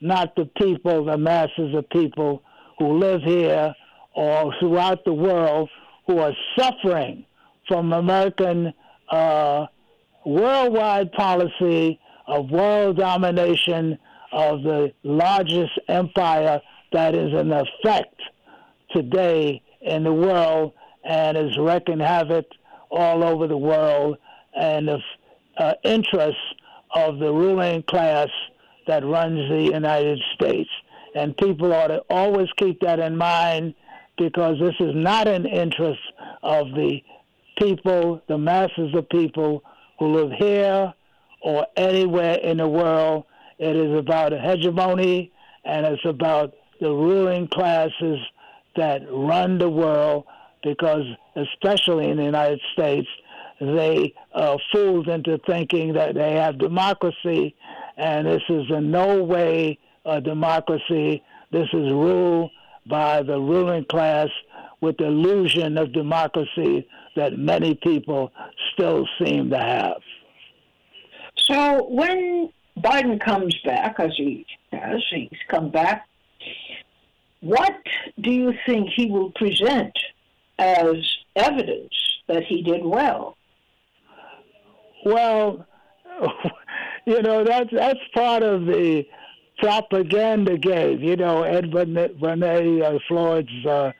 not 0.00 0.36
the 0.36 0.48
people, 0.56 1.04
the 1.04 1.18
masses 1.18 1.74
of 1.74 1.88
people 1.90 2.43
who 2.78 2.98
live 2.98 3.22
here 3.22 3.74
or 4.14 4.52
throughout 4.60 5.04
the 5.04 5.12
world 5.12 5.68
who 6.06 6.18
are 6.18 6.32
suffering 6.58 7.24
from 7.66 7.92
American 7.92 8.72
uh, 9.10 9.66
worldwide 10.24 11.12
policy 11.12 11.98
of 12.26 12.50
world 12.50 12.96
domination 12.96 13.98
of 14.32 14.62
the 14.62 14.92
largest 15.02 15.72
empire 15.88 16.60
that 16.92 17.14
is 17.14 17.32
in 17.32 17.52
effect 17.52 18.20
today 18.94 19.62
in 19.82 20.04
the 20.04 20.12
world 20.12 20.72
and 21.04 21.36
is 21.36 21.56
wreaking 21.58 22.00
havoc 22.00 22.46
all 22.90 23.22
over 23.22 23.46
the 23.46 23.56
world 23.56 24.16
and 24.54 24.88
the 24.88 24.98
uh, 25.58 25.74
interests 25.84 26.40
of 26.94 27.18
the 27.18 27.32
ruling 27.32 27.82
class 27.82 28.28
that 28.86 29.04
runs 29.04 29.48
the 29.48 29.70
United 29.72 30.18
States. 30.34 30.70
And 31.14 31.36
people 31.36 31.72
ought 31.72 31.88
to 31.88 32.02
always 32.10 32.48
keep 32.56 32.80
that 32.80 32.98
in 32.98 33.16
mind 33.16 33.74
because 34.18 34.56
this 34.60 34.74
is 34.80 34.94
not 34.94 35.28
an 35.28 35.46
interest 35.46 36.00
of 36.42 36.68
the 36.74 37.00
people, 37.58 38.20
the 38.28 38.38
masses 38.38 38.94
of 38.94 39.08
people 39.08 39.62
who 39.98 40.12
live 40.12 40.32
here 40.38 40.92
or 41.40 41.66
anywhere 41.76 42.34
in 42.34 42.58
the 42.58 42.68
world. 42.68 43.24
It 43.58 43.76
is 43.76 43.96
about 43.96 44.32
hegemony 44.32 45.32
and 45.64 45.86
it's 45.86 46.04
about 46.04 46.54
the 46.80 46.90
ruling 46.90 47.48
classes 47.48 48.18
that 48.76 49.02
run 49.08 49.58
the 49.58 49.70
world 49.70 50.24
because, 50.62 51.04
especially 51.36 52.10
in 52.10 52.16
the 52.16 52.24
United 52.24 52.60
States, 52.72 53.08
they 53.60 54.12
are 54.34 54.58
fooled 54.72 55.08
into 55.08 55.38
thinking 55.46 55.92
that 55.94 56.14
they 56.14 56.32
have 56.32 56.58
democracy, 56.58 57.54
and 57.96 58.26
this 58.26 58.42
is 58.48 58.64
in 58.70 58.90
no 58.90 59.22
way 59.22 59.78
a 60.04 60.20
democracy. 60.20 61.22
This 61.50 61.68
is 61.72 61.92
ruled 61.92 62.50
by 62.86 63.22
the 63.22 63.38
ruling 63.38 63.84
class 63.86 64.28
with 64.80 64.96
the 64.98 65.06
illusion 65.06 65.78
of 65.78 65.92
democracy 65.92 66.86
that 67.16 67.38
many 67.38 67.74
people 67.74 68.32
still 68.72 69.06
seem 69.18 69.50
to 69.50 69.58
have. 69.58 70.00
So 71.36 71.86
when 71.88 72.50
Biden 72.78 73.20
comes 73.20 73.56
back, 73.64 73.96
as 73.98 74.12
he 74.16 74.46
has, 74.72 75.02
he's 75.10 75.30
come 75.48 75.70
back, 75.70 76.06
what 77.40 77.76
do 78.20 78.32
you 78.32 78.52
think 78.66 78.88
he 78.94 79.06
will 79.06 79.30
present 79.32 79.92
as 80.58 80.96
evidence 81.36 81.92
that 82.26 82.42
he 82.44 82.62
did 82.62 82.84
well? 82.84 83.36
Well, 85.04 85.66
you 87.06 87.20
know 87.20 87.44
that's 87.44 87.70
that's 87.70 88.00
part 88.14 88.42
of 88.42 88.64
the 88.64 89.04
propaganda 89.58 90.58
game. 90.58 91.00
You 91.00 91.16
know, 91.16 91.42
Ed 91.42 91.70
Bernays, 91.70 92.82
uh, 92.82 92.98
Freud's 93.08 93.66
uh, 93.66 93.92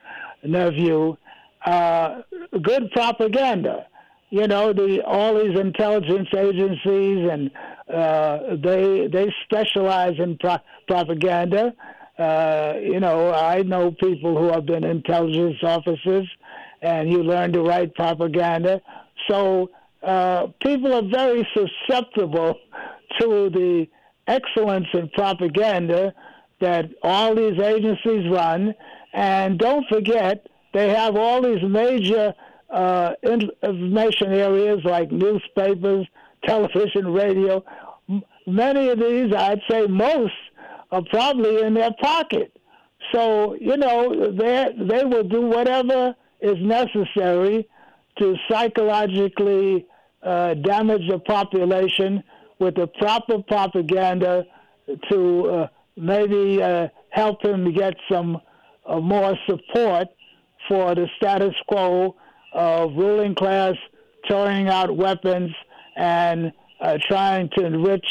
nephew, 0.43 1.17
uh, 1.65 2.21
good 2.61 2.91
propaganda. 2.91 3.87
You 4.29 4.47
know, 4.47 4.73
the 4.73 5.03
all 5.05 5.35
these 5.35 5.57
intelligence 5.57 6.27
agencies 6.35 7.29
and 7.29 7.51
uh, 7.93 8.55
they 8.61 9.07
they 9.07 9.33
specialize 9.45 10.19
in 10.19 10.37
pro- 10.37 10.57
propaganda. 10.87 11.73
Uh, 12.17 12.73
you 12.81 12.99
know, 12.99 13.33
I 13.33 13.61
know 13.63 13.91
people 13.91 14.37
who 14.37 14.51
have 14.51 14.65
been 14.65 14.83
intelligence 14.83 15.57
officers, 15.63 16.27
and 16.81 17.09
you 17.11 17.23
learn 17.23 17.53
to 17.53 17.61
write 17.61 17.93
propaganda. 17.95 18.81
So 19.29 19.69
uh, 20.01 20.47
people 20.63 20.93
are 20.93 21.07
very 21.07 21.47
susceptible 21.53 22.55
to 23.19 23.49
the 23.49 23.87
excellence 24.27 24.87
in 24.93 25.09
propaganda 25.09 26.13
that 26.61 26.89
all 27.03 27.35
these 27.35 27.59
agencies 27.59 28.29
run. 28.29 28.73
And 29.13 29.57
don't 29.57 29.85
forget, 29.87 30.47
they 30.73 30.89
have 30.89 31.15
all 31.15 31.41
these 31.41 31.63
major 31.63 32.33
uh, 32.69 33.13
information 33.23 34.33
areas 34.33 34.79
like 34.83 35.11
newspapers, 35.11 36.07
television, 36.45 37.07
radio. 37.13 37.63
Many 38.47 38.89
of 38.89 38.99
these, 38.99 39.33
I'd 39.33 39.61
say 39.69 39.87
most, 39.87 40.33
are 40.91 41.03
probably 41.09 41.61
in 41.61 41.73
their 41.73 41.93
pocket. 42.01 42.51
So, 43.13 43.55
you 43.55 43.77
know, 43.77 44.31
they, 44.31 44.73
they 44.77 45.05
will 45.05 45.23
do 45.23 45.41
whatever 45.41 46.15
is 46.41 46.57
necessary 46.59 47.67
to 48.19 48.35
psychologically 48.49 49.85
uh, 50.23 50.55
damage 50.55 51.07
the 51.09 51.19
population 51.19 52.23
with 52.59 52.75
the 52.75 52.87
proper 52.87 53.41
propaganda 53.43 54.45
to 55.09 55.49
uh, 55.49 55.67
maybe 55.97 56.61
uh, 56.61 56.87
help 57.09 57.43
him 57.43 57.71
get 57.73 57.95
some 58.11 58.39
uh, 58.85 58.99
more 58.99 59.37
support 59.47 60.07
for 60.67 60.95
the 60.95 61.07
status 61.17 61.53
quo 61.67 62.15
of 62.53 62.95
ruling 62.95 63.35
class 63.35 63.75
throwing 64.27 64.69
out 64.69 64.95
weapons 64.95 65.51
and 65.95 66.51
uh, 66.81 66.97
trying 67.07 67.49
to 67.55 67.65
enrich 67.65 68.05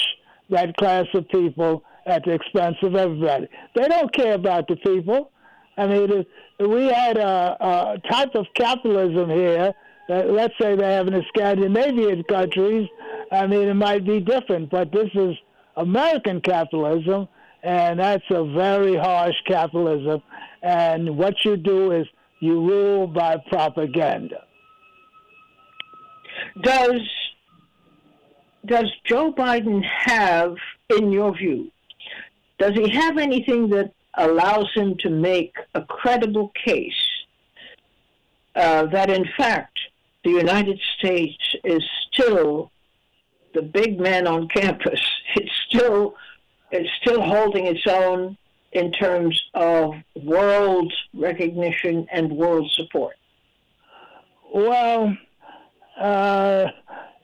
that 0.50 0.76
class 0.76 1.06
of 1.14 1.28
people 1.28 1.84
at 2.06 2.24
the 2.24 2.32
expense 2.32 2.76
of 2.82 2.94
everybody. 2.94 3.48
They 3.74 3.88
don't 3.88 4.12
care 4.12 4.34
about 4.34 4.68
the 4.68 4.76
people. 4.76 5.30
I 5.76 5.86
mean, 5.86 6.24
we 6.60 6.84
had 6.84 7.16
a, 7.16 7.56
a 7.60 7.98
type 8.10 8.34
of 8.34 8.46
capitalism 8.54 9.30
here. 9.30 9.72
Uh, 10.08 10.22
let's 10.26 10.54
say 10.60 10.76
they 10.76 10.92
have 10.92 11.08
in 11.08 11.14
the 11.14 11.24
Scandinavian 11.34 12.22
countries. 12.24 12.88
I 13.32 13.46
mean, 13.46 13.68
it 13.68 13.74
might 13.74 14.04
be 14.04 14.20
different, 14.20 14.70
but 14.70 14.92
this 14.92 15.10
is 15.14 15.36
American 15.76 16.40
capitalism, 16.40 17.28
and 17.62 17.98
that's 17.98 18.24
a 18.30 18.44
very 18.44 18.96
harsh 18.96 19.36
capitalism. 19.46 20.22
And 20.62 21.16
what 21.16 21.44
you 21.44 21.56
do 21.56 21.92
is 21.92 22.06
you 22.40 22.60
rule 22.60 23.06
by 23.06 23.36
propaganda. 23.48 24.44
Does 26.62 27.00
does 28.66 28.90
Joe 29.04 29.32
Biden 29.32 29.82
have, 29.84 30.56
in 30.96 31.12
your 31.12 31.36
view, 31.36 31.70
does 32.58 32.72
he 32.72 32.88
have 32.88 33.18
anything 33.18 33.68
that 33.70 33.92
allows 34.14 34.70
him 34.74 34.96
to 34.98 35.10
make 35.10 35.54
a 35.74 35.82
credible 35.82 36.50
case 36.64 37.10
uh, 38.56 38.86
that, 38.86 39.10
in 39.10 39.26
fact, 39.36 39.78
the 40.24 40.30
United 40.30 40.80
States 40.96 41.54
is 41.64 41.82
still 42.10 42.70
the 43.54 43.62
big 43.62 44.00
man 44.00 44.26
on 44.26 44.48
campus. 44.48 45.00
It's 45.36 45.50
still 45.68 46.14
it's 46.70 46.88
still 47.02 47.20
holding 47.20 47.66
its 47.66 47.84
own 47.88 48.36
in 48.72 48.92
terms 48.92 49.40
of 49.54 49.94
world 50.22 50.92
recognition 51.12 52.06
and 52.12 52.30
world 52.32 52.70
support. 52.74 53.16
Well, 54.52 55.16
uh, 56.00 56.66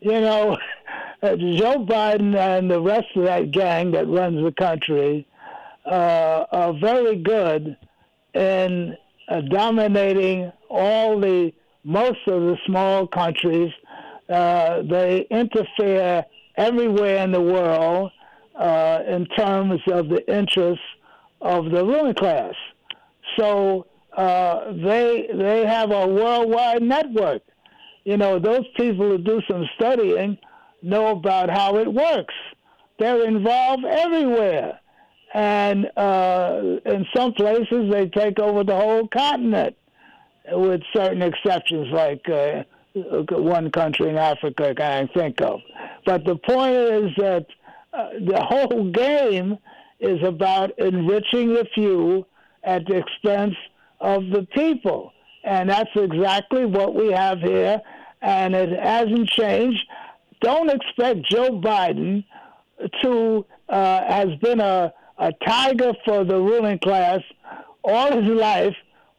you 0.01 0.20
know, 0.20 0.57
Joe 1.22 1.85
Biden 1.85 2.37
and 2.37 2.70
the 2.70 2.81
rest 2.81 3.07
of 3.14 3.24
that 3.24 3.53
gang 3.53 3.93
that 3.93 4.09
runs 4.09 4.43
the 4.43 4.53
country 4.53 5.26
uh, 5.87 6.45
are 6.51 6.72
very 6.81 7.16
good 7.16 7.76
in 8.35 8.97
uh, 9.28 9.41
dominating 9.43 10.53
all 10.68 11.20
the 11.20 11.53
most 11.85 12.18
of 12.26 12.43
the 12.43 12.57
small 12.66 13.07
countries. 13.07 13.72
Uh, 14.31 14.83
they 14.83 15.26
interfere 15.31 16.24
everywhere 16.57 17.24
in 17.24 17.33
the 17.33 17.41
world 17.41 18.12
uh, 18.55 19.01
in 19.09 19.26
terms 19.26 19.81
of 19.91 20.09
the 20.09 20.22
interests 20.33 20.85
of 21.41 21.70
the 21.70 21.85
ruling 21.85 22.14
class. 22.14 22.55
So 23.39 23.87
uh, 24.16 24.72
they 24.72 25.28
they 25.35 25.64
have 25.66 25.91
a 25.91 26.07
worldwide 26.07 26.83
network. 26.83 27.43
You 28.05 28.16
know, 28.16 28.39
those 28.39 28.66
people 28.76 29.09
who 29.09 29.18
do 29.18 29.41
some 29.51 29.68
studying 29.76 30.39
know 30.83 31.09
about 31.09 31.51
how 31.51 31.76
it 31.76 31.93
works. 31.93 32.35
They're 32.99 33.26
involved 33.26 33.85
everywhere, 33.85 34.78
and 35.33 35.91
uh, 35.97 36.61
in 36.85 37.07
some 37.16 37.33
places 37.33 37.91
they 37.91 38.09
take 38.09 38.39
over 38.39 38.62
the 38.62 38.76
whole 38.76 39.09
continent, 39.09 39.76
with 40.51 40.83
certain 40.95 41.22
exceptions, 41.22 41.89
like 41.93 42.28
uh, 42.28 42.64
one 42.95 43.70
country 43.70 44.09
in 44.09 44.16
Africa 44.16 44.70
I 44.70 44.74
can 44.74 45.09
think 45.14 45.41
of. 45.41 45.61
But 46.05 46.24
the 46.24 46.36
point 46.36 46.74
is 46.74 47.11
that 47.18 47.47
uh, 47.93 48.09
the 48.20 48.41
whole 48.41 48.91
game 48.91 49.59
is 50.01 50.22
about 50.24 50.78
enriching 50.78 51.55
the 51.55 51.66
few 51.74 52.26
at 52.64 52.86
the 52.86 52.97
expense 52.97 53.55
of 54.01 54.30
the 54.30 54.47
people. 54.55 55.12
And 55.45 55.70
that's 55.70 55.91
exactly 55.95 56.66
what 56.66 56.95
we 56.95 57.12
have 57.12 57.38
here, 57.38 57.80
and 58.20 58.55
it 58.55 58.78
hasn't 58.78 59.28
changed. 59.30 59.80
Don't 60.41 60.70
expect 60.70 61.30
Joe 61.30 61.61
Biden 61.61 62.24
to 63.03 63.47
uh, 63.68 64.05
has 64.07 64.28
been 64.43 64.61
a, 64.61 64.93
a 65.18 65.32
tiger 65.47 65.93
for 66.05 66.24
the 66.24 66.36
ruling 66.36 66.78
class 66.78 67.20
all 67.84 68.20
his 68.20 68.30
life, 68.30 68.74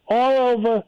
all 0.08 0.32
over 0.50 0.84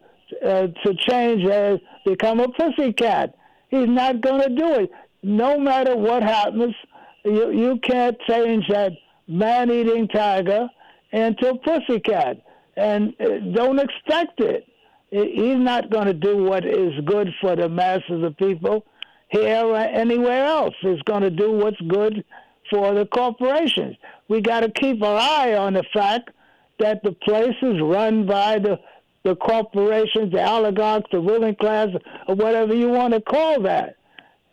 uh, 0.45 0.67
to 0.67 0.95
change 0.95 1.43
and 1.45 1.79
become 2.05 2.39
a 2.39 2.49
pussycat. 2.49 3.35
He's 3.69 3.87
not 3.87 4.21
going 4.21 4.41
to 4.41 4.49
do 4.49 4.73
it. 4.75 4.91
No 5.23 5.59
matter 5.59 5.95
what 5.95 6.23
happens, 6.23 6.75
you, 7.23 7.51
you 7.51 7.79
can't 7.81 8.17
change 8.27 8.65
that 8.69 8.91
man-eating 9.27 10.07
tiger 10.09 10.67
into 11.11 11.49
a 11.49 11.57
pussycat 11.59 12.41
and 12.75 13.13
uh, 13.19 13.39
don't 13.53 13.79
expect 13.79 14.39
it. 14.39 14.65
He's 15.11 15.57
not 15.57 15.91
going 15.91 16.07
to 16.07 16.13
do 16.13 16.43
what 16.43 16.65
is 16.65 16.93
good 17.05 17.29
for 17.39 17.55
the 17.55 17.69
masses 17.69 18.23
of 18.23 18.35
people 18.37 18.83
here 19.29 19.63
or 19.63 19.77
anywhere 19.77 20.45
else. 20.45 20.73
He's 20.81 21.01
going 21.03 21.21
to 21.21 21.29
do 21.29 21.51
what's 21.51 21.79
good 21.81 22.23
for 22.71 22.93
the 22.95 23.05
corporations. 23.05 23.95
We 24.27 24.41
got 24.41 24.61
to 24.61 24.71
keep 24.71 25.03
our 25.03 25.17
eye 25.17 25.55
on 25.55 25.73
the 25.73 25.83
fact 25.93 26.31
that 26.79 27.03
the 27.03 27.11
place 27.11 27.55
is 27.61 27.79
run 27.79 28.25
by 28.25 28.57
the 28.57 28.79
the 29.23 29.35
corporations, 29.35 30.31
the 30.31 30.45
oligarchs, 30.45 31.07
the 31.11 31.19
ruling 31.19 31.55
class, 31.55 31.89
or 32.27 32.35
whatever 32.35 32.73
you 32.73 32.89
want 32.89 33.13
to 33.13 33.21
call 33.21 33.61
that. 33.61 33.95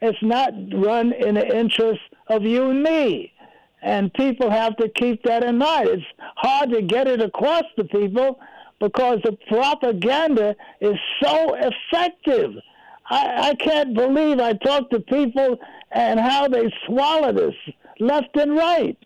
It's 0.01 0.23
not 0.23 0.53
run 0.73 1.13
in 1.13 1.35
the 1.35 1.57
interest 1.57 2.01
of 2.29 2.43
you 2.43 2.71
and 2.71 2.83
me. 2.83 3.33
And 3.83 4.13
people 4.15 4.51
have 4.51 4.77
to 4.77 4.89
keep 4.89 5.23
that 5.25 5.43
in 5.43 5.59
mind. 5.59 5.89
It's 5.89 6.05
hard 6.37 6.71
to 6.71 6.83
get 6.83 7.09
it 7.09 7.21
across 7.21 7.65
to 7.77 7.85
people 7.85 8.39
because 8.79 9.21
the 9.25 9.37
propaganda 9.49 10.57
is 10.81 10.97
so 11.23 11.55
effective. 11.55 12.55
I, 13.09 13.51
I 13.51 13.55
can't 13.57 13.95
believe 13.95 14.39
I 14.39 14.55
talk 14.55 14.91
to 14.91 15.01
people 15.01 15.59
and 15.91 16.21
how 16.21 16.49
they 16.49 16.73
swallow 16.87 17.33
this 17.33 17.55
left 17.99 18.37
and 18.37 18.57
right. 18.57 18.97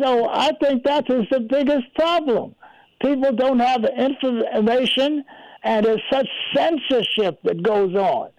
So 0.00 0.28
I 0.28 0.52
think 0.60 0.84
that 0.84 1.10
is 1.10 1.26
the 1.30 1.40
biggest 1.40 1.92
problem. 1.94 2.54
People 3.00 3.32
don't 3.32 3.60
have 3.60 3.82
the 3.82 3.94
information, 3.94 5.24
and 5.62 5.86
there's 5.86 6.02
such 6.10 6.28
censorship 6.54 7.40
that 7.44 7.62
goes 7.62 7.94
on. 7.94 8.30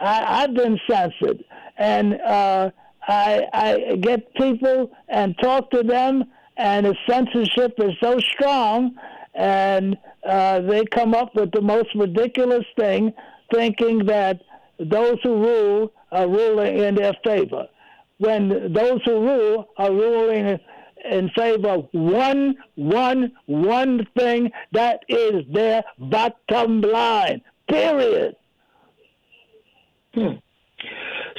I, 0.00 0.42
I've 0.42 0.54
been 0.54 0.78
censored, 0.88 1.44
and 1.76 2.14
uh, 2.20 2.70
I, 3.06 3.46
I 3.52 3.96
get 3.96 4.34
people 4.34 4.90
and 5.08 5.36
talk 5.40 5.70
to 5.70 5.82
them, 5.82 6.24
and 6.56 6.86
the 6.86 6.96
censorship 7.08 7.74
is 7.78 7.92
so 8.02 8.18
strong, 8.18 8.96
and 9.34 9.96
uh, 10.26 10.60
they 10.60 10.84
come 10.86 11.14
up 11.14 11.34
with 11.34 11.52
the 11.52 11.62
most 11.62 11.88
ridiculous 11.94 12.64
thing, 12.78 13.12
thinking 13.52 14.06
that 14.06 14.40
those 14.78 15.18
who 15.22 15.42
rule 15.42 15.92
are 16.10 16.28
ruling 16.28 16.78
in 16.78 16.94
their 16.94 17.14
favor. 17.24 17.66
When 18.18 18.72
those 18.72 19.00
who 19.04 19.20
rule 19.20 19.68
are 19.78 19.90
ruling 19.90 20.58
in 21.04 21.30
favor 21.30 21.68
of 21.68 21.88
one, 21.92 22.56
one, 22.74 23.32
one 23.46 24.06
thing 24.16 24.50
that 24.72 25.00
is 25.08 25.44
their 25.52 25.82
bottom 25.98 26.80
line. 26.80 27.42
Period. 27.68 28.36
Hmm. 30.14 30.34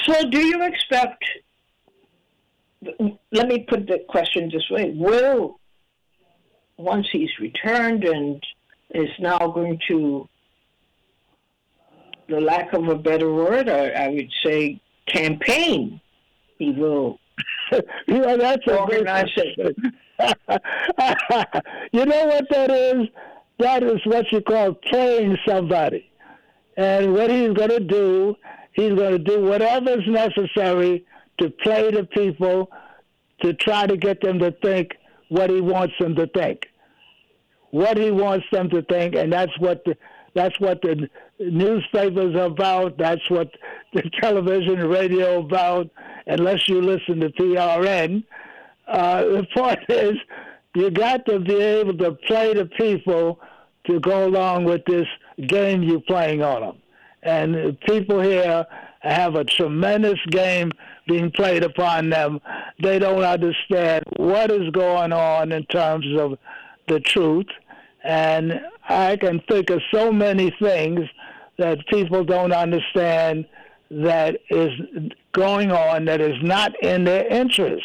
So, 0.06 0.30
do 0.30 0.40
you 0.40 0.64
expect 0.64 1.24
let 3.32 3.48
me 3.48 3.66
put 3.70 3.88
the 3.88 4.00
question 4.10 4.50
this 4.52 4.68
way: 4.70 4.94
Will 4.96 5.60
once 6.78 7.08
he's 7.12 7.30
returned 7.40 8.04
and 8.04 8.44
is 8.94 9.10
now 9.20 9.38
going 9.38 9.80
to, 9.88 10.28
the 12.28 12.42
lack 12.42 12.74
of 12.74 12.88
a 12.88 12.96
better 12.96 13.32
word, 13.32 13.70
I, 13.70 13.90
I 13.90 14.08
would 14.10 14.32
say, 14.44 14.82
campaign. 15.06 16.02
He 16.58 16.72
will. 16.72 17.20
you 18.08 18.20
know, 18.20 18.38
that's 18.38 18.68
organize 18.68 19.30
it. 19.38 19.76
you 21.92 22.06
know 22.06 22.26
what 22.26 22.46
that 22.50 22.72
is? 22.72 23.08
That 23.60 23.84
is 23.84 24.00
what 24.06 24.32
you 24.32 24.42
call 24.42 24.74
playing 24.74 25.38
somebody. 25.48 26.10
And 26.78 27.14
what 27.14 27.30
he's 27.30 27.54
going 27.54 27.70
to 27.70 27.80
do, 27.80 28.36
he's 28.74 28.94
going 28.94 29.12
to 29.12 29.20
do 29.20 29.42
whatever 29.42 29.92
is 29.92 30.08
necessary 30.08 31.06
to 31.40 31.50
play 31.64 31.92
the 31.92 32.04
people 32.06 32.72
to 33.42 33.54
try 33.54 33.88
to 33.88 33.98
get 33.98 34.22
them 34.22 34.40
to 34.40 34.52
think 34.64 34.92
what 35.30 35.50
he 35.50 35.62
wants 35.62 35.94
them 36.00 36.16
to 36.16 36.28
think. 36.28 36.68
What 37.72 37.98
he 37.98 38.12
wants 38.12 38.46
them 38.52 38.70
to 38.72 38.82
think, 38.84 39.16
and 39.16 39.32
that's 39.32 39.58
what 39.60 39.84
the 39.86 39.96
that's 40.34 40.60
what 40.60 40.82
the 40.82 41.10
newspapers 41.50 42.36
about. 42.36 42.98
That's 42.98 43.28
what 43.30 43.52
the 43.94 44.04
television 44.22 44.80
and 44.80 44.90
radio 44.90 45.40
about. 45.40 45.90
Unless 46.28 46.68
you 46.68 46.82
listen 46.82 47.20
to 47.22 47.30
PRN, 47.30 48.24
uh, 48.88 49.24
the 49.24 49.48
point 49.56 49.80
is 49.90 50.14
you 50.76 50.90
got 50.92 51.26
to 51.26 51.40
be 51.40 51.56
able 51.56 51.98
to 51.98 52.14
play 52.28 52.54
the 52.54 52.66
people 52.66 53.40
to 53.86 54.00
go 54.00 54.28
along 54.28 54.66
with 54.66 54.86
this 54.86 55.08
game 55.48 55.84
you're 55.84 56.02
playing 56.02 56.44
on 56.44 56.62
them. 56.62 56.78
And 57.24 57.80
people 57.82 58.22
here 58.22 58.66
have 59.02 59.36
a 59.36 59.44
tremendous 59.44 60.20
game 60.30 60.72
being 61.08 61.32
played 61.32 61.64
upon 61.64 62.10
them. 62.10 62.40
They 62.82 63.00
don't 63.00 63.24
understand 63.24 64.04
what 64.18 64.52
is 64.52 64.70
going 64.72 65.12
on 65.12 65.52
in 65.52 65.66
terms 65.66 66.06
of 66.18 66.38
the 66.88 67.00
truth. 67.00 67.48
And 68.04 68.62
I 68.88 69.18
can 69.18 69.42
think 69.50 69.70
of 69.70 69.82
so 69.94 70.12
many 70.12 70.54
things 70.62 71.02
that 71.58 71.86
people 71.88 72.24
don't 72.24 72.54
understand 72.54 73.46
that 73.90 74.38
is 74.50 74.72
going 75.34 75.72
on 75.72 76.06
that 76.06 76.22
is 76.22 76.38
not 76.42 76.72
in 76.82 77.04
their 77.04 77.28
interest. 77.28 77.84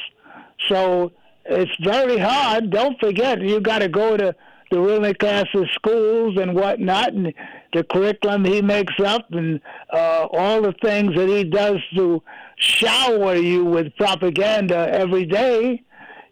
So 0.68 1.12
it's 1.44 1.72
very 1.82 2.18
hard. 2.18 2.70
Don't 2.70 2.98
forget, 3.00 3.40
you 3.40 3.60
got 3.60 3.80
to 3.80 3.88
go 3.88 4.16
to 4.16 4.34
the 4.70 4.80
ruling 4.80 5.14
classes 5.14 5.68
schools 5.74 6.36
and 6.40 6.54
whatnot, 6.54 7.12
and 7.12 7.32
the 7.72 7.84
curriculum 7.84 8.44
he 8.44 8.62
makes 8.62 8.98
up, 9.04 9.26
and 9.30 9.60
uh, 9.92 10.26
all 10.32 10.62
the 10.62 10.74
things 10.82 11.14
that 11.14 11.28
he 11.28 11.44
does 11.44 11.76
to 11.94 12.22
shower 12.56 13.36
you 13.36 13.64
with 13.64 13.94
propaganda 13.96 14.88
every 14.92 15.24
day. 15.24 15.82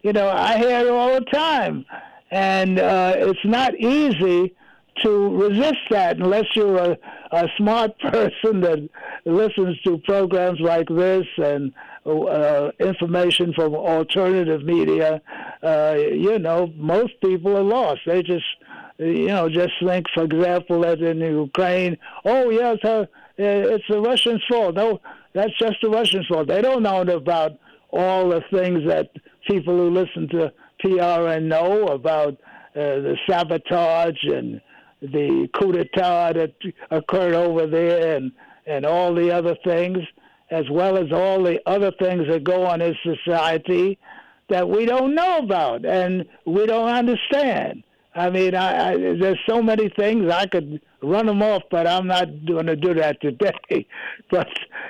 You 0.01 0.13
know, 0.13 0.29
I 0.29 0.57
hear 0.57 0.79
it 0.81 0.89
all 0.89 1.13
the 1.15 1.25
time, 1.25 1.85
and 2.29 2.77
uh, 2.79 3.13
it's 3.17 3.45
not 3.45 3.73
easy 3.75 4.53
to 5.03 5.37
resist 5.37 5.79
that 5.89 6.17
unless 6.17 6.45
you're 6.55 6.77
a, 6.77 6.97
a 7.31 7.47
smart 7.57 7.97
person 7.99 8.61
that 8.61 8.89
listens 9.25 9.79
to 9.81 9.97
programs 9.99 10.59
like 10.59 10.87
this 10.89 11.25
and 11.37 11.73
uh, 12.05 12.71
information 12.79 13.53
from 13.53 13.73
alternative 13.73 14.63
media, 14.63 15.21
uh, 15.63 15.95
you 15.97 16.37
know, 16.39 16.71
most 16.75 17.13
people 17.21 17.57
are 17.57 17.63
lost. 17.63 18.01
They 18.05 18.21
just, 18.21 18.45
you 18.99 19.27
know, 19.27 19.49
just 19.49 19.73
think, 19.83 20.05
for 20.13 20.23
example, 20.23 20.81
that 20.81 21.01
in 21.01 21.19
Ukraine, 21.19 21.97
oh, 22.23 22.49
yes, 22.49 22.77
uh, 22.83 23.05
it's 23.37 23.85
the 23.89 23.99
Russians' 23.99 24.43
fault. 24.49 24.75
No, 24.75 25.01
that's 25.33 25.57
just 25.57 25.77
the 25.81 25.89
Russians' 25.89 26.27
fault. 26.27 26.47
They 26.47 26.61
don't 26.61 26.83
know 26.83 27.01
about 27.01 27.53
all 27.91 28.29
the 28.29 28.41
things 28.51 28.87
that 28.87 29.09
people 29.47 29.75
who 29.75 29.89
listen 29.89 30.27
to 30.29 30.51
PRN 30.83 31.43
know 31.43 31.87
about 31.87 32.33
uh, 32.75 32.99
the 32.99 33.17
sabotage 33.27 34.23
and 34.23 34.61
the 35.01 35.47
coup 35.53 35.71
d'etat 35.71 36.33
that 36.33 36.53
occurred 36.91 37.33
over 37.33 37.67
there 37.67 38.15
and 38.17 38.31
and 38.67 38.85
all 38.85 39.13
the 39.13 39.31
other 39.31 39.55
things, 39.63 39.99
as 40.49 40.67
well 40.71 40.97
as 40.97 41.11
all 41.11 41.43
the 41.43 41.59
other 41.67 41.91
things 41.99 42.27
that 42.27 42.43
go 42.43 42.65
on 42.65 42.81
in 42.81 42.95
society 43.03 43.99
that 44.49 44.67
we 44.67 44.85
don't 44.85 45.15
know 45.15 45.37
about 45.37 45.85
and 45.85 46.25
we 46.45 46.65
don't 46.65 46.89
understand. 46.89 47.83
I 48.15 48.29
mean, 48.29 48.55
I, 48.55 48.91
I, 48.91 48.97
there's 48.97 49.39
so 49.47 49.61
many 49.61 49.89
things 49.89 50.31
I 50.31 50.45
could 50.45 50.81
run 51.01 51.25
them 51.25 51.41
off, 51.43 51.63
but 51.69 51.85
I'm 51.85 52.07
not 52.07 52.27
going 52.45 52.67
to 52.67 52.75
do 52.75 52.93
that 52.95 53.19
today. 53.21 53.85
But 54.31 54.47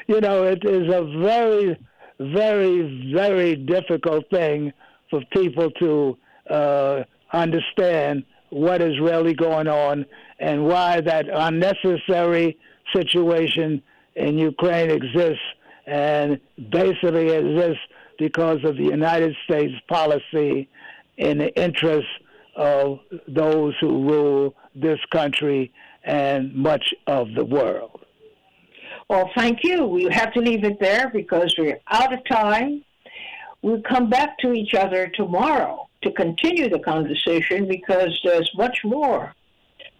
you 0.08 0.22
know, 0.22 0.44
it 0.44 0.64
is 0.64 0.94
a 0.94 1.04
very, 1.20 1.78
very, 2.20 3.12
very 3.14 3.56
difficult 3.56 4.30
thing 4.30 4.72
for 5.10 5.22
people 5.34 5.72
to 5.72 6.18
uh, 6.50 7.04
understand 7.34 8.24
what 8.56 8.82
is 8.82 8.98
really 9.02 9.34
going 9.34 9.68
on 9.68 10.06
and 10.40 10.66
why 10.66 11.02
that 11.02 11.26
unnecessary 11.30 12.58
situation 12.96 13.84
in 14.16 14.38
Ukraine 14.38 14.90
exists 14.90 15.44
and 15.86 16.40
basically 16.72 17.32
exists 17.32 17.84
because 18.18 18.60
of 18.64 18.78
the 18.78 18.86
United 18.86 19.36
States 19.44 19.74
policy 19.90 20.70
in 21.18 21.40
the 21.40 21.54
interest 21.62 22.08
of 22.56 23.00
those 23.28 23.74
who 23.82 24.10
rule 24.10 24.56
this 24.74 25.00
country 25.12 25.74
and 26.06 26.56
much 26.56 26.94
of 27.08 27.34
the 27.34 27.44
world. 27.44 28.06
Well, 29.10 29.30
thank 29.36 29.66
you. 29.66 29.86
We 29.86 30.06
have 30.06 30.32
to 30.32 30.40
leave 30.40 30.64
it 30.64 30.80
there 30.80 31.10
because 31.10 31.54
we're 31.58 31.82
out 31.92 32.14
of 32.14 32.20
time. 32.24 32.86
We'll 33.62 33.82
come 33.82 34.10
back 34.10 34.38
to 34.40 34.54
each 34.54 34.74
other 34.74 35.12
tomorrow 35.14 35.90
to 36.06 36.12
continue 36.12 36.70
the 36.70 36.80
conversation 36.80 37.68
because 37.68 38.20
there's 38.24 38.50
much 38.56 38.78
more 38.84 39.34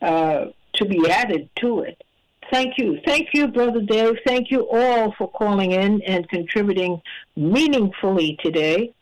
uh, 0.02 0.46
to 0.76 0.86
be 0.86 1.10
added 1.10 1.50
to 1.58 1.80
it. 1.82 2.02
Thank 2.52 2.78
you. 2.78 3.00
Thank 3.06 3.30
you, 3.34 3.48
Brother 3.48 3.82
Dave. 3.82 4.18
Thank 4.26 4.52
you 4.52 4.68
all 4.72 5.14
for 5.18 5.30
calling 5.32 5.72
in 5.72 6.02
and 6.04 6.30
contributing 6.30 7.02
meaningfully 7.36 8.38
today. 8.44 8.94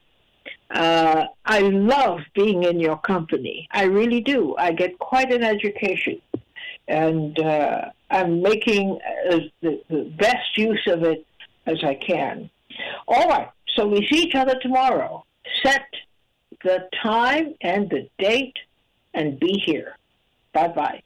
Uh, 0.73 1.25
I 1.45 1.59
love 1.59 2.19
being 2.33 2.63
in 2.63 2.79
your 2.79 2.97
company. 2.97 3.67
I 3.71 3.83
really 3.83 4.21
do. 4.21 4.55
I 4.57 4.71
get 4.71 4.97
quite 4.97 5.31
an 5.31 5.43
education. 5.43 6.21
And 6.87 7.37
uh, 7.39 7.89
I'm 8.09 8.41
making 8.41 8.97
uh, 9.29 9.39
the, 9.61 9.81
the 9.89 10.03
best 10.17 10.57
use 10.57 10.87
of 10.87 11.03
it 11.03 11.25
as 11.65 11.77
I 11.83 11.95
can. 11.95 12.49
All 13.07 13.27
right. 13.27 13.49
So 13.75 13.87
we 13.87 14.07
see 14.09 14.23
each 14.23 14.35
other 14.35 14.55
tomorrow. 14.61 15.25
Set 15.63 15.85
the 16.63 16.87
time 17.01 17.55
and 17.61 17.89
the 17.89 18.09
date 18.17 18.57
and 19.13 19.39
be 19.39 19.61
here. 19.65 19.97
Bye 20.53 20.69
bye. 20.69 21.03